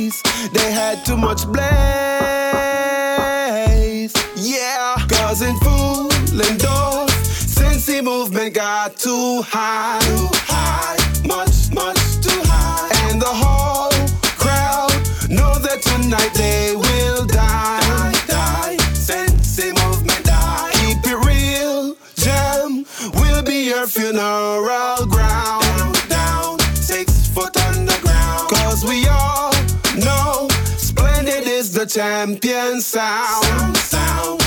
They 0.05 0.71
had 0.71 1.03
too 1.07 1.17
much 1.17 1.47
blaze. 1.47 1.63
Yeah, 4.37 4.97
causing 5.09 5.57
fool 5.61 6.13
and 6.13 6.59
dove. 6.61 7.11
Sensi 7.25 8.03
movement 8.03 8.55
got 8.55 8.99
too 8.99 9.41
high. 9.43 10.01
Too 10.01 10.29
high, 10.33 10.99
much, 11.27 11.73
much 11.73 12.21
too 12.21 12.43
high. 12.45 12.91
And 13.09 13.23
the 13.23 13.33
whole 13.43 13.91
crowd 14.37 14.93
know 15.31 15.59
that 15.59 15.81
tonight 15.81 16.35
they 16.35 16.77
will 16.77 17.25
die. 17.25 18.13
Die, 18.29 18.77
die. 18.77 18.77
Movement 19.87 20.25
die. 20.25 20.71
Keep 20.75 21.07
it 21.13 21.19
real, 21.25 21.97
will 23.15 23.43
be 23.43 23.69
your 23.69 23.87
funeral 23.87 24.94
champion 31.95 32.81
sound. 32.81 33.45
Sound, 33.45 33.77
sound, 33.77 34.44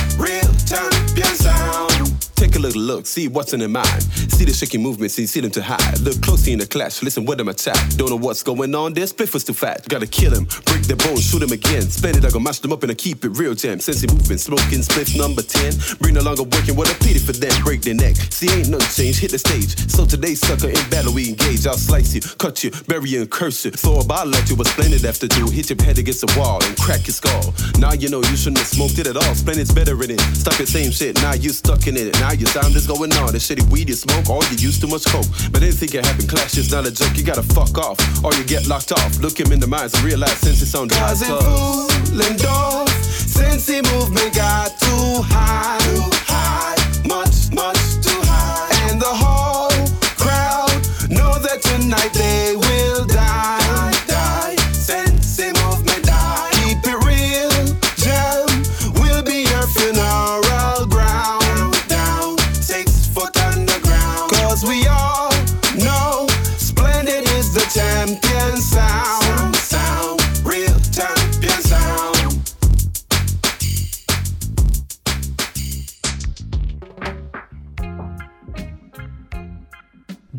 a 2.58 2.60
little 2.60 2.82
look, 2.82 3.06
see 3.06 3.28
what's 3.28 3.52
in 3.52 3.60
their 3.60 3.68
mind. 3.68 4.02
See 4.34 4.44
the 4.44 4.52
shaky 4.52 4.78
movements, 4.78 5.14
see, 5.14 5.26
see 5.26 5.40
them 5.40 5.50
to 5.52 5.62
hide. 5.62 6.00
Look 6.00 6.20
closely 6.20 6.52
in 6.52 6.58
the 6.58 6.66
clash, 6.66 7.02
listen 7.02 7.24
when 7.24 7.38
them 7.38 7.48
attack. 7.48 7.78
Don't 7.96 8.10
know 8.10 8.16
what's 8.16 8.42
going 8.42 8.74
on, 8.74 8.92
their 8.92 9.06
spliff 9.06 9.32
was 9.32 9.44
too 9.44 9.54
fat. 9.54 9.88
Gotta 9.88 10.06
kill 10.06 10.34
him, 10.34 10.44
break 10.66 10.82
their 10.84 10.96
bones, 10.96 11.24
shoot 11.24 11.42
him 11.42 11.52
again. 11.52 11.82
Splendid, 11.82 12.26
I 12.26 12.30
go 12.30 12.40
mash 12.40 12.58
them 12.58 12.72
up 12.72 12.82
and 12.82 12.92
I 12.92 12.94
keep 12.94 13.24
it 13.24 13.30
real 13.30 13.54
jam. 13.54 13.80
Sensei 13.80 14.06
movement, 14.12 14.40
smoking 14.40 14.82
spliff 14.82 15.16
number 15.16 15.42
10. 15.42 15.98
Bring 15.98 16.14
no 16.14 16.22
longer 16.22 16.42
working, 16.42 16.76
what 16.76 16.90
a 16.90 16.98
pity 16.98 17.18
for 17.18 17.32
them. 17.32 17.54
Break 17.62 17.82
their 17.82 17.94
neck, 17.94 18.16
see 18.30 18.50
ain't 18.50 18.68
nothing 18.68 18.90
changed, 19.06 19.20
hit 19.20 19.30
the 19.30 19.38
stage. 19.38 19.78
So 19.90 20.04
today, 20.04 20.34
sucker, 20.34 20.68
in 20.68 20.90
battle 20.90 21.14
we 21.14 21.28
engage. 21.30 21.66
I'll 21.66 21.78
slice 21.78 22.14
you, 22.14 22.20
cut 22.38 22.64
you, 22.64 22.70
bury 22.86 23.10
you 23.10 23.22
and 23.22 23.30
curse 23.30 23.64
you. 23.64 23.70
Throw 23.70 24.00
a 24.00 24.04
bottle 24.04 24.34
at 24.34 24.50
you, 24.50 24.56
but 24.56 24.66
splendid 24.66 25.04
after 25.04 25.28
two. 25.28 25.46
Hit 25.50 25.70
your 25.70 25.80
head 25.82 25.98
against 25.98 26.26
the 26.26 26.32
wall 26.38 26.62
and 26.64 26.76
crack 26.76 27.06
your 27.06 27.14
skull. 27.14 27.54
Now 27.78 27.92
you 27.92 28.08
know 28.08 28.22
you 28.22 28.36
shouldn't 28.36 28.58
have 28.58 28.66
smoked 28.66 28.98
it 28.98 29.06
at 29.06 29.16
all. 29.16 29.34
Splendid's 29.34 29.72
better 29.72 29.94
in 30.02 30.10
it. 30.10 30.20
Stop 30.34 30.58
your 30.58 30.66
same 30.66 30.90
shit, 30.90 31.16
now 31.22 31.34
you 31.34 31.50
stuck 31.50 31.86
in 31.86 31.96
it. 31.96 32.18
Now 32.20 32.32
your 32.32 32.47
sound 32.48 32.74
is 32.76 32.86
going 32.86 33.12
on. 33.20 33.32
The 33.32 33.38
shitty 33.38 33.68
weed 33.70 33.88
you 33.88 33.94
smoke, 33.94 34.28
or 34.28 34.42
you 34.50 34.56
use 34.56 34.80
too 34.80 34.88
much 34.88 35.04
coke. 35.04 35.26
But 35.52 35.62
anything 35.62 35.88
can 35.88 36.04
happen, 36.04 36.26
clash 36.26 36.56
is 36.56 36.72
not 36.72 36.86
a 36.86 36.90
joke. 36.90 37.16
You 37.16 37.24
gotta 37.24 37.42
fuck 37.42 37.76
off, 37.78 37.98
or 38.24 38.32
you 38.34 38.44
get 38.44 38.66
locked 38.66 38.92
off. 38.92 39.18
Look 39.20 39.38
him 39.38 39.52
in 39.52 39.60
the 39.60 39.68
eyes 39.76 39.92
and 39.94 40.02
realize 40.04 40.38
since 40.38 40.62
it's 40.62 40.74
on 40.74 40.88
Cause 40.88 41.22
fool 41.22 42.20
and 42.20 42.38
dog, 42.38 42.88
since 42.88 43.66
the 43.66 43.82
movement 43.92 44.34
got 44.34 44.78
too 44.78 45.22
high. 45.28 46.27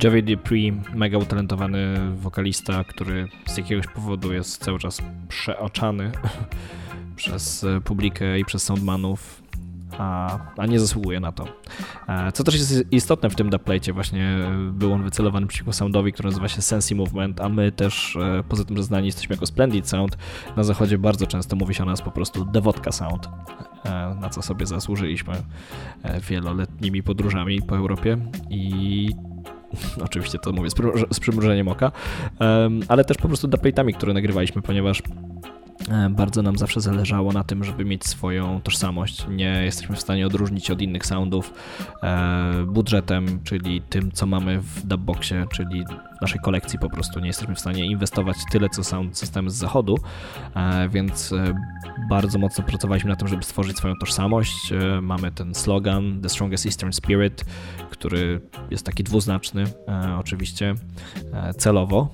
Javi 0.04 0.24
Dupree, 0.24 0.74
mega 0.94 1.18
utalentowany 1.18 1.96
wokalista, 2.16 2.84
który 2.84 3.28
z 3.46 3.58
jakiegoś 3.58 3.88
powodu 3.88 4.34
jest 4.34 4.64
cały 4.64 4.80
czas 4.80 5.02
przeoczany 5.28 6.12
przez 7.16 7.66
publikę 7.84 8.40
i 8.40 8.46
przez 8.46 8.64
soundmanów 8.64 9.42
a, 9.98 10.40
a 10.58 10.66
nie 10.66 10.80
zasługuje 10.80 11.20
na 11.20 11.32
to. 11.32 11.48
E, 12.08 12.32
co 12.32 12.44
też 12.44 12.56
jest 12.56 12.92
istotne 12.92 13.30
w 13.30 13.36
tym 13.36 13.50
dubplate, 13.50 13.94
właśnie 13.94 14.38
był 14.72 14.94
on 14.94 15.04
wycelowany 15.04 15.48
przeciwko 15.48 15.74
soundowi, 15.74 16.14
który 16.14 16.30
nazywa 16.30 16.48
się 16.48 16.62
Sensi 16.62 16.96
Movement, 16.96 17.42
a 17.42 17.50
my 17.50 17.72
też, 17.72 18.16
e, 18.16 18.44
poza 18.50 18.64
tym, 18.64 18.78
że 18.78 18.84
znani 18.84 19.06
jesteśmy 19.06 19.36
jako 19.36 19.46
Splendid 19.46 19.90
Sound, 19.90 20.18
na 20.58 20.64
zachodzie 20.64 20.98
bardzo 20.98 21.28
często 21.28 21.56
mówi 21.56 21.74
się 21.74 21.84
o 21.84 21.86
nas 21.86 22.02
po 22.02 22.12
prostu 22.12 22.46
Devotka 22.46 22.92
Sound, 22.92 23.30
e, 23.86 24.16
na 24.22 24.30
co 24.30 24.42
sobie 24.42 24.66
zasłużyliśmy 24.66 25.34
wieloletnimi 26.30 27.04
podróżami 27.04 27.62
po 27.62 27.78
Europie 27.78 28.18
i 28.50 29.10
oczywiście 30.06 30.40
to 30.40 30.52
mówię 30.52 30.70
z 31.12 31.20
przymrużeniem 31.20 31.68
oka, 31.68 31.92
ale 32.88 33.06
też 33.06 33.18
po 33.18 33.28
prostu 33.28 33.48
dubplate'ami, 33.48 33.94
które 33.94 34.14
nagrywaliśmy, 34.14 34.62
ponieważ 34.62 35.02
bardzo 36.10 36.42
nam 36.42 36.58
zawsze 36.58 36.82
zależało 36.82 37.32
na 37.32 37.44
tym, 37.44 37.64
żeby 37.64 37.86
mieć 37.86 38.06
swoją 38.06 38.62
tożsamość. 38.62 39.26
Nie 39.30 39.62
jesteśmy 39.64 39.96
w 39.96 40.02
stanie 40.02 40.28
odróżnić 40.28 40.72
od 40.72 40.82
innych 40.82 41.06
soundów 41.06 41.54
e, 42.04 42.66
budżetem, 42.68 43.40
czyli 43.44 43.82
tym, 43.82 44.12
co 44.12 44.26
mamy 44.26 44.62
w 44.62 44.88
dubboxie, 44.88 45.46
czyli 45.54 45.86
naszej 46.22 46.40
kolekcji 46.40 46.80
po 46.80 46.90
prostu. 46.90 47.20
Nie 47.20 47.28
jesteśmy 47.28 47.56
w 47.56 47.60
stanie 47.60 47.86
inwestować 47.86 48.38
tyle, 48.52 48.70
co 48.70 48.84
sound 48.84 49.18
systemy 49.18 49.50
z 49.50 49.56
zachodu, 49.56 49.98
e, 50.56 50.90
więc 50.90 51.34
bardzo 52.10 52.40
mocno 52.40 52.64
pracowaliśmy 52.64 53.10
na 53.10 53.16
tym, 53.16 53.28
żeby 53.28 53.44
stworzyć 53.44 53.78
swoją 53.78 53.96
tożsamość. 53.96 54.74
Mamy 55.02 55.32
ten 55.32 55.56
slogan 55.56 56.22
The 56.22 56.30
Strongest 56.30 56.66
Eastern 56.66 56.92
Spirit, 56.92 57.46
który 57.90 58.42
jest 58.72 58.86
taki 58.86 59.04
dwuznaczny, 59.04 59.64
oczywiście 60.20 60.76
celowo. 61.58 62.10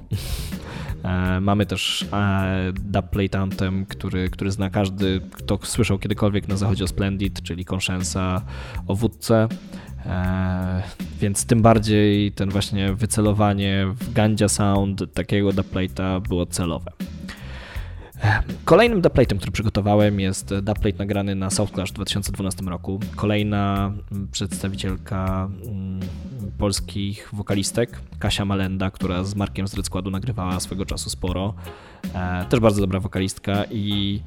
E, 1.05 1.39
mamy 1.41 1.65
też 1.65 2.05
e, 2.13 2.73
Dubplate 2.73 3.39
Anthem, 3.39 3.85
który, 3.85 4.29
który 4.29 4.51
zna 4.51 4.69
każdy, 4.69 5.21
kto 5.31 5.59
słyszał 5.63 5.99
kiedykolwiek 5.99 6.47
na 6.47 6.57
zachodzie 6.57 6.83
o 6.83 6.87
Splendid, 6.87 7.41
czyli 7.41 7.65
Conscienza 7.65 8.41
o 8.87 8.95
wódce. 8.95 9.47
E, 10.05 10.83
więc 11.19 11.45
tym 11.45 11.61
bardziej 11.61 12.31
ten 12.31 12.49
właśnie 12.49 12.93
wycelowanie 12.93 13.85
w 13.95 14.13
Gandzia 14.13 14.49
Sound 14.49 15.13
takiego 15.13 15.49
dubplate'a 15.49 16.21
było 16.21 16.45
celowe. 16.45 16.91
Kolejnym 18.65 19.01
dubplate'em, 19.01 19.37
który 19.37 19.51
przygotowałem 19.51 20.19
jest 20.19 20.53
dubplate 20.55 20.97
nagrany 20.97 21.35
na 21.35 21.49
South 21.49 21.73
Clash 21.73 21.89
w 21.89 21.93
2012 21.93 22.63
roku. 22.63 22.99
Kolejna 23.15 23.91
przedstawicielka 24.31 25.49
mm, 25.65 25.99
polskich 26.57 27.29
wokalistek, 27.33 27.99
Kasia 28.19 28.45
Malenda, 28.45 28.91
która 28.91 29.23
z 29.23 29.35
Markiem 29.35 29.67
z 29.67 29.73
Red 29.73 29.85
Składu 29.85 30.11
nagrywała 30.11 30.59
swego 30.59 30.85
czasu 30.85 31.09
sporo. 31.09 31.53
E, 32.13 32.45
też 32.49 32.59
bardzo 32.59 32.81
dobra 32.81 32.99
wokalistka 32.99 33.63
i 33.71 34.21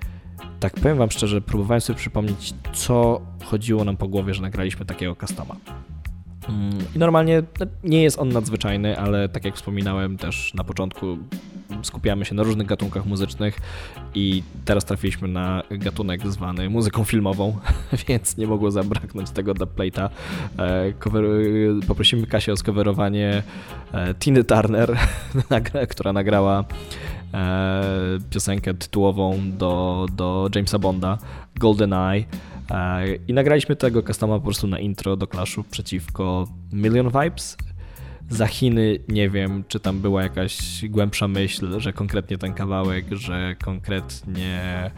tak 0.61 0.75
powiem 0.75 0.99
wam 0.99 1.11
szczerze, 1.11 1.41
próbowałem 1.41 1.81
sobie 1.81 1.97
przypomnieć, 1.97 2.55
co 2.73 3.21
chodziło 3.45 3.85
nam 3.85 3.97
po 3.97 4.09
głowie, 4.09 4.35
że 4.35 4.43
nagraliśmy 4.43 4.87
takiego 4.87 5.17
customa. 5.17 5.57
Mm, 6.49 6.79
I 6.97 6.99
normalnie 6.99 7.43
no, 7.61 7.67
nie 7.85 8.03
jest 8.03 8.19
on 8.19 8.29
nadzwyczajny, 8.29 8.99
ale 8.99 9.29
tak 9.29 9.45
jak 9.45 9.57
wspominałem 9.57 10.17
też 10.17 10.55
na 10.55 10.65
początku, 10.65 11.19
skupiamy 11.83 12.25
się 12.25 12.35
na 12.35 12.43
różnych 12.43 12.67
gatunkach 12.67 13.07
muzycznych 13.07 13.59
i 14.15 14.43
teraz 14.65 14.85
trafiliśmy 14.85 15.29
na 15.29 15.63
gatunek 15.71 16.27
zwany 16.27 16.71
muzyką 16.71 17.05
filmową, 17.05 17.57
więc 18.09 18.37
nie 18.37 18.47
mogło 18.47 18.71
zabraknąć 18.71 19.31
tego 19.31 19.55
dubplate'a. 19.55 20.09
E, 20.59 21.83
poprosimy 21.87 22.27
Kasię 22.27 22.53
o 22.53 22.57
skowerowanie 22.57 23.43
e, 23.93 24.15
Tiny 24.15 24.45
Turner, 24.45 24.97
która 25.91 26.13
nagrała 26.13 26.65
piosenkę 28.31 28.75
tytułową 28.75 29.41
do, 29.59 30.07
do 30.13 30.51
Jamesa 30.55 30.79
Bonda, 30.79 31.19
Golden 31.57 31.93
Eye. 31.93 32.25
I 33.29 33.33
nagraliśmy 33.33 33.77
tego 33.77 34.03
customa 34.03 34.39
po 34.39 34.45
prostu 34.45 34.67
na 34.67 34.79
intro 34.79 35.17
do 35.17 35.27
Clashu 35.27 35.65
przeciwko 35.65 36.49
Million 36.73 37.07
Vibes. 37.07 37.57
Za 38.31 38.47
Chiny 38.47 38.99
nie 39.09 39.31
wiem, 39.31 39.65
czy 39.69 39.81
tam 39.81 40.01
była 40.01 40.23
jakaś 40.23 40.85
głębsza 40.89 41.29
myśl, 41.29 41.81
że 41.81 41.93
konkretnie 41.93 42.39
ten 42.39 42.55
kawałek, 42.55 43.07
że 43.13 43.57
konkretnie 43.65 44.91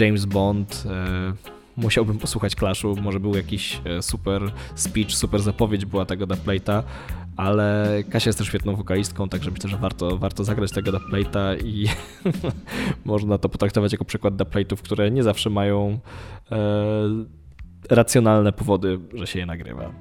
James 0.00 0.24
Bond. 0.24 0.84
E, 0.90 1.32
musiałbym 1.76 2.18
posłuchać 2.18 2.54
Clashu, 2.54 2.96
może 3.02 3.20
był 3.20 3.36
jakiś 3.36 3.80
e, 3.84 4.02
super 4.02 4.52
speech, 4.74 5.12
super 5.12 5.42
zapowiedź 5.42 5.84
była 5.84 6.04
tego 6.04 6.26
dubplate'a, 6.26 6.82
ale 7.36 7.98
Kasia 8.10 8.28
jest 8.28 8.38
też 8.38 8.48
świetną 8.48 8.76
wokalistką, 8.76 9.28
także 9.28 9.50
myślę, 9.50 9.70
że 9.70 9.76
warto, 9.76 10.16
warto 10.16 10.44
zagrać 10.44 10.72
tego 10.72 10.90
dubplate'a 10.90 11.64
i 11.64 11.86
można 13.04 13.38
to 13.38 13.48
potraktować 13.48 13.92
jako 13.92 14.04
przykład 14.04 14.34
dubplate'ów, 14.34 14.76
które 14.76 15.10
nie 15.10 15.22
zawsze 15.22 15.50
mają 15.50 15.98
e, 16.52 16.58
racjonalne 17.90 18.52
powody, 18.52 18.98
że 19.14 19.26
się 19.26 19.38
je 19.38 19.46
nagrywa. 19.46 19.92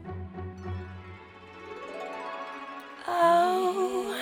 Oh, 3.08 4.16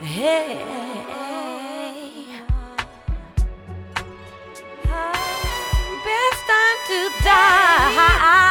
hey, 0.00 0.56
best 6.04 6.46
time 7.22 8.43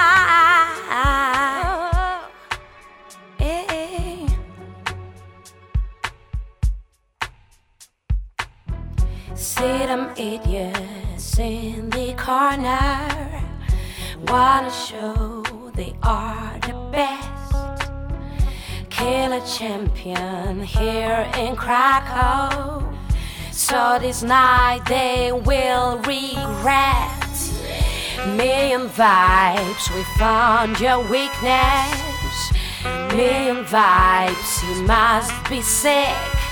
See 9.64 9.86
them 9.86 10.11
idiots 10.18 11.39
in 11.39 11.89
the 11.89 12.14
corner 12.16 13.07
wanna 14.28 14.70
show 14.70 15.41
they 15.74 15.95
are 16.03 16.59
the 16.68 16.76
best. 16.91 17.88
Kill 18.89 19.32
a 19.32 19.41
champion 19.57 20.64
here 20.64 21.32
in 21.38 21.55
Krakow. 21.55 22.84
So 23.53 23.99
this 24.01 24.22
night 24.22 24.82
they 24.86 25.32
will 25.32 25.97
regret. 25.99 27.34
Million 28.36 28.89
vibes, 28.89 29.84
we 29.95 30.03
found 30.20 30.82
your 30.82 30.99
weakness. 31.07 32.51
Million 33.16 33.64
vibes, 33.64 34.51
you 34.68 34.84
must 34.84 35.32
be 35.49 35.61
sick. 35.61 36.43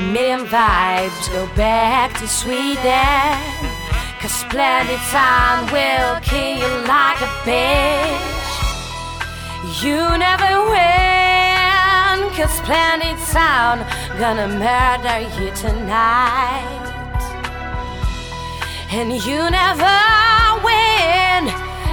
Million 0.00 0.46
vibes 0.46 1.28
go 1.32 1.46
back 1.54 2.18
to 2.18 2.26
Sweden. 2.26 3.36
Cause 4.20 4.32
Splendid 4.32 4.98
Town 5.10 5.66
will 5.70 6.18
kill 6.20 6.56
you 6.56 6.68
like 6.88 7.20
a 7.20 7.28
bitch. 7.44 8.40
You 9.84 10.00
never 10.16 10.64
win. 10.72 12.30
Cause 12.32 12.52
Splendid 12.56 13.18
Town 13.28 13.84
gonna 14.18 14.48
murder 14.48 15.20
you 15.38 15.50
tonight. 15.54 16.88
And 18.90 19.12
you 19.24 19.50
never 19.50 19.98
win 20.64 21.48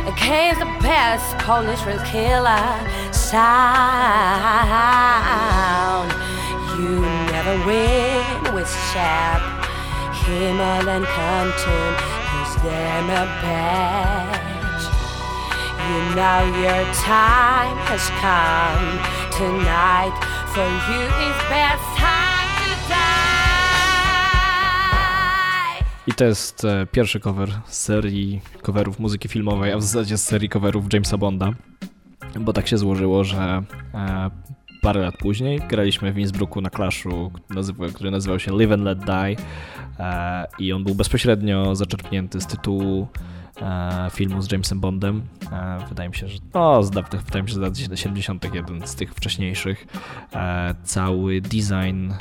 against 0.08 0.60
the 0.62 0.72
best 0.82 1.38
Polish 1.39 1.84
real 1.86 2.00
killer 2.06 2.68
sound. 3.12 3.70
Never 7.40 7.58
win 7.68 8.56
with 8.56 8.72
them 12.64 13.10
a 13.10 13.26
badge. 13.42 14.86
You 15.88 16.00
know 16.18 16.42
your 16.64 16.84
time 16.94 17.78
has 17.88 18.06
come 18.24 18.88
tonight, 19.32 20.16
for 20.54 20.68
you 20.90 21.04
is 21.28 21.38
best 21.50 21.88
time 21.96 22.50
to 22.60 22.72
die. 22.90 23.00
I 26.08 26.14
to 26.14 26.26
jest 26.26 26.66
e, 26.66 26.88
pierwszy 26.92 27.20
cover 27.20 27.50
z 27.68 27.78
serii 27.78 28.42
coverów 28.62 29.00
muzyki 29.00 29.30
filmowej, 29.30 29.74
a 29.74 29.78
w 29.78 29.84
zasadzie 29.84 30.18
z 30.18 30.24
serii 30.24 30.50
coverów 30.50 30.94
Jamesa 30.94 31.18
Bonda 31.18 31.52
bo 32.40 32.54
tak 32.54 32.68
się 32.68 32.78
złożyło, 32.78 33.24
że 33.24 33.64
e, 33.94 34.30
parę 34.82 35.02
lat 35.02 35.18
później. 35.18 35.62
Graliśmy 35.70 36.14
w 36.14 36.18
Innsbrucku 36.18 36.62
na 36.62 36.70
Clashu, 36.70 37.32
który 37.94 38.12
nazywał 38.12 38.40
się 38.40 38.58
Live 38.58 38.72
and 38.72 38.84
Let 38.84 39.00
Die 39.00 39.36
e, 40.00 40.48
i 40.60 40.74
on 40.74 40.84
był 40.84 40.96
bezpośrednio 40.96 41.76
zaczerpnięty 41.76 42.42
z 42.42 42.48
tytułu 42.48 43.08
e, 43.62 44.10
filmu 44.14 44.42
z 44.42 44.52
Jamesem 44.52 44.80
Bondem. 44.80 45.22
E, 45.52 45.78
wydaje 45.90 46.10
mi 46.10 46.16
się, 46.16 46.28
że 46.28 46.40
no, 46.54 46.84
z 46.84 46.92
dawnych, 46.92 47.22
wydaje 47.22 47.44
mi 47.44 47.50
się, 47.50 47.56
że 47.56 47.62
lat 47.62 47.78
70. 47.96 48.54
jeden 48.54 48.88
z 48.88 48.96
tych 48.96 49.14
wcześniejszych. 49.14 49.88
Cały 50.84 51.42
design 51.42 52.12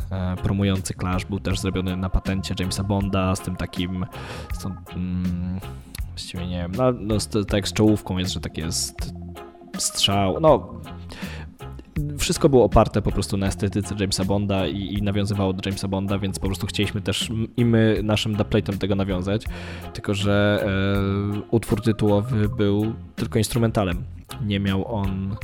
promujący 0.43 0.95
Clash 0.95 1.25
był 1.25 1.41
też 1.41 1.61
zrobiony 1.61 1.97
na 1.97 2.11
patencie 2.11 2.55
Jamesa 2.61 2.85
Bonda 2.85 3.37
z 3.37 3.41
tym 3.41 3.57
takim 3.57 4.07
z 4.53 4.59
tą, 4.59 4.75
mm, 4.97 5.61
nie 6.35 6.59
wiem, 6.59 6.73
no, 6.77 6.93
no, 6.93 7.45
tak 7.45 7.69
z 7.69 7.73
czołówką 7.73 8.19
jest, 8.19 8.33
że 8.33 8.41
tak 8.41 8.59
jest 8.59 9.15
strzał, 9.79 10.41
no 10.41 10.81
wszystko 12.19 12.49
było 12.49 12.65
oparte 12.65 13.03
po 13.03 13.13
prostu 13.13 13.37
na 13.37 13.47
estetyce 13.47 13.95
Jamesa 14.01 14.25
Bonda 14.25 14.67
i, 14.67 14.95
i 14.95 15.03
nawiązywało 15.03 15.53
do 15.53 15.63
Jamesa 15.67 15.89
Bonda, 15.89 16.19
więc 16.19 16.39
po 16.39 16.47
prostu 16.47 16.67
chcieliśmy 16.67 17.01
też 17.01 17.31
i 17.57 17.65
my 17.65 18.01
naszym 18.03 18.37
dubplate'em 18.37 18.79
tego 18.79 18.95
nawiązać, 18.95 19.45
tylko 19.93 20.15
że 20.15 20.65
e, 20.67 21.41
utwór 21.51 21.83
tytułowy 21.83 22.49
był 22.49 22.95
tylko 23.17 23.39
instrumentalem. 23.39 24.05
Nie 24.45 24.61
miał 24.61 24.95
on 24.95 25.37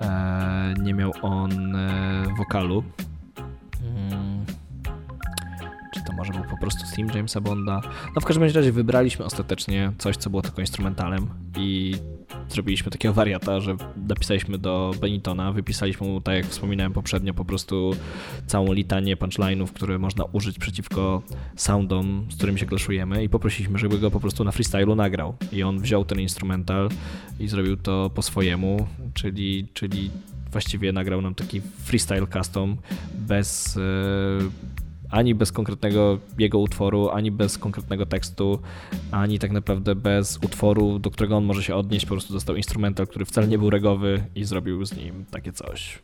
e, 0.00 0.74
nie 0.82 0.94
miał 0.94 1.12
on 1.22 1.76
e, 1.76 2.24
wokalu. 2.38 2.84
Hmm. 3.80 4.44
Czy 5.94 6.04
to 6.04 6.12
może 6.12 6.32
był 6.32 6.44
po 6.50 6.56
prostu 6.56 6.86
Steam 6.86 7.08
Jamesa 7.14 7.40
Bonda? 7.40 7.80
No 8.14 8.20
w 8.20 8.24
każdym 8.24 8.42
razie 8.42 8.72
wybraliśmy 8.72 9.24
ostatecznie 9.24 9.92
coś, 9.98 10.16
co 10.16 10.30
było 10.30 10.42
tylko 10.42 10.60
instrumentalem 10.60 11.26
i 11.58 11.94
zrobiliśmy 12.48 12.90
takiego 12.90 13.14
wariata, 13.14 13.60
że 13.60 13.76
napisaliśmy 14.08 14.58
do 14.58 14.94
Benitona, 15.00 15.52
wypisaliśmy 15.52 16.06
mu, 16.06 16.20
tak 16.20 16.34
jak 16.34 16.46
wspominałem 16.46 16.92
poprzednio, 16.92 17.34
po 17.34 17.44
prostu 17.44 17.96
całą 18.46 18.72
litanię 18.72 19.16
punchline'ów, 19.16 19.66
które 19.66 19.98
można 19.98 20.24
użyć 20.24 20.58
przeciwko 20.58 21.22
soundom, 21.56 22.26
z 22.30 22.36
którymi 22.36 22.58
się 22.58 22.66
klaszujemy 22.66 23.24
i 23.24 23.28
poprosiliśmy, 23.28 23.78
żeby 23.78 23.98
go 23.98 24.10
po 24.10 24.20
prostu 24.20 24.44
na 24.44 24.52
freestylu 24.52 24.94
nagrał. 24.94 25.34
I 25.52 25.62
on 25.62 25.78
wziął 25.78 26.04
ten 26.04 26.20
instrumental 26.20 26.88
i 27.40 27.48
zrobił 27.48 27.76
to 27.76 28.10
po 28.14 28.22
swojemu, 28.22 28.86
czyli, 29.14 29.66
czyli 29.74 30.10
właściwie 30.52 30.92
nagrał 30.92 31.22
nam 31.22 31.34
taki 31.34 31.60
freestyle 31.60 32.26
custom 32.26 32.76
bez 33.14 33.76
e, 33.76 33.80
ani 35.14 35.34
bez 35.34 35.52
konkretnego 35.52 36.18
jego 36.38 36.58
utworu, 36.58 37.10
ani 37.10 37.30
bez 37.30 37.58
konkretnego 37.58 38.06
tekstu, 38.06 38.58
ani 39.10 39.38
tak 39.38 39.50
naprawdę 39.50 39.94
bez 39.94 40.38
utworu, 40.42 40.98
do 40.98 41.10
którego 41.10 41.36
on 41.36 41.44
może 41.44 41.62
się 41.62 41.74
odnieść. 41.74 42.06
Po 42.06 42.14
prostu 42.14 42.32
dostał 42.32 42.56
instrumental, 42.56 43.06
który 43.06 43.24
wcale 43.24 43.48
nie 43.48 43.58
był 43.58 43.70
regowy 43.70 44.24
i 44.34 44.44
zrobił 44.44 44.86
z 44.86 44.96
nim 44.96 45.24
takie 45.30 45.52
coś. 45.52 45.98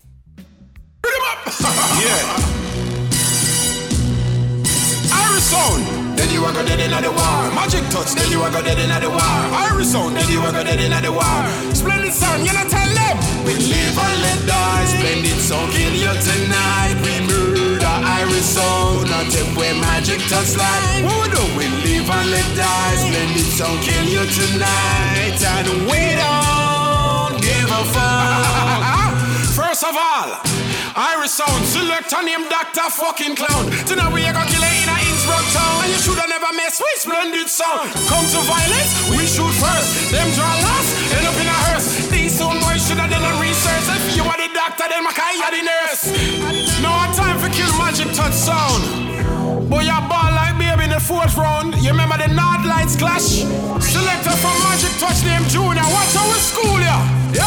them. 12.95 13.17
We 13.45 13.55
live 13.55 13.99
and 13.99 14.23
let 14.23 14.41
die. 14.47 14.87
Splendid 14.93 15.39
kill 15.75 15.95
you 16.05 16.13
tonight. 16.29 16.95
We 17.05 17.15
move 17.27 17.50
iris 18.05 18.57
sound. 18.57 19.11
Not 19.11 19.27
if 19.27 19.49
we 19.57 19.69
magic 19.81 20.21
touch 20.29 20.57
like. 20.57 21.05
What 21.05 21.31
do? 21.31 21.43
We 21.57 21.67
live 21.85 22.09
and 22.11 22.31
let 22.31 22.49
die. 22.57 22.97
Splendid 22.97 23.51
sound 23.57 23.81
kill 23.83 24.07
you 24.07 24.25
tonight. 24.27 25.41
And 25.41 25.69
we 25.89 26.03
don't 26.19 27.35
give 27.41 27.71
a 27.71 27.83
fuck. 27.93 29.13
First 29.61 29.85
of 29.85 29.95
all, 29.95 30.51
Iris 30.97 31.35
sound, 31.35 31.65
select 31.65 32.13
a 32.13 32.23
name 32.23 32.49
Dr. 32.49 32.91
fucking 32.91 33.37
clown. 33.37 33.71
Tonight 33.87 34.11
we 34.11 34.27
are 34.27 34.35
gonna 34.35 34.51
kill 34.51 34.63
it 34.63 34.75
in 34.83 34.89
a 34.91 34.97
Innsbruck 35.07 35.47
town. 35.55 35.87
And 35.87 35.93
you 35.95 35.99
shoulda 36.03 36.27
never 36.27 36.51
mess 36.59 36.83
with 36.83 36.99
splendid 36.99 37.49
sound. 37.49 37.95
Come 38.11 38.27
to 38.35 38.41
violence, 38.43 38.91
we 39.15 39.23
shoot 39.31 39.55
first. 39.63 40.11
Them 40.11 40.27
draw 40.35 40.51
last, 40.51 40.91
end 41.15 41.27
up 41.31 41.37
in 41.39 41.47
a 41.47 41.59
hearse. 41.71 42.11
These 42.11 42.35
sound 42.39 42.59
boys 42.59 42.83
shoulda 42.83 43.07
done 43.07 43.23
a 43.23 43.33
research. 43.39 43.87
If 43.87 44.17
you 44.17 44.25
are 44.27 44.39
the 44.39 44.51
doctor, 44.53 44.91
then 44.91 45.05
my 45.05 45.15
are 45.15 45.53
the 45.55 45.63
nurse. 45.63 46.40
Fourth 51.11 51.37
round. 51.37 51.75
You 51.83 51.91
remember 51.91 52.17
the 52.19 52.29
Nord 52.29 52.63
Lights 52.65 52.95
clash? 52.95 53.43
Selector 53.83 54.31
from 54.39 54.55
Magic 54.63 54.95
Touch 55.03 55.25
named 55.27 55.51
Junior. 55.51 55.83
Watch 55.91 56.15
our 56.15 56.39
school, 56.39 56.79
yeah. 56.79 57.03
Yo, 57.31 57.47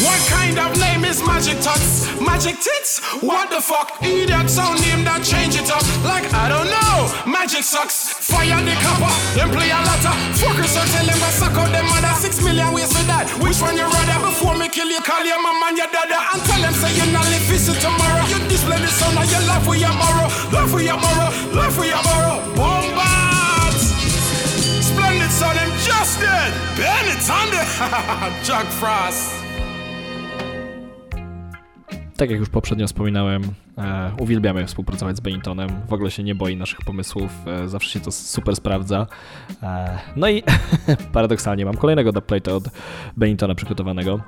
what 0.00 0.16
kind 0.32 0.56
of 0.56 0.72
name 0.80 1.04
is 1.04 1.20
Magic 1.20 1.60
Touch? 1.60 2.08
Magic 2.24 2.56
Tits? 2.56 3.04
What 3.20 3.52
the 3.52 3.60
fuck? 3.60 4.00
Idiot 4.00 4.48
sound 4.48 4.80
name 4.80 5.04
that 5.04 5.20
change 5.20 5.60
it 5.60 5.68
up. 5.68 5.84
Like, 6.08 6.24
I 6.32 6.48
don't 6.48 6.72
know. 6.72 7.04
Magic 7.28 7.60
sucks. 7.60 8.16
Fire 8.16 8.56
the 8.64 8.72
copper. 8.80 9.12
Then 9.36 9.52
play 9.52 9.68
a 9.68 9.76
lotta. 9.76 10.16
Fuckers 10.40 10.72
so 10.72 10.80
tell 10.88 11.04
them 11.04 11.20
I 11.20 11.30
suck 11.36 11.52
out 11.52 11.68
them 11.68 11.84
mother. 11.92 12.16
Six 12.16 12.40
million 12.40 12.72
ways 12.72 12.88
for 12.88 13.04
that. 13.12 13.28
Which 13.44 13.60
one 13.60 13.76
you 13.76 13.84
rather? 13.84 14.24
Before 14.24 14.56
me 14.56 14.72
kill 14.72 14.88
you, 14.88 15.04
call 15.04 15.20
your 15.20 15.36
mama 15.36 15.68
and 15.68 15.76
your 15.76 15.92
dada. 15.92 16.16
And 16.16 16.40
tell 16.48 16.60
them 16.64 16.72
say 16.80 16.88
you're 16.96 17.12
not 17.12 17.28
live 17.28 17.44
visit 17.44 17.76
tomorrow. 17.76 18.24
You 18.24 18.40
display 18.48 18.80
the 18.80 18.88
sun 18.88 19.12
and 19.20 19.28
your 19.28 19.44
life 19.44 19.68
with 19.68 19.84
your 19.84 19.92
morrow. 19.92 20.32
Life 20.48 20.72
with 20.72 20.88
your 20.88 20.96
morrow. 20.96 21.28
Life 21.52 21.76
with 21.76 21.92
your 21.92 22.04
morrow. 22.08 22.40
Bombard! 22.56 23.76
Splendid 24.80 25.28
son, 25.28 25.69
Dead! 26.00 26.52
Bennett 26.76 27.26
Thunder! 27.26 27.66
Chuck 28.42 28.72
Frost! 28.72 29.44
Tak 32.16 32.30
jak 32.30 32.40
już 32.40 32.48
poprzednio 32.48 32.86
wspominałem, 32.86 33.42
e, 33.78 34.12
uwielbiamy 34.18 34.66
współpracować 34.66 35.16
z 35.16 35.20
Benitonem. 35.20 35.68
W 35.88 35.92
ogóle 35.92 36.10
się 36.10 36.22
nie 36.22 36.34
boi 36.34 36.56
naszych 36.56 36.80
pomysłów, 36.80 37.30
e, 37.46 37.68
zawsze 37.68 37.90
się 37.90 38.00
to 38.00 38.12
super 38.12 38.56
sprawdza. 38.56 39.06
E, 39.62 39.98
no 40.16 40.28
i 40.28 40.42
paradoksalnie 41.12 41.64
mam 41.64 41.76
kolejnego 41.76 42.10
dubplate'a 42.10 42.50
od 42.50 42.64
Benitona 43.16 43.54
przygotowanego 43.54 44.20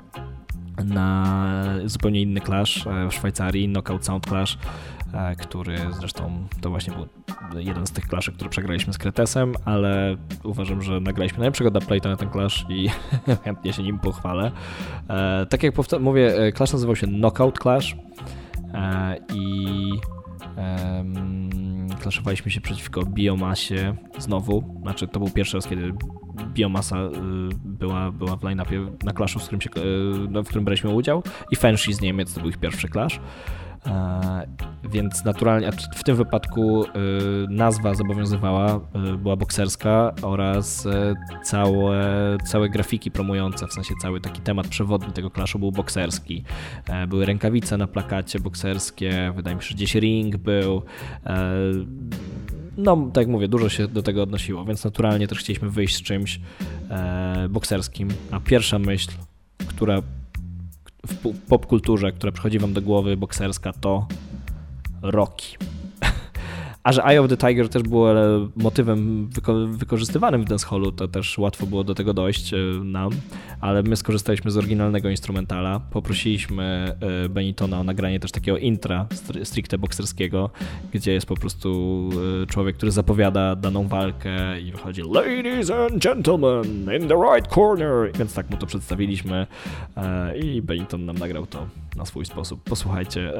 na 0.85 1.25
zupełnie 1.85 2.21
inny 2.21 2.41
clash 2.41 2.87
e, 2.87 3.07
w 3.09 3.13
Szwajcarii, 3.13 3.67
Knockout 3.67 4.05
Sound 4.05 4.27
Clash. 4.27 4.57
E, 5.13 5.35
który 5.35 5.77
zresztą 5.99 6.47
to 6.61 6.69
właśnie 6.69 6.93
był 6.93 7.05
jeden 7.61 7.87
z 7.87 7.91
tych 7.91 8.05
claszy, 8.05 8.31
który 8.31 8.49
przegraliśmy 8.49 8.93
z 8.93 8.97
Kretesem, 8.97 9.53
ale 9.65 10.17
uważam, 10.43 10.81
że 10.81 10.99
nagraliśmy 10.99 11.39
najlepszego 11.39 11.71
dubplate'a 11.71 12.09
na 12.09 12.15
ten 12.15 12.29
clash 12.31 12.65
i 12.69 12.89
chętnie 13.45 13.73
się 13.73 13.83
nim 13.83 13.99
pochwalę. 13.99 14.51
E, 15.09 15.45
tak 15.45 15.63
jak 15.63 15.73
mówię, 15.99 16.37
e, 16.37 16.51
clash 16.51 16.73
nazywał 16.73 16.95
się 16.95 17.07
Knockout 17.07 17.59
Clash 17.59 17.95
i 19.33 19.91
clashowaliśmy 22.01 22.51
się 22.51 22.61
przeciwko 22.61 23.05
biomasie 23.05 23.95
znowu, 24.17 24.79
znaczy 24.81 25.07
to 25.07 25.19
był 25.19 25.29
pierwszy 25.29 25.57
raz, 25.57 25.67
kiedy 25.67 25.93
biomasa 26.53 26.97
była, 27.65 28.11
była 28.11 28.35
w 28.35 28.43
line-upie 28.43 28.91
na 29.03 29.13
clashu, 29.13 29.39
w 29.39 29.43
którym, 29.43 29.61
się, 29.61 29.69
w 30.43 30.45
którym 30.45 30.65
braliśmy 30.65 30.89
udział 30.89 31.23
i 31.51 31.55
Fenshi 31.55 31.93
z 31.93 32.01
Niemiec 32.01 32.33
to 32.33 32.39
był 32.39 32.49
ich 32.49 32.57
pierwszy 32.57 32.89
clash. 32.89 33.19
E, 33.87 34.47
więc 34.91 35.25
naturalnie 35.25 35.71
w 35.95 36.03
tym 36.03 36.15
wypadku 36.15 36.85
e, 36.85 36.89
nazwa 37.49 37.93
zobowiązywała, 37.93 38.79
e, 38.93 39.17
była 39.17 39.35
bokserska 39.35 40.13
oraz 40.21 40.87
całe, 41.43 42.37
całe 42.45 42.69
grafiki 42.69 43.11
promujące, 43.11 43.67
w 43.67 43.73
sensie 43.73 43.93
cały 44.01 44.21
taki 44.21 44.41
temat 44.41 44.67
przewodni 44.67 45.13
tego 45.13 45.29
klaszu 45.29 45.59
był 45.59 45.71
bokserski. 45.71 46.43
Były 47.07 47.25
rękawice 47.25 47.77
na 47.77 47.87
plakacie 47.87 48.39
bokserskie, 48.39 49.33
wydaje 49.35 49.55
mi 49.55 49.61
się, 49.61 49.69
że 49.69 49.75
gdzieś 49.75 49.95
ring 49.95 50.37
był. 50.37 50.81
No, 52.77 52.97
tak 53.13 53.21
jak 53.21 53.27
mówię, 53.27 53.47
dużo 53.47 53.69
się 53.69 53.87
do 53.87 54.03
tego 54.03 54.23
odnosiło, 54.23 54.65
więc 54.65 54.85
naturalnie 54.85 55.27
też 55.27 55.39
chcieliśmy 55.39 55.69
wyjść 55.69 55.95
z 55.95 56.01
czymś 56.01 56.39
bokserskim. 57.49 58.09
A 58.31 58.39
pierwsza 58.39 58.79
myśl, 58.79 59.11
która 59.67 60.01
w 61.07 61.37
popkulturze, 61.47 62.11
która 62.11 62.31
przychodzi 62.31 62.59
wam 62.59 62.73
do 62.73 62.81
głowy 62.81 63.17
bokserska, 63.17 63.73
to 63.73 64.07
Rocky. 65.01 65.57
A 66.83 66.91
że 66.91 67.03
Eye 67.05 67.21
of 67.21 67.29
the 67.29 67.37
Tiger 67.37 67.69
też 67.69 67.83
było 67.83 68.09
motywem 68.55 69.27
wyko 69.27 69.67
wykorzystywanym 69.67 70.41
w 70.41 70.45
dancehallu, 70.45 70.91
to 70.91 71.07
też 71.07 71.37
łatwo 71.37 71.65
było 71.65 71.83
do 71.83 71.95
tego 71.95 72.13
dojść 72.13 72.53
e, 72.53 72.57
nam, 72.83 73.09
ale 73.61 73.83
my 73.83 73.95
skorzystaliśmy 73.95 74.51
z 74.51 74.57
oryginalnego 74.57 75.09
instrumentala. 75.09 75.79
Poprosiliśmy 75.79 76.95
e, 77.25 77.29
Benitona 77.29 77.79
o 77.79 77.83
nagranie 77.83 78.19
też 78.19 78.31
takiego 78.31 78.57
intra 78.57 79.07
stricte 79.43 79.77
bokserskiego, 79.77 80.49
gdzie 80.93 81.13
jest 81.13 81.25
po 81.25 81.35
prostu 81.35 82.09
e, 82.43 82.45
człowiek, 82.45 82.77
który 82.77 82.91
zapowiada 82.91 83.55
daną 83.55 83.87
walkę 83.87 84.61
i 84.61 84.71
wychodzi 84.71 85.01
Ladies 85.01 85.71
and 85.71 86.03
gentlemen, 86.03 86.65
in 87.01 87.07
the 87.07 87.15
right 87.15 87.53
corner. 87.53 88.11
Więc 88.17 88.33
tak 88.33 88.49
mu 88.49 88.57
to 88.57 88.65
przedstawiliśmy 88.65 89.47
i 90.43 90.61
Beniton 90.61 91.05
nam 91.05 91.17
nagrał 91.17 91.45
to 91.45 91.65
na 91.95 92.05
swój 92.05 92.25
sposób. 92.25 92.63
Posłuchajcie. 92.63 93.33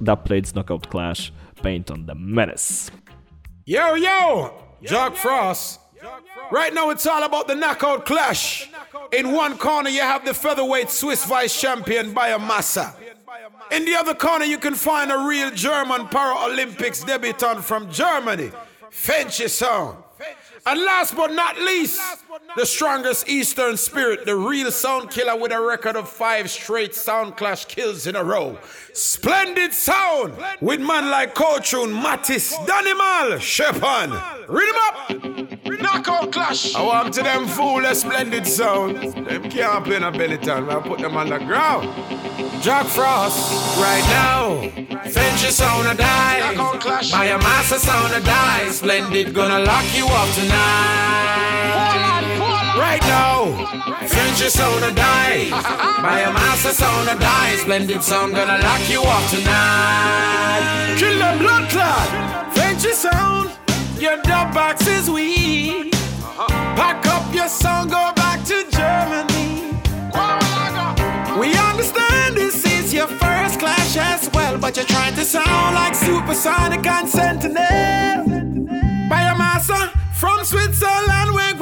Dubplates 0.00 0.52
Knockout 0.52 0.86
Clash 0.86 1.32
paint 1.64 1.90
on 1.90 2.04
the 2.04 2.14
menace. 2.14 2.90
Yo, 3.64 3.94
yo, 3.94 4.52
Jock 4.82 5.16
Frost. 5.16 5.80
Right 6.52 6.74
now, 6.74 6.90
it's 6.90 7.06
all 7.06 7.22
about 7.22 7.48
the 7.48 7.54
knockout 7.54 8.04
clash. 8.04 8.68
In 9.12 9.32
one 9.32 9.56
corner, 9.56 9.88
you 9.88 10.02
have 10.02 10.26
the 10.26 10.34
featherweight 10.34 10.90
Swiss 10.90 11.24
vice 11.24 11.58
champion 11.58 12.14
Biomassa. 12.14 12.94
In 13.72 13.86
the 13.86 13.94
other 13.94 14.14
corner, 14.14 14.44
you 14.44 14.58
can 14.58 14.74
find 14.74 15.10
a 15.10 15.26
real 15.26 15.50
German 15.52 16.02
Paralympics 16.08 17.04
debutant 17.06 17.64
from 17.64 17.90
Germany, 17.90 18.50
Fenchie 18.90 19.48
Sound. 19.48 20.03
And 20.66 20.80
last 20.80 21.14
but 21.14 21.30
not 21.32 21.58
least, 21.60 22.00
the 22.56 22.64
strongest 22.64 23.28
Eastern 23.28 23.76
spirit, 23.76 24.24
the 24.24 24.34
real 24.34 24.70
sound 24.72 25.10
killer 25.10 25.36
with 25.36 25.52
a 25.52 25.60
record 25.60 25.94
of 25.94 26.08
five 26.08 26.50
straight 26.50 26.94
sound 26.94 27.36
clash 27.36 27.66
kills 27.66 28.06
in 28.06 28.16
a 28.16 28.24
row. 28.24 28.58
Splendid 28.94 29.74
sound 29.74 30.32
with 30.62 30.80
man 30.80 31.10
like 31.10 31.34
Coachun, 31.34 32.00
Mattis, 32.02 32.54
Danimal, 32.66 33.38
Shepan. 33.38 34.48
Read 34.48 34.68
him 34.68 35.52
up. 35.52 35.53
Knock 35.84 36.06
knockout 36.06 36.32
clash. 36.32 36.74
I 36.74 36.82
want 36.82 37.12
to 37.14 37.22
them 37.22 37.46
fool 37.46 37.84
a 37.84 37.94
splendid 37.94 38.46
sound. 38.46 38.96
Them 39.26 39.42
can't 39.50 39.84
play 39.84 39.96
in 39.96 40.02
a 40.02 40.10
belly 40.10 40.38
town. 40.38 40.70
I 40.70 40.80
put 40.80 40.98
them 40.98 41.14
on 41.14 41.28
the 41.28 41.38
ground. 41.38 41.84
Jack 42.62 42.86
Frost, 42.86 43.76
right 43.76 44.04
now. 44.08 44.60
Frenchy 45.12 45.50
sound 45.50 45.86
a 45.86 45.94
die. 45.94 46.54
Knockout 46.54 46.80
clash. 46.80 47.12
By 47.12 47.26
a 47.26 47.38
master 47.38 47.78
sound 47.78 48.14
a 48.14 48.20
die. 48.24 48.70
Splendid 48.70 49.34
gonna 49.34 49.58
lock 49.58 49.84
you 49.94 50.06
up 50.06 50.30
tonight. 50.34 51.74
Right 52.78 53.02
now, 53.02 53.52
Frenchy 54.08 54.48
sound 54.48 54.84
a 54.84 54.94
die. 54.94 55.50
By 56.02 56.20
a 56.20 56.32
master 56.32 56.72
sound 56.72 57.10
a 57.10 57.20
die. 57.20 57.56
Splendid 57.56 58.02
sound 58.02 58.34
gonna 58.34 58.58
lock 58.62 58.88
you 58.88 59.02
up 59.02 59.30
tonight. 59.30 60.96
Kill 60.98 61.18
them 61.18 61.38
blood 61.40 61.68
clot. 61.68 62.54
Frenchy 62.54 62.92
sound. 62.92 63.63
Your 64.04 64.20
dub 64.20 64.52
box 64.52 64.86
is 64.86 65.08
weak. 65.08 65.94
Uh-huh. 65.94 66.46
Pack 66.76 67.06
up 67.06 67.34
your 67.34 67.48
song, 67.48 67.88
go 67.88 68.12
back 68.14 68.44
to 68.44 68.62
Germany. 68.70 69.72
We 71.40 71.56
understand 71.56 72.36
this 72.36 72.66
is 72.66 72.92
your 72.92 73.06
first 73.06 73.58
clash 73.58 73.96
as 73.96 74.28
well, 74.34 74.58
but 74.58 74.76
you're 74.76 74.84
trying 74.84 75.14
to 75.14 75.24
sound 75.24 75.74
like 75.74 75.94
Supersonic 75.94 76.86
and 76.86 77.08
Sentinel. 77.08 78.26
By 79.08 79.22
a 79.22 79.38
massa 79.38 79.90
from 80.12 80.44
Switzerland, 80.44 81.30
we're 81.32 81.54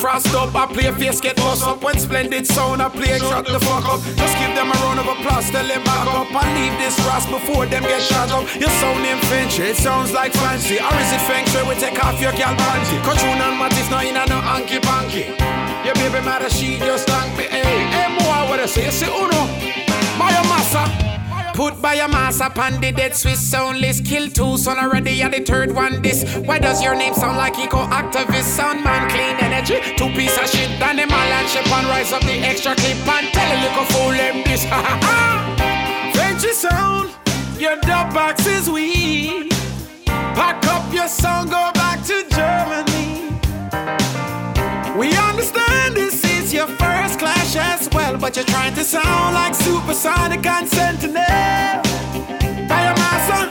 Frost 0.00 0.32
up, 0.34 0.54
I 0.54 0.64
play 0.64 0.90
face, 0.92 1.20
get 1.20 1.36
bust 1.36 1.62
up 1.62 1.84
when 1.84 1.98
splendid 1.98 2.46
sound, 2.46 2.80
I 2.80 2.88
play 2.88 3.18
shut 3.18 3.44
the 3.44 3.60
fuck 3.60 3.84
up. 3.84 4.00
Just 4.16 4.32
give 4.40 4.48
them 4.56 4.72
a 4.72 4.76
round 4.80 4.98
of 4.98 5.04
applause, 5.04 5.50
tell 5.50 5.66
them 5.66 5.84
back 5.84 6.08
up 6.08 6.32
and 6.32 6.50
leave 6.56 6.72
this 6.80 6.98
Ross 7.04 7.26
before 7.26 7.66
them 7.66 7.82
get 7.82 8.00
shot 8.00 8.30
up. 8.32 8.48
Your 8.56 8.70
sound 8.80 9.04
in 9.04 9.18
French, 9.28 9.58
it 9.58 9.76
sounds 9.76 10.12
like 10.12 10.32
fancy. 10.32 10.80
Or 10.80 10.94
is 10.96 11.12
it 11.12 11.20
Feng 11.28 11.44
Shui? 11.52 11.68
We 11.68 11.74
take 11.74 12.02
off 12.02 12.18
your 12.18 12.32
gal 12.32 12.56
panty. 12.56 12.96
Control 13.04 13.36
and 13.44 13.58
Matisse, 13.58 13.90
no 13.90 14.00
in 14.00 14.16
a 14.16 14.24
no 14.24 14.40
hanky 14.40 14.80
panky. 14.80 15.36
Your 15.84 15.94
baby 16.00 16.24
mother, 16.24 16.48
she 16.48 16.78
just 16.78 17.06
thank 17.06 17.36
me. 17.36 17.44
Hey, 17.44 17.84
hey, 17.92 18.08
boy, 18.16 18.48
what 18.48 18.58
I 18.58 18.64
say? 18.64 18.86
You 18.86 18.92
say, 18.92 19.06
uno. 19.06 19.59
Put 21.54 21.82
by 21.82 21.94
a 21.94 22.08
mass 22.08 22.40
upon 22.40 22.80
the 22.80 22.92
dead 22.92 23.14
Swiss 23.16 23.40
sound 23.40 23.80
list. 23.80 24.04
Kill 24.04 24.28
two, 24.30 24.56
son 24.56 24.78
already 24.78 25.22
at 25.22 25.32
the 25.32 25.40
third 25.40 25.74
one. 25.74 26.00
This. 26.02 26.24
Why 26.36 26.58
does 26.58 26.82
your 26.82 26.94
name 26.94 27.14
sound 27.14 27.36
like 27.36 27.58
eco 27.58 27.84
activist? 27.86 28.44
Sound 28.56 28.82
man, 28.84 29.10
clean 29.10 29.36
energy. 29.40 29.80
Two 29.96 30.08
piece 30.10 30.36
of 30.38 30.48
shit. 30.48 30.78
Done 30.78 30.96
them 30.96 31.10
all 31.10 31.18
and 31.18 31.48
ship 31.48 31.66
and 31.66 31.86
rise 31.88 32.12
up 32.12 32.22
the 32.22 32.38
extra 32.40 32.74
clip 32.74 32.96
and 33.08 33.28
tell 33.32 33.50
a 33.50 33.58
little 33.62 33.84
fool 33.86 34.10
them 34.10 34.44
this. 34.44 34.64
Ha 34.70 34.82
ha 34.82 34.98
ha. 35.02 36.12
Frenchy 36.14 36.52
sound. 36.52 37.10
Your 37.60 37.76
dub 37.76 38.14
box 38.14 38.46
is 38.46 38.70
weak. 38.70 39.50
Pack 40.06 40.64
up 40.66 40.92
your 40.94 41.08
song, 41.08 41.46
go 41.46 41.70
back 41.74 42.02
to 42.06 42.24
Germany. 42.30 43.38
We 44.98 45.14
understand 45.16 45.94
this 45.96 46.24
is 46.24 46.29
your 46.60 46.76
first 46.76 47.18
clash 47.18 47.56
as 47.56 47.88
well, 47.94 48.18
but 48.18 48.36
you're 48.36 48.44
trying 48.44 48.74
to 48.74 48.84
sound 48.84 49.34
like 49.34 49.54
Supersonic 49.54 50.44
and 50.44 50.68
Sentinel. 50.68 51.80
By 52.68 52.82
a 52.82 52.94
massa 53.00 53.49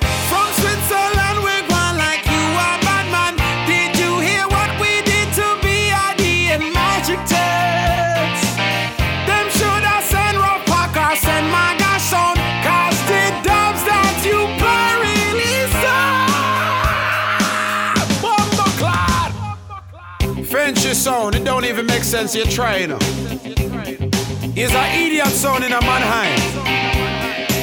Sound, 20.90 21.36
it 21.36 21.46
don't 21.46 21.66
even 21.66 21.86
make 21.86 22.04
sense, 22.04 22.36
you're 22.36 22.46
trying. 22.48 22.92
It's 22.92 24.74
an 24.74 24.90
idiot 25.00 25.28
sound 25.28 25.64
in 25.64 25.72
a 25.72 25.80
Mannheim. 25.80 26.36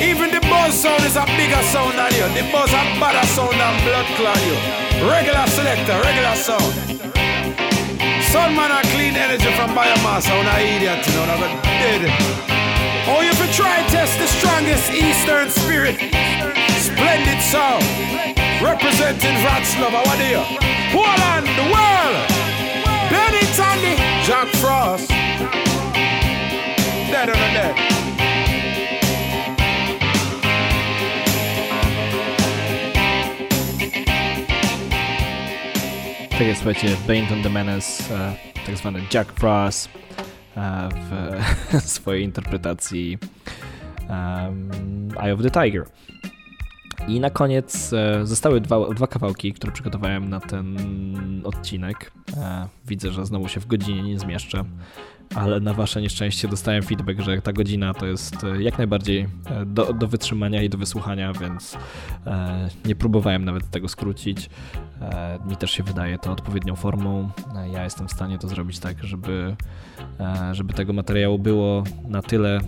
Even 0.01 0.31
the 0.31 0.41
buzz 0.49 0.73
sound 0.73 1.05
is 1.05 1.17
a 1.17 1.27
bigger 1.37 1.61
sound 1.69 1.99
than 1.99 2.15
you. 2.17 2.25
The 2.33 2.49
buzz 2.49 2.73
a 2.73 2.81
better 2.97 3.27
sound 3.27 3.59
than 3.61 3.75
blood 3.85 4.07
clot 4.17 4.41
you. 4.47 4.57
Regular 5.11 5.47
selector, 5.53 6.01
regular 6.01 6.37
sound. 6.39 6.71
Sun 8.31 8.55
man 8.57 8.71
a 8.73 8.81
clean 8.95 9.19
energy 9.19 9.53
from 9.53 9.75
biomass, 9.77 10.31
on 10.31 10.47
an 10.47 10.61
idiot, 10.63 11.05
you 11.05 11.13
know, 11.19 11.27
that 11.27 11.53
dead. 11.83 12.09
Oh, 13.11 13.21
you 13.21 13.35
can 13.37 13.53
try 13.53 13.83
test 13.93 14.17
the 14.23 14.27
strongest 14.39 14.89
Eastern 14.95 15.51
spirit. 15.51 15.99
Splendid 16.79 17.43
sound. 17.43 17.85
Representing 18.63 19.37
Ratslava, 19.45 20.01
what 20.07 20.17
do 20.17 20.25
you? 20.25 20.43
Poland, 20.95 21.51
the 21.59 21.67
world. 21.75 22.46
Benny 23.11 23.47
Tandy, 23.57 23.97
Jack 24.27 24.49
Frost. 24.57 25.09
Dead 27.11 27.29
on 27.29 27.35
the 27.35 27.53
dead. 27.53 27.77
Tak 36.31 36.47
jest, 36.47 36.63
słuchajcie, 36.63 36.97
Bane 37.07 37.33
on 37.33 37.43
the 37.43 37.51
Menace, 37.51 38.15
e, 38.15 38.35
tak 38.67 38.77
zwany 38.77 39.03
Jack 39.15 39.33
Frost 39.33 39.89
w 41.77 41.81
swojej 41.81 42.25
interpretacji 42.25 43.19
um, 44.09 44.71
Eye 45.23 45.35
of 45.35 45.43
the 45.43 45.51
Tiger. 45.51 45.87
I 47.09 47.21
na 47.21 47.31
koniec 47.31 47.93
e, 47.93 48.27
zostały 48.27 48.61
dwa, 48.61 48.89
dwa 48.95 49.07
kawałki, 49.07 49.53
które 49.53 49.73
przygotowałem 49.73 50.29
na 50.29 50.41
ten 50.41 50.77
odcinek. 51.45 52.13
E, 52.37 52.69
widzę, 52.87 53.13
że 53.13 53.27
znowu 53.27 53.49
się 53.49 53.61
w 53.61 53.67
godzinie 53.67 54.03
nie 54.03 54.19
zmieszczę, 54.19 54.65
ale 55.35 55.61
na 55.61 55.75
wasze 55.75 56.03
nieszczęście 56.03 56.49
dostałem 56.49 56.83
feedback, 56.83 57.21
że 57.21 57.43
ta 57.43 57.53
godzina 57.53 57.95
to 57.95 58.07
jest 58.07 58.45
e, 58.45 58.63
jak 58.63 58.79
najbardziej 58.79 59.29
do, 59.67 59.93
do 59.93 60.09
wytrzymania 60.09 60.63
i 60.63 60.69
do 60.69 60.79
wysłuchania, 60.79 61.33
więc 61.33 61.77
nie 62.85 62.95
próbowałem 62.95 63.45
nawet 63.45 63.71
tego 63.71 63.89
skrócić. 63.89 64.51
Mi 65.49 65.57
też 65.57 65.71
się 65.71 65.83
wydaje 65.83 66.19
to 66.19 66.33
odpowiednią 66.33 66.77
formą. 66.77 67.31
Ja 67.73 67.85
jestem 67.85 68.09
w 68.09 68.13
stanie 68.13 68.39
to 68.39 68.49
zrobić 68.49 68.79
tak, 68.79 69.05
żeby, 69.05 69.57
żeby 70.53 70.75
tego 70.75 70.93
materiału 70.93 71.39
było 71.39 71.85
na 72.09 72.23
tyle 72.23 72.61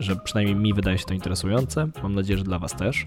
że 0.00 0.16
przynajmniej 0.16 0.56
mi 0.56 0.74
wydaje 0.74 0.98
się 0.98 1.04
to 1.04 1.14
interesujące. 1.14 1.88
Mam 2.02 2.14
nadzieję, 2.14 2.38
że 2.38 2.44
dla 2.44 2.58
Was 2.58 2.76
też. 2.76 3.04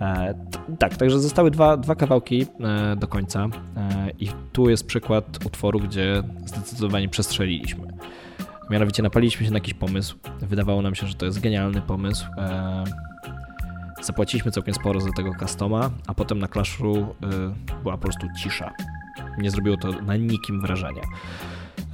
E, 0.00 0.34
tak, 0.78 0.96
także 0.96 1.20
zostały 1.20 1.50
dwa, 1.50 1.76
dwa 1.76 1.94
kawałki 1.94 2.46
e, 2.60 2.96
do 2.96 3.08
końca 3.08 3.48
e, 3.76 4.10
i 4.18 4.28
tu 4.52 4.70
jest 4.70 4.86
przykład 4.86 5.46
utworu, 5.46 5.80
gdzie 5.80 6.22
zdecydowanie 6.46 7.08
przestrzeliliśmy. 7.08 7.86
Mianowicie 8.70 9.02
napaliliśmy 9.02 9.46
się 9.46 9.52
na 9.52 9.56
jakiś 9.56 9.74
pomysł. 9.74 10.16
Wydawało 10.40 10.82
nam 10.82 10.94
się, 10.94 11.06
że 11.06 11.14
to 11.14 11.26
jest 11.26 11.40
genialny 11.40 11.80
pomysł. 11.80 12.26
E, 12.38 12.84
zapłaciliśmy 14.02 14.50
całkiem 14.50 14.74
sporo 14.74 15.00
za 15.00 15.12
tego 15.16 15.30
customa, 15.40 15.90
a 16.06 16.14
potem 16.14 16.38
na 16.38 16.48
Clashu 16.48 16.96
e, 16.96 17.06
była 17.82 17.96
po 17.96 18.02
prostu 18.02 18.26
cisza. 18.38 18.70
Nie 19.38 19.50
zrobiło 19.50 19.76
to 19.76 19.92
na 19.92 20.16
nikim 20.16 20.60
wrażenia. 20.60 21.02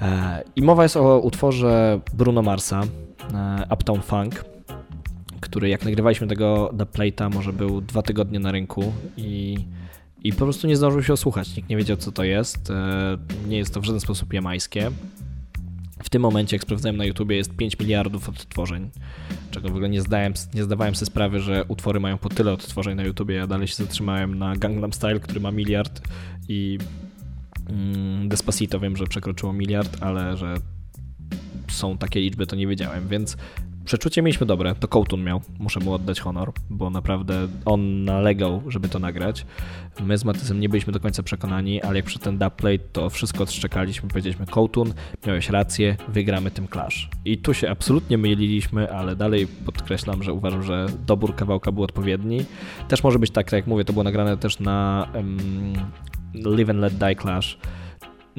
E, 0.02 0.42
I 0.56 0.62
mowa 0.62 0.82
jest 0.82 0.96
o 0.96 1.18
utworze 1.18 2.00
Bruno 2.14 2.42
Marsa, 2.42 2.80
Uptown 3.70 4.02
Funk, 4.02 4.44
który 5.40 5.68
jak 5.68 5.84
nagrywaliśmy 5.84 6.26
tego 6.26 6.74
The 6.78 6.84
Plate'a, 6.84 7.34
może 7.34 7.52
był 7.52 7.80
dwa 7.80 8.02
tygodnie 8.02 8.38
na 8.40 8.52
rynku 8.52 8.92
i, 9.16 9.56
i 10.24 10.32
po 10.32 10.38
prostu 10.38 10.66
nie 10.66 10.76
zdążył 10.76 11.02
się 11.02 11.12
osłuchać. 11.12 11.56
Nikt 11.56 11.68
nie 11.68 11.76
wiedział, 11.76 11.96
co 11.96 12.12
to 12.12 12.24
jest. 12.24 12.70
E, 12.70 13.18
Nie 13.48 13.58
jest 13.58 13.74
to 13.74 13.80
w 13.80 13.84
żaden 13.84 14.00
sposób 14.00 14.32
jamańskie. 14.32 14.90
W 16.02 16.08
tym 16.10 16.22
momencie, 16.22 16.56
jak 16.56 16.62
sprawdzałem 16.62 16.96
na 16.96 17.04
YouTubie, 17.04 17.36
jest 17.36 17.56
5 17.56 17.78
miliardów 17.78 18.28
odtworzeń, 18.28 18.90
czego 19.50 19.68
w 19.68 19.72
ogóle 19.72 19.88
nie, 19.88 20.00
zdałem, 20.00 20.32
nie 20.54 20.62
zdawałem 20.62 20.94
sobie 20.94 21.06
sprawy, 21.06 21.40
że 21.40 21.64
utwory 21.68 22.00
mają 22.00 22.18
po 22.18 22.28
tyle 22.28 22.52
odtworzeń 22.52 22.96
na 22.96 23.02
YouTubie. 23.02 23.34
Ja 23.34 23.46
dalej 23.46 23.68
się 23.68 23.74
zatrzymałem 23.74 24.38
na 24.38 24.56
Gangnam 24.56 24.92
Style, 24.92 25.20
który 25.20 25.40
ma 25.40 25.50
miliard 25.50 26.08
i 26.48 26.78
mm, 27.68 28.28
Despacito 28.28 28.80
wiem, 28.80 28.96
że 28.96 29.06
przekroczyło 29.06 29.52
miliard, 29.52 29.96
ale 30.02 30.36
że 30.36 30.54
są 31.68 31.98
takie 31.98 32.20
liczby, 32.20 32.46
to 32.46 32.56
nie 32.56 32.66
wiedziałem, 32.66 33.08
więc 33.08 33.36
Przeczucie 33.84 34.22
mieliśmy 34.22 34.46
dobre, 34.46 34.74
to 34.74 34.88
Kołtun 34.88 35.24
miał, 35.24 35.40
muszę 35.58 35.80
mu 35.80 35.92
oddać 35.92 36.20
honor, 36.20 36.52
bo 36.70 36.90
naprawdę 36.90 37.48
on 37.64 38.04
nalegał, 38.04 38.62
żeby 38.68 38.88
to 38.88 38.98
nagrać. 38.98 39.46
My 40.00 40.18
z 40.18 40.24
Matysem 40.24 40.60
nie 40.60 40.68
byliśmy 40.68 40.92
do 40.92 41.00
końca 41.00 41.22
przekonani, 41.22 41.82
ale 41.82 41.96
jak 41.96 42.04
przy 42.04 42.18
ten 42.18 42.38
dubplate, 42.38 42.78
to 42.92 43.10
wszystko 43.10 43.42
odszczekaliśmy, 43.42 44.08
powiedzieliśmy 44.08 44.46
Kołtun, 44.46 44.94
miałeś 45.26 45.50
rację, 45.50 45.96
wygramy 46.08 46.50
tym 46.50 46.68
Clash. 46.68 47.08
I 47.24 47.38
tu 47.38 47.54
się 47.54 47.70
absolutnie 47.70 48.18
myliliśmy, 48.18 48.92
ale 48.92 49.16
dalej 49.16 49.46
podkreślam, 49.46 50.22
że 50.22 50.32
uważam, 50.32 50.62
że 50.62 50.86
dobór 51.06 51.36
kawałka 51.36 51.72
był 51.72 51.82
odpowiedni. 51.82 52.44
Też 52.88 53.04
może 53.04 53.18
być 53.18 53.30
tak 53.30 53.52
jak 53.52 53.66
mówię, 53.66 53.84
to 53.84 53.92
było 53.92 54.04
nagrane 54.04 54.36
też 54.36 54.60
na 54.60 55.08
um, 55.14 55.72
Live 56.34 56.70
and 56.70 56.78
Let 56.80 56.94
Die 56.94 57.16
Clash, 57.16 57.58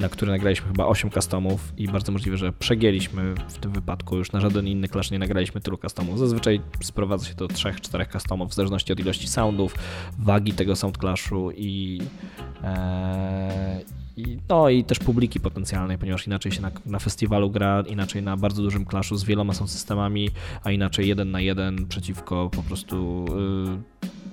na 0.02 0.10
który 0.10 0.32
nagraliśmy 0.32 0.68
chyba 0.68 0.86
8 0.86 1.10
customów 1.10 1.74
i 1.78 1.88
bardzo 1.88 2.12
możliwe, 2.12 2.38
że 2.38 2.54
przegięliśmy 2.54 3.34
w 3.47 3.58
tym 3.58 3.72
wypadku. 3.72 4.18
Już 4.18 4.32
na 4.32 4.41
żaden 4.41 4.68
inny 4.68 4.88
clash 4.88 5.12
nie 5.12 5.20
nagraliśmy 5.20 5.62
tylu 5.62 5.78
customów. 5.78 6.20
Zazwyczaj 6.20 6.62
sprowadza 6.82 7.26
się 7.26 7.36
do 7.36 7.47
3-4 7.47 8.12
customów 8.12 8.52
w 8.52 8.54
zależności 8.54 8.93
od 8.93 8.99
ilości 8.99 9.28
soundów, 9.28 9.76
wagi 10.20 10.54
tego 10.54 10.76
sound 10.76 10.97
clashu 10.97 11.52
i, 11.52 12.02
e, 12.64 13.82
i, 14.18 14.38
no 14.49 14.70
i 14.70 14.84
też 14.84 14.99
publiki 14.99 15.39
potencjalnej, 15.39 15.97
ponieważ 15.97 16.28
inaczej 16.28 16.52
się 16.52 16.62
na, 16.62 16.72
na 16.86 16.99
festiwalu 16.99 17.49
gra, 17.49 17.84
inaczej 17.88 18.24
na 18.24 18.38
bardzo 18.38 18.62
dużym 18.64 18.86
clashu 18.86 19.16
z 19.16 19.24
wieloma 19.24 19.54
są 19.54 19.68
systemami, 19.68 20.30
a 20.64 20.72
inaczej 20.72 21.08
jeden 21.08 21.32
na 21.32 21.41
jeden 21.41 21.88
przeciwko 21.88 22.49
po 22.49 22.64
prostu 22.64 23.26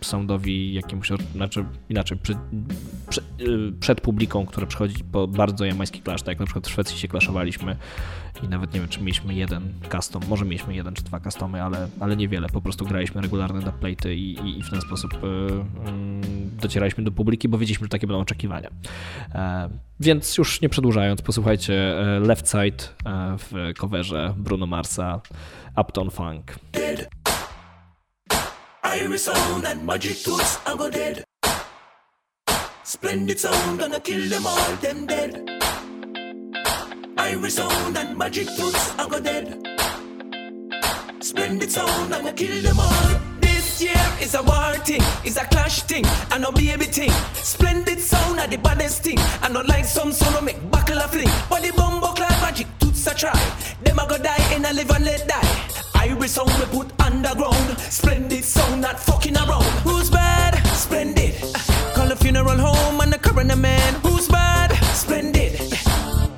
y, 0.02 0.04
soundowi 0.04 0.74
jakiemuś, 0.74 1.08
znaczy 1.34 1.64
inaczej, 1.88 2.18
przy, 2.18 2.36
przed 3.80 4.00
publiką, 4.00 4.46
która 4.46 4.66
przychodzi 4.66 5.04
po 5.04 5.26
bardzo 5.26 5.64
jamański 5.64 6.02
clash, 6.02 6.22
tak 6.22 6.28
jak 6.28 6.40
na 6.40 6.46
przykład 6.46 6.66
w 6.66 6.70
Szwecji 6.70 6.98
się 6.98 7.09
klaszowaliśmy 7.09 7.76
i 8.42 8.48
nawet 8.48 8.74
nie 8.74 8.80
wiem, 8.80 8.88
czy 8.88 9.00
mieliśmy 9.00 9.34
jeden 9.34 9.72
custom, 9.92 10.22
może 10.28 10.44
mieliśmy 10.44 10.74
jeden 10.74 10.94
czy 10.94 11.02
dwa 11.02 11.20
customy, 11.20 11.62
ale, 11.62 11.88
ale 12.00 12.16
niewiele, 12.16 12.48
po 12.48 12.61
prostu 12.61 12.84
graliśmy 12.84 13.20
regularne 13.20 13.61
dubplate'y 13.61 14.11
i, 14.11 14.32
i, 14.32 14.59
i 14.59 14.62
w 14.62 14.70
ten 14.70 14.80
sposób 14.80 15.14
y, 15.14 15.16
y, 15.16 16.61
docieraliśmy 16.61 17.04
do 17.04 17.11
publiki, 17.12 17.48
bo 17.48 17.59
wiedzieliśmy, 17.59 17.84
że 17.84 17.88
takie 17.88 18.06
będą 18.06 18.20
oczekiwania. 18.20 18.70
E, 19.34 19.68
więc 20.00 20.38
już 20.38 20.61
nie 20.61 20.68
przedłużając, 20.68 21.22
posłuchajcie 21.22 21.74
e, 21.74 22.20
Left 22.20 22.50
Side 22.50 22.84
e, 23.04 23.36
w 23.38 23.78
coverze 23.78 24.34
Bruno 24.36 24.66
Marsa 24.66 25.20
Upton 25.76 26.11
Funk. 26.11 26.59
Iris 28.96 29.22
sound 29.22 29.66
and 29.66 29.82
magic 29.82 30.22
tools, 30.22 30.59
go 30.78 30.90
dead. 30.90 31.38
Splendid 32.89 33.39
sound, 33.39 33.78
gonna 33.78 34.01
kill 34.01 34.30
them 34.30 34.47
all, 34.47 34.76
them 34.76 35.05
dead. 35.05 35.47
Iris 37.18 37.57
sound 37.57 37.99
and 37.99 38.16
magic 38.16 38.47
tools, 38.57 38.95
I 38.97 39.07
go 39.07 39.20
dead. 39.20 39.47
Splendid 41.20 41.70
sound, 41.70 42.11
gonna 42.11 42.32
kill 42.32 42.62
them 42.62 42.80
all. 42.80 43.20
This 43.41 43.82
year 43.82 44.07
is 44.22 44.34
a 44.34 44.43
war 44.43 44.72
thing, 44.86 45.03
it's 45.22 45.36
a 45.36 45.45
clash 45.45 45.82
thing, 45.82 46.07
and 46.30 46.43
no 46.45 46.51
baby 46.51 46.86
thing. 46.86 47.11
Splendid 47.34 48.01
sound 48.01 48.41
are 48.41 48.47
the 48.49 48.57
baddest 48.57 49.03
thing, 49.05 49.18
and 49.43 49.53
not 49.53 49.68
like 49.68 49.84
some 49.84 50.11
solo 50.11 50.41
make 50.41 50.59
buckle 50.70 50.97
a 50.97 51.09
fling. 51.09 51.28
But 51.51 51.64
the 51.64 51.72
bumbo 51.72 52.14
clad 52.14 52.41
magic 52.41 52.68
toots 52.78 53.07
a 53.07 53.14
try. 53.14 53.39
Them 53.84 53.99
a 53.99 54.09
go 54.09 54.16
die 54.16 54.55
and 54.55 54.64
a 54.64 54.72
live 54.72 54.91
and 54.93 55.05
let 55.05 55.28
die. 55.28 55.47
Iris 55.95 56.36
sound 56.36 56.55
we 56.59 56.64
put 56.78 56.89
underground. 57.03 57.78
Splendid 57.80 58.45
sound, 58.45 58.80
not 58.80 58.99
fucking 58.99 59.36
around. 59.36 59.64
Who's 59.84 60.09
bad? 60.09 60.27
Splendid. 62.28 62.44
Call 62.44 62.44
the 62.44 62.52
funeral 62.52 62.74
home 62.74 63.00
and 63.00 63.12
the 63.12 63.18
coroner 63.18 63.56
man. 63.56 63.94
Who's 64.02 64.28
bad? 64.28 64.72
Splendid. 64.94 65.60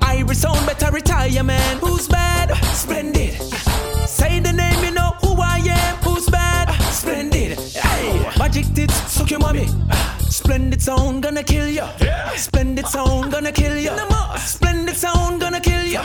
Iris 0.01 0.41
sound 0.41 0.65
better 0.65 0.91
retire 0.91 1.43
man. 1.43 1.77
Who's 1.79 2.07
bad? 2.07 2.55
Splendid. 2.73 3.33
Say 4.07 4.39
the 4.39 4.53
name, 4.53 4.83
you 4.83 4.91
know 4.91 5.15
who 5.21 5.35
I 5.41 5.57
am. 5.57 5.95
Who's 5.97 6.29
bad? 6.29 6.69
Splendid. 6.91 7.59
Hey. 7.59 8.31
Magic 8.37 8.65
tits, 8.73 8.95
suck 9.11 9.31
your 9.31 9.39
mommy. 9.39 9.67
Splendid 10.29 10.81
sound 10.81 11.23
gonna 11.23 11.43
kill 11.43 11.67
you. 11.67 11.85
Splendid 12.37 12.87
sound 12.87 13.31
gonna 13.31 13.51
kill 13.51 13.77
you. 13.77 13.91
Splendid 14.37 14.95
sound 14.95 15.41
gonna 15.41 15.59
kill 15.59 15.85
you. 15.85 15.99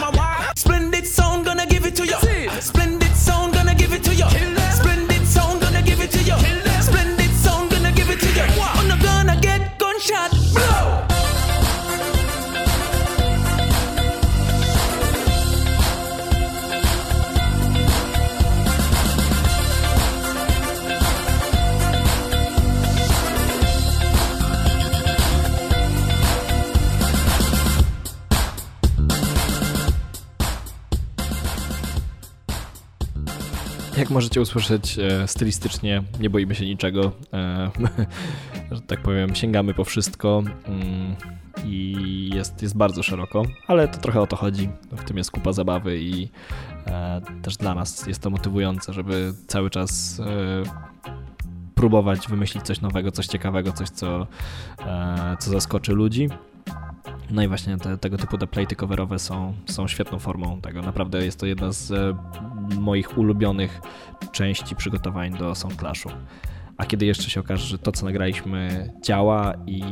Splendid 0.56 1.06
sound 1.06 1.44
gonna 1.44 1.66
give 1.66 1.86
it 1.86 1.94
to 1.96 2.06
ya. 2.06 2.18
Splendid 2.60 3.14
sound 3.14 3.54
gonna 3.54 3.74
give 3.74 3.92
it 3.92 4.02
to 4.04 4.14
you. 4.14 4.28
Splendid 4.72 5.26
sound 5.26 5.60
gonna 5.60 5.82
give 5.82 6.00
it 6.00 6.10
to 6.10 6.22
you. 6.22 6.75
Gunshot. 10.06 10.30
Blow. 10.54 11.06
Jak 33.98 34.10
możecie 34.10 34.40
usłyszeć, 34.40 34.98
e, 34.98 35.28
stylistycznie 35.28 36.02
nie 36.20 36.30
boimy 36.30 36.54
się 36.54 36.64
niczego. 36.64 37.12
E, 38.72 38.76
że 38.76 38.82
tak 38.82 39.02
powiem, 39.02 39.34
sięgamy 39.34 39.74
po 39.74 39.84
wszystko 39.84 40.42
mm, 40.64 41.16
i 41.64 42.30
jest, 42.34 42.62
jest 42.62 42.76
bardzo 42.76 43.02
szeroko, 43.02 43.42
ale 43.66 43.88
to 43.88 43.98
trochę 43.98 44.20
o 44.20 44.26
to 44.26 44.36
chodzi. 44.36 44.68
W 44.92 45.04
tym 45.04 45.16
jest 45.16 45.30
kupa 45.30 45.52
zabawy 45.52 46.00
i 46.00 46.28
e, 46.86 47.20
też 47.42 47.56
dla 47.56 47.74
nas 47.74 48.06
jest 48.06 48.22
to 48.22 48.30
motywujące, 48.30 48.92
żeby 48.92 49.32
cały 49.46 49.70
czas 49.70 50.22
próbować 51.74 52.28
wymyślić 52.28 52.64
coś 52.64 52.80
nowego, 52.80 53.10
coś 53.10 53.26
ciekawego, 53.26 53.72
coś, 53.72 53.88
co, 53.88 54.26
co 55.38 55.50
zaskoczy 55.50 55.92
ludzi. 55.92 56.28
No 57.30 57.42
i 57.42 57.48
właśnie 57.48 57.78
te, 57.78 57.98
tego 57.98 58.16
typu 58.16 58.38
deplayty 58.38 58.76
coverowe 58.76 59.18
są, 59.18 59.54
są 59.66 59.88
świetną 59.88 60.18
formą 60.18 60.60
tego. 60.60 60.82
Naprawdę 60.82 61.24
jest 61.24 61.40
to 61.40 61.46
jedna 61.46 61.72
z 61.72 61.90
e, 61.90 62.16
moich 62.80 63.18
ulubionych 63.18 63.80
części 64.32 64.76
przygotowań 64.76 65.36
do 65.38 65.54
Soundclashu. 65.54 66.08
A 66.76 66.86
kiedy 66.86 67.06
jeszcze 67.06 67.30
się 67.30 67.40
okaże, 67.40 67.66
że 67.66 67.78
to, 67.78 67.92
co 67.92 68.04
nagraliśmy, 68.04 68.90
działa 69.02 69.54
i 69.66 69.82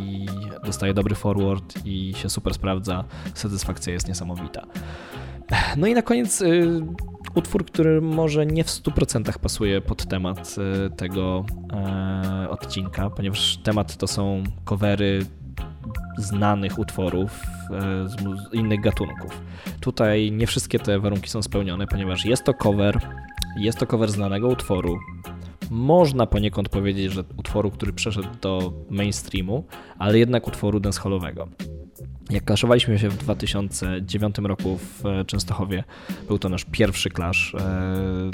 dostaje 0.65 0.95
dobry 0.95 1.15
forward 1.15 1.75
i 1.85 2.15
się 2.17 2.31
super 2.31 2.55
sprawdza, 2.55 3.05
satysfakcja 3.35 3.93
jest 3.93 4.09
niesamowita. 4.09 4.67
No 5.77 5.87
i 5.87 5.95
na 5.95 6.03
koniec 6.03 6.41
y, 6.41 6.83
utwór, 7.35 7.67
który 7.67 8.01
może 8.01 8.47
nie 8.47 8.65
w 8.65 8.69
100% 8.69 9.39
pasuje 9.39 9.81
pod 9.81 10.07
temat 10.07 10.57
y, 10.87 10.91
tego 10.91 11.45
y, 12.45 12.51
odcinka, 12.51 13.11
ponieważ 13.11 13.57
temat 13.57 13.97
to 13.97 14.07
są 14.07 14.45
covery 14.65 15.27
znanych 16.19 16.79
utworów 16.79 17.43
e, 17.71 18.09
z 18.09 18.15
innych 18.55 18.81
gatunków. 18.81 19.41
Tutaj 19.81 20.33
nie 20.33 20.47
wszystkie 20.47 20.79
te 20.79 21.01
warunki 21.01 21.31
są 21.31 21.43
spełnione, 21.43 21.87
ponieważ 21.87 22.25
jest 22.25 22.45
to 22.45 22.55
cover, 22.55 23.01
jest 23.59 23.79
to 23.79 23.87
cover 23.87 24.11
znanego 24.11 24.49
utworu. 24.49 24.99
Można 25.71 26.27
poniekąd 26.27 26.69
powiedzieć, 26.69 27.13
że 27.13 27.25
utworu, 27.37 27.71
który 27.71 27.93
przeszedł 27.93 28.29
do 28.41 28.73
mainstreamu, 28.91 29.65
ale 29.99 30.19
jednak 30.19 30.49
utworu 30.49 30.81
dancehallowego. 30.81 31.49
Jak 32.31 32.45
klaszowaliśmy 32.45 32.99
się 32.99 33.09
w 33.09 33.17
2009 33.17 34.39
roku 34.39 34.79
w 34.79 35.07
e, 35.07 35.25
Częstochowie, 35.25 35.85
był 36.29 36.39
to 36.39 36.49
nasz 36.49 36.65
pierwszy 36.65 37.11
clash 37.11 37.55
e, 37.55 38.31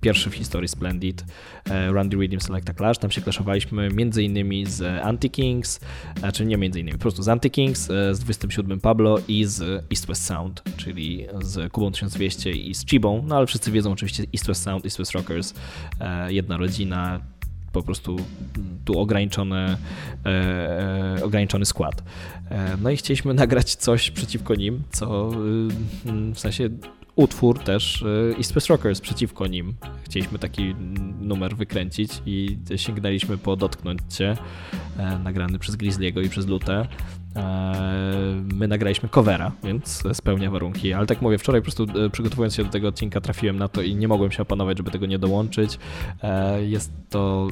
pierwszy 0.00 0.30
w 0.30 0.34
historii 0.34 0.68
Splendid 0.68 1.24
e, 1.70 1.92
Randy 1.92 2.16
Redeem 2.16 2.40
Selecta 2.40 2.74
Clash. 2.74 2.98
Tam 2.98 3.10
się 3.10 3.20
klaszowaliśmy 3.20 3.88
między 3.88 4.22
innymi 4.22 4.66
z 4.66 5.04
Anti-Kings, 5.04 5.80
znaczy 6.18 6.46
nie 6.46 6.56
między 6.56 6.80
innymi, 6.80 6.98
po 6.98 7.02
prostu 7.02 7.22
z 7.22 7.26
Anti-Kings, 7.26 7.92
e, 7.94 8.14
z 8.14 8.20
27 8.20 8.80
Pablo 8.80 9.18
i 9.28 9.44
z 9.44 9.84
East 9.90 10.06
West 10.06 10.24
Sound, 10.24 10.62
czyli 10.76 11.26
z 11.42 11.72
Kubą 11.72 11.92
1200 11.92 12.50
i 12.50 12.74
z 12.74 12.86
Chibą, 12.86 13.24
no 13.26 13.36
ale 13.36 13.46
wszyscy 13.46 13.70
wiedzą 13.70 13.92
oczywiście 13.92 14.24
East 14.34 14.46
West 14.46 14.62
Sound, 14.62 14.84
East 14.84 14.98
West 14.98 15.12
Rockers, 15.12 15.54
e, 16.00 16.32
jedna 16.32 16.56
rodzina, 16.56 17.20
po 17.72 17.82
prostu 17.82 18.16
tu 18.84 19.00
ograniczony, 19.00 19.76
ograniczony 21.22 21.64
skład. 21.64 22.02
No 22.82 22.90
i 22.90 22.96
chcieliśmy 22.96 23.34
nagrać 23.44 23.74
coś 23.74 24.10
przeciwko 24.10 24.54
nim, 24.54 24.82
co 24.90 25.30
w 26.34 26.38
sensie 26.38 26.68
utwór 27.16 27.58
też 27.58 28.02
y, 28.02 28.34
i 28.38 28.44
Space 28.44 28.66
Rockers 28.68 29.00
przeciwko 29.00 29.46
nim. 29.46 29.74
Chcieliśmy 30.04 30.38
taki 30.38 30.74
numer 31.20 31.56
wykręcić 31.56 32.12
i 32.26 32.58
sięgnęliśmy 32.76 33.38
po 33.38 33.56
Dotknąć 33.56 34.00
Cię, 34.08 34.36
e, 34.98 35.18
nagrany 35.18 35.58
przez 35.58 35.76
Grizzliego 35.76 36.20
i 36.20 36.28
przez 36.28 36.46
Lutę. 36.46 36.86
My 38.54 38.68
nagraliśmy 38.68 39.08
covera, 39.08 39.52
więc 39.64 40.02
spełnia 40.12 40.50
warunki, 40.50 40.92
ale 40.92 41.06
tak 41.06 41.22
mówię, 41.22 41.38
wczoraj 41.38 41.60
po 41.60 41.64
prostu 41.64 41.86
przygotowując 42.12 42.54
się 42.54 42.64
do 42.64 42.70
tego 42.70 42.88
odcinka 42.88 43.20
trafiłem 43.20 43.56
na 43.56 43.68
to 43.68 43.82
i 43.82 43.94
nie 43.94 44.08
mogłem 44.08 44.30
się 44.30 44.42
opanować, 44.42 44.76
żeby 44.76 44.90
tego 44.90 45.06
nie 45.06 45.18
dołączyć. 45.18 45.78
Jest 46.60 46.92
to, 47.10 47.48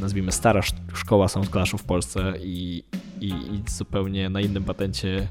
nazwijmy, 0.00 0.32
stara 0.32 0.60
szkoła 0.94 1.28
Soundclashu 1.28 1.78
w 1.78 1.84
Polsce 1.84 2.34
i, 2.42 2.84
i, 3.20 3.28
i 3.28 3.62
zupełnie 3.68 4.30
na 4.30 4.40
innym 4.40 4.64
patencie 4.64 5.28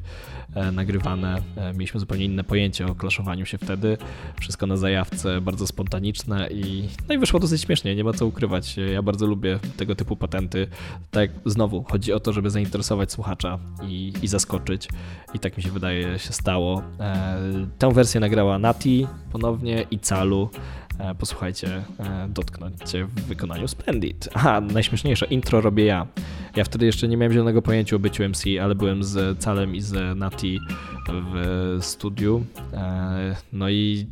E, 0.55 0.71
nagrywane. 0.71 1.41
E, 1.55 1.73
mieliśmy 1.73 1.99
zupełnie 1.99 2.25
inne 2.25 2.43
pojęcie 2.43 2.85
o 2.85 2.95
klaszowaniu 2.95 3.45
się 3.45 3.57
wtedy. 3.57 3.97
Wszystko 4.39 4.67
na 4.67 4.77
zajawce, 4.77 5.41
bardzo 5.41 5.67
spontaniczne 5.67 6.49
i, 6.51 6.89
no 7.07 7.15
i 7.15 7.17
wyszło 7.17 7.39
dosyć 7.39 7.61
śmiesznie, 7.61 7.95
nie 7.95 8.03
ma 8.03 8.13
co 8.13 8.25
ukrywać. 8.25 8.77
Ja 8.93 9.01
bardzo 9.01 9.27
lubię 9.27 9.59
tego 9.77 9.95
typu 9.95 10.15
patenty. 10.15 10.67
Tak 11.11 11.31
znowu, 11.45 11.83
chodzi 11.83 12.13
o 12.13 12.19
to, 12.19 12.33
żeby 12.33 12.49
zainteresować 12.49 13.11
słuchacza 13.11 13.58
i, 13.83 14.13
i 14.21 14.27
zaskoczyć. 14.27 14.89
I 15.33 15.39
tak 15.39 15.57
mi 15.57 15.63
się 15.63 15.71
wydaje 15.71 16.19
się 16.19 16.33
stało. 16.33 16.83
E, 16.99 17.37
tę 17.77 17.93
wersję 17.93 18.19
nagrała 18.19 18.59
Nati 18.59 19.07
ponownie 19.31 19.85
i 19.91 19.99
Calu. 19.99 20.49
E, 20.99 21.15
posłuchajcie, 21.15 21.83
e, 21.99 22.27
dotknąć 22.29 22.75
w 23.15 23.21
wykonaniu 23.21 23.67
Splendid. 23.67 24.29
Aha, 24.33 24.61
najśmieszniejsze, 24.61 25.25
intro 25.25 25.61
robię 25.61 25.85
ja. 25.85 26.07
Ja 26.55 26.63
wtedy 26.63 26.85
jeszcze 26.85 27.07
nie 27.07 27.17
miałem 27.17 27.33
zielonego 27.33 27.61
pojęcia 27.61 27.95
o 27.95 27.99
byciu 27.99 28.23
MC, 28.29 28.43
ale 28.61 28.75
byłem 28.75 29.03
z 29.03 29.39
Calem 29.43 29.75
i 29.75 29.81
z 29.81 30.17
Nati 30.17 30.59
w 31.07 31.77
studiu. 31.81 32.45
No 33.53 33.69
i 33.69 34.07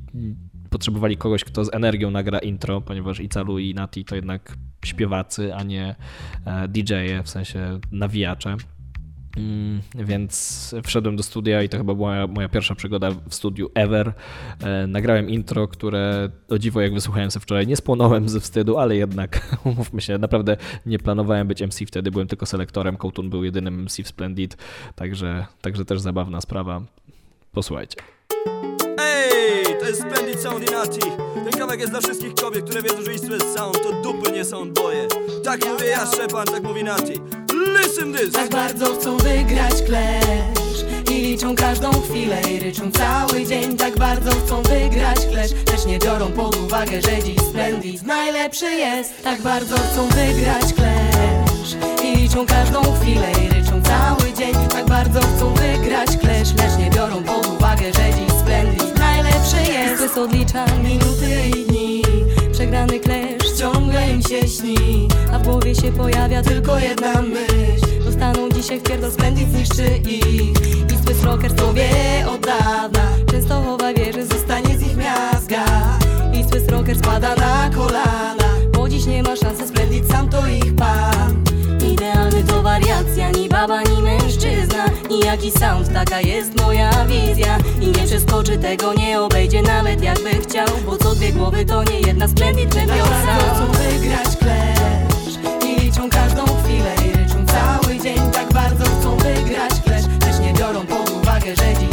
potrzebowali 0.70 1.18
kogoś, 1.18 1.44
kto 1.44 1.66
z 1.66 1.74
energią 1.74 2.12
nagra 2.12 2.40
intro, 2.40 2.82
ponieważ 2.82 3.20
i 3.20 3.30
Calu 3.30 3.60
i 3.60 3.74
Nati 3.74 4.06
to 4.06 4.16
jednak 4.16 4.58
śpiewacy, 4.86 5.56
a 5.56 5.64
nie 5.64 5.96
DJ-e, 6.68 7.24
w 7.24 7.30
sensie 7.30 7.80
nawijacze. 7.92 8.58
Mm, 9.38 9.82
więc 9.96 10.76
wszedłem 10.84 11.16
do 11.16 11.24
studia 11.24 11.64
i 11.64 11.70
to 11.70 11.78
chyba 11.78 11.96
była 11.96 12.28
moja, 12.28 12.50
pierwsza 12.50 12.76
przygoda 12.76 13.12
w 13.12 13.36
studiu 13.36 13.70
ever. 13.76 14.14
E, 14.64 14.88
nagrałem 14.88 15.30
intro, 15.30 15.68
które 15.68 16.30
o 16.50 16.60
dziwo 16.60 16.82
jak 16.82 16.94
wysłuchałem 16.94 17.32
sobie 17.32 17.44
wczoraj, 17.44 17.68
nie 17.68 17.76
spłonąłem 17.76 18.30
ze 18.30 18.40
wstydu, 18.40 18.78
ale 18.78 18.96
jednak 18.96 19.42
umówmy 19.64 20.02
się, 20.02 20.18
naprawdę 20.18 20.58
nie 20.86 21.00
planowałem 21.00 21.48
być 21.48 21.62
MC 21.62 21.86
wtedy, 21.88 22.12
byłem 22.12 22.28
tylko 22.28 22.46
selektorem, 22.46 22.98
Kołtun 22.98 23.30
był 23.30 23.44
jedynym 23.44 23.84
MC 23.84 24.04
w 24.04 24.08
Splendid, 24.08 24.58
także, 24.96 25.46
także 25.62 25.86
też 25.86 26.02
zabawna 26.02 26.42
sprawa. 26.42 26.82
Posłuchajcie. 27.52 27.96
Ej, 29.00 29.66
to 29.80 29.88
jest 29.88 30.02
Splendid 30.02 30.40
Sound 30.40 30.72
Inati. 30.72 31.00
Ten 31.34 31.52
kawałek 31.60 31.80
jest 31.80 31.92
dla 31.92 32.02
wszystkich 32.02 32.34
kobiet, 32.34 32.64
które 32.64 32.82
wiedzą, 32.82 33.02
że 33.02 33.14
istotnie 33.14 33.40
sound 33.40 33.84
to 33.84 34.02
dupy, 34.04 34.32
nie 34.32 34.46
są 34.46 34.74
boje. 34.74 35.08
Tak 35.44 35.66
mówię 35.66 35.86
ja, 35.86 36.06
Szczepan, 36.06 36.46
tak 36.46 36.64
mówi 36.64 36.84
Nati. 36.84 37.47
Listen 37.58 38.14
this! 38.14 38.32
Tak 38.34 38.50
bardzo 38.50 38.86
chcą 38.86 39.18
wygrać 39.18 39.74
clash 39.74 41.12
I 41.12 41.14
liczą 41.22 41.56
każdą 41.56 41.92
chwilę 42.02 42.42
i 42.52 42.60
ryczą 42.60 42.92
cały 42.92 43.46
dzień. 43.46 43.78
Tak 43.78 43.98
bardzo 43.98 44.32
chcą 44.32 44.62
wygrać 44.62 45.20
clash 45.20 45.52
Lecz 45.72 45.86
nie 45.86 46.00
biorą 46.00 46.32
pod 46.32 46.56
uwagę, 46.56 47.02
że 47.02 47.24
dziś 47.24 47.40
Splendid 47.50 48.04
najlepszy 48.04 48.66
jest. 48.66 49.24
Tak 49.24 49.42
bardzo 49.42 49.76
chcą 49.76 50.08
wygrać 50.08 50.64
clash 50.76 51.76
I 52.04 52.18
liczą 52.18 52.46
każdą 52.46 52.82
chwilę 52.82 53.32
i 53.46 53.50
ryczą 53.50 53.82
cały 53.82 54.34
dzień. 54.34 54.54
Tak 54.70 54.86
bardzo 54.86 55.20
chcą 55.20 55.54
wygrać 55.54 56.10
clash 56.10 56.54
Lecz 56.58 56.78
nie 56.80 56.90
biorą 56.90 57.24
pod 57.24 57.48
uwagę, 57.48 57.86
że 57.86 58.14
dziś 58.14 58.40
Splendid 58.40 59.00
najlepszy 59.00 59.72
jest. 59.72 60.02
Bez 60.02 60.18
odlicza 60.18 60.66
minuty 60.84 61.60
i 61.60 61.66
dni. 61.66 62.02
Przegrany 62.52 63.00
się 64.22 64.48
śni. 64.48 65.08
A 65.34 65.40
w 65.40 65.44
głowie 65.44 65.76
się 65.76 65.92
pojawia 65.92 66.42
tylko 66.42 66.80
jedna 66.80 67.22
myśl. 67.22 68.04
Dostaną 68.06 68.50
dzisiaj 68.50 68.80
w 68.80 68.84
pierdol 68.84 69.12
Splendid 69.12 69.50
zniszczy 69.50 69.98
ich. 69.98 70.52
I 70.92 70.98
Swiss 71.04 71.24
Rocker 71.24 71.54
to 71.54 71.74
wie 71.74 72.26
od 72.30 72.46
dawna. 72.46 73.08
Częstochowa 73.32 73.94
wie, 73.94 74.14
że 74.14 74.26
zostanie 74.26 74.78
z 74.78 74.82
ich 74.82 74.98
miazga. 74.98 75.66
I 76.34 76.44
Swiss 76.44 76.68
Rocker 76.68 76.98
spada 76.98 77.36
na 77.36 77.70
kolana. 77.76 78.50
Bo 78.74 78.90
dziś 78.90 79.06
nie 79.06 79.24
ma 79.24 79.36
szansy 79.36 79.68
Splendid, 79.68 80.08
sam 80.12 80.30
to 80.30 80.48
ich 80.48 80.76
pan 80.76 81.47
wariacja, 82.80 83.32
ni 83.32 83.50
baba, 83.50 83.82
ni 83.82 84.02
mężczyzna. 84.02 84.86
Nijaki 85.10 85.52
sound, 85.52 85.94
taka 85.94 86.22
jest 86.22 86.62
moja 86.62 87.06
wizja. 87.06 87.58
I 87.82 87.88
nie 87.88 88.06
przeskoczy 88.06 88.58
tego, 88.58 88.94
nie 88.94 89.22
obejdzie 89.22 89.62
nawet 89.62 90.04
jakby 90.04 90.30
chciał. 90.30 90.68
Bo 90.86 90.98
co 90.98 91.16
dwie 91.16 91.32
głowy 91.32 91.66
to 91.66 91.84
nie 91.84 92.00
jedna 92.00 92.28
Splendid 92.28 92.76
Champion 92.76 93.08
Chcą 93.56 93.66
wygrać 93.72 94.28
clash 94.28 95.64
I 95.66 95.82
liczą 95.82 96.10
każdą 96.10 96.44
chwilę 96.46 96.96
i 97.06 97.18
ryczą 97.18 97.46
cały 97.46 98.00
dzień. 98.00 98.32
Tak 98.32 98.54
bardzo 98.54 98.86
chcą 98.86 99.18
wygrać 99.18 99.74
clash 99.84 100.06
Lecz 100.26 100.40
nie 100.40 100.54
biorą 100.54 100.86
pod 100.86 101.10
uwagę, 101.10 101.56
że 101.56 101.80
dziś 101.80 101.87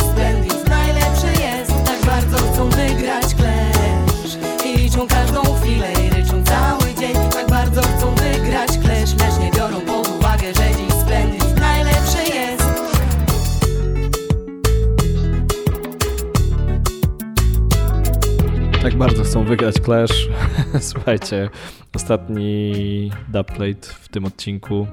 Tak 18.84 18.96
bardzo 18.96 19.24
chcą 19.24 19.44
wygrać 19.44 19.74
Clash. 19.74 20.28
Słuchajcie, 20.92 21.50
ostatni 21.94 23.10
dubplate 23.28 23.88
w 23.88 24.08
tym 24.08 24.24
odcinku. 24.24 24.86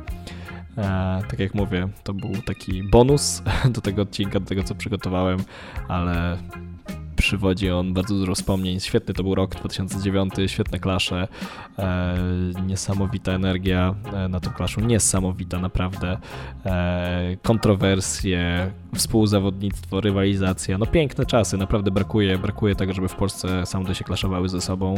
E, 0.78 1.22
tak 1.30 1.40
jak 1.40 1.54
mówię, 1.54 1.88
to 2.04 2.14
był 2.14 2.32
taki 2.46 2.84
bonus 2.84 3.44
do 3.76 3.82
tego 3.82 4.02
odcinka, 4.02 4.40
do 4.40 4.46
tego 4.46 4.64
co 4.64 4.76
przygotowałem, 4.76 5.40
ale 5.88 6.38
przywodzi 7.22 7.72
on 7.72 7.94
bardzo 7.94 8.16
dużo 8.16 8.36
wspomnień. 8.36 8.80
Świetny 8.80 9.14
to 9.14 9.24
był 9.24 9.36
rok 9.36 9.56
2009, 9.56 10.34
świetne 10.48 10.80
klasze, 10.80 11.28
e, 11.80 12.18
niesamowita 12.66 13.32
energia 13.32 13.96
e, 14.14 14.28
na 14.28 14.40
tym 14.40 14.54
klaszu, 14.54 14.82
niesamowita 14.82 15.60
naprawdę. 15.60 16.18
E, 16.66 17.38
kontrowersje, 17.44 18.72
współzawodnictwo, 18.96 20.02
rywalizacja, 20.02 20.78
no 20.78 20.86
piękne 20.86 21.26
czasy, 21.26 21.58
naprawdę 21.58 21.92
brakuje, 21.92 22.38
brakuje 22.38 22.76
tego, 22.76 22.94
żeby 22.94 23.08
w 23.08 23.16
Polsce 23.16 23.66
soundy 23.66 23.96
się 23.96 24.04
klaszowały 24.04 24.50
ze 24.50 24.62
sobą. 24.62 24.96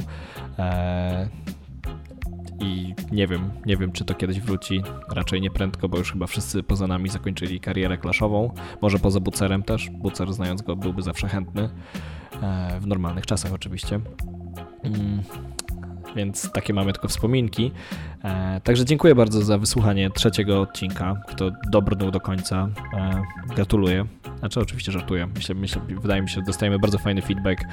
E, 0.59 1.27
i 2.59 2.95
nie 3.11 3.27
wiem, 3.27 3.51
nie 3.65 3.77
wiem 3.77 3.91
czy 3.91 4.05
to 4.05 4.15
kiedyś 4.15 4.39
wróci, 4.39 4.81
raczej 5.09 5.41
nie 5.41 5.51
prędko, 5.51 5.89
bo 5.89 5.97
już 5.97 6.11
chyba 6.11 6.27
wszyscy 6.27 6.63
poza 6.63 6.87
nami 6.87 7.09
zakończyli 7.09 7.59
karierę 7.59 7.97
klaszową, 7.97 8.53
może 8.81 8.99
poza 8.99 9.19
Bucerem 9.19 9.63
też, 9.63 9.89
Bucer 9.89 10.33
znając 10.33 10.61
go 10.61 10.75
byłby 10.75 11.01
zawsze 11.01 11.27
chętny, 11.27 11.69
e, 12.41 12.79
w 12.79 12.87
normalnych 12.87 13.25
czasach 13.25 13.53
oczywiście. 13.53 13.99
Mm, 14.83 15.21
więc 16.15 16.51
takie 16.51 16.73
mamy 16.73 16.93
tylko 16.93 17.07
wspominki. 17.07 17.71
E, 18.23 18.61
także 18.63 18.85
dziękuję 18.85 19.15
bardzo 19.15 19.41
za 19.41 19.57
wysłuchanie 19.57 20.09
trzeciego 20.09 20.61
odcinka. 20.61 21.21
Kto 21.27 21.51
dobrnął 21.71 22.11
do 22.11 22.19
końca, 22.19 22.69
e, 22.93 23.21
gratuluję. 23.55 24.05
Znaczy, 24.39 24.59
oczywiście 24.59 24.91
żartuję. 24.91 25.27
Myślę, 25.35 25.55
myślę, 25.55 25.81
wydaje 26.01 26.21
mi 26.21 26.29
się, 26.29 26.41
dostajemy 26.41 26.79
bardzo 26.79 26.97
fajny 26.97 27.21
feedback. 27.21 27.63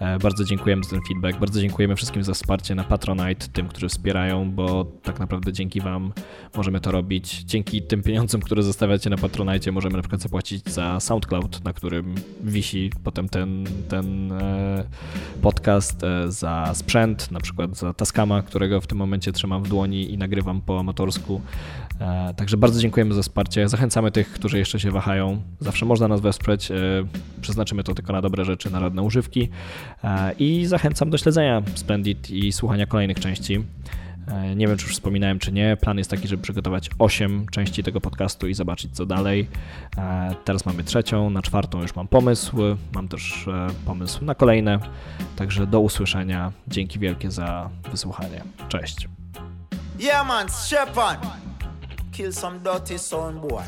E, 0.00 0.18
bardzo 0.18 0.44
dziękujemy 0.44 0.84
za 0.84 0.90
ten 0.90 1.00
feedback. 1.08 1.38
Bardzo 1.38 1.60
dziękujemy 1.60 1.96
wszystkim 1.96 2.22
za 2.24 2.34
wsparcie 2.34 2.74
na 2.74 2.84
Patronite, 2.84 3.48
tym, 3.52 3.68
którzy 3.68 3.88
wspierają, 3.88 4.50
bo 4.50 4.84
tak 5.02 5.20
naprawdę 5.20 5.52
dzięki 5.52 5.80
Wam 5.80 6.12
możemy 6.56 6.80
to 6.80 6.90
robić. 6.90 7.42
Dzięki 7.42 7.82
tym 7.82 8.02
pieniądzom, 8.02 8.40
które 8.40 8.62
zostawiacie 8.62 9.10
na 9.10 9.16
Patronite, 9.16 9.72
możemy 9.72 9.96
na 9.96 10.02
przykład 10.02 10.22
zapłacić 10.22 10.70
za 10.70 11.00
SoundCloud, 11.00 11.64
na 11.64 11.72
którym 11.72 12.14
wisi 12.42 12.90
potem 13.04 13.28
ten, 13.28 13.64
ten 13.88 14.32
podcast, 15.42 16.00
za 16.28 16.70
sprzęt, 16.74 17.30
na 17.30 17.40
przykład 17.40 17.76
za 17.76 17.94
Tascama, 17.94 18.42
którego 18.42 18.80
w 18.80 18.86
tym 18.86 18.98
momencie 18.98 19.32
trzymam 19.32 19.62
w 19.62 19.68
dłoni 19.68 19.99
i 20.02 20.18
nagrywam 20.18 20.60
po 20.60 20.80
amatorsku. 20.80 21.40
E, 22.00 22.34
także 22.36 22.56
bardzo 22.56 22.80
dziękujemy 22.80 23.14
za 23.14 23.22
wsparcie. 23.22 23.68
Zachęcamy 23.68 24.10
tych, 24.10 24.32
którzy 24.32 24.58
jeszcze 24.58 24.80
się 24.80 24.90
wahają. 24.90 25.42
Zawsze 25.60 25.86
można 25.86 26.08
nas 26.08 26.20
wesprzeć. 26.20 26.70
E, 26.70 26.74
przeznaczymy 27.40 27.84
to 27.84 27.94
tylko 27.94 28.12
na 28.12 28.22
dobre 28.22 28.44
rzeczy, 28.44 28.70
na 28.70 28.80
radne 28.80 29.02
używki. 29.02 29.48
E, 30.04 30.32
I 30.38 30.66
zachęcam 30.66 31.10
do 31.10 31.18
śledzenia 31.18 31.62
Splendid 31.74 32.30
i 32.30 32.52
słuchania 32.52 32.86
kolejnych 32.86 33.20
części. 33.20 33.64
Nie 34.56 34.68
wiem, 34.68 34.76
czy 34.76 34.86
już 34.86 34.94
wspominałem, 34.94 35.38
czy 35.38 35.52
nie. 35.52 35.76
Plan 35.80 35.98
jest 35.98 36.10
taki, 36.10 36.28
żeby 36.28 36.42
przygotować 36.42 36.90
8 36.98 37.46
części 37.50 37.82
tego 37.82 38.00
podcastu 38.00 38.48
i 38.48 38.54
zobaczyć, 38.54 38.90
co 38.92 39.06
dalej. 39.06 39.48
Teraz 40.44 40.66
mamy 40.66 40.84
trzecią, 40.84 41.30
na 41.30 41.42
czwartą 41.42 41.82
już 41.82 41.94
mam 41.94 42.08
pomysł. 42.08 42.56
Mam 42.94 43.08
też 43.08 43.46
pomysł 43.86 44.24
na 44.24 44.34
kolejne. 44.34 44.78
Także 45.36 45.66
do 45.66 45.80
usłyszenia. 45.80 46.52
Dzięki 46.68 46.98
wielkie 46.98 47.30
za 47.30 47.70
wysłuchanie. 47.90 48.42
Cześć. 48.68 49.19
Yeah, 50.00 50.22
man, 50.22 50.48
Shepherd. 50.48 51.18
Kill 52.10 52.32
some 52.32 52.60
dirty 52.60 52.96
sound 52.96 53.42
boy. 53.42 53.66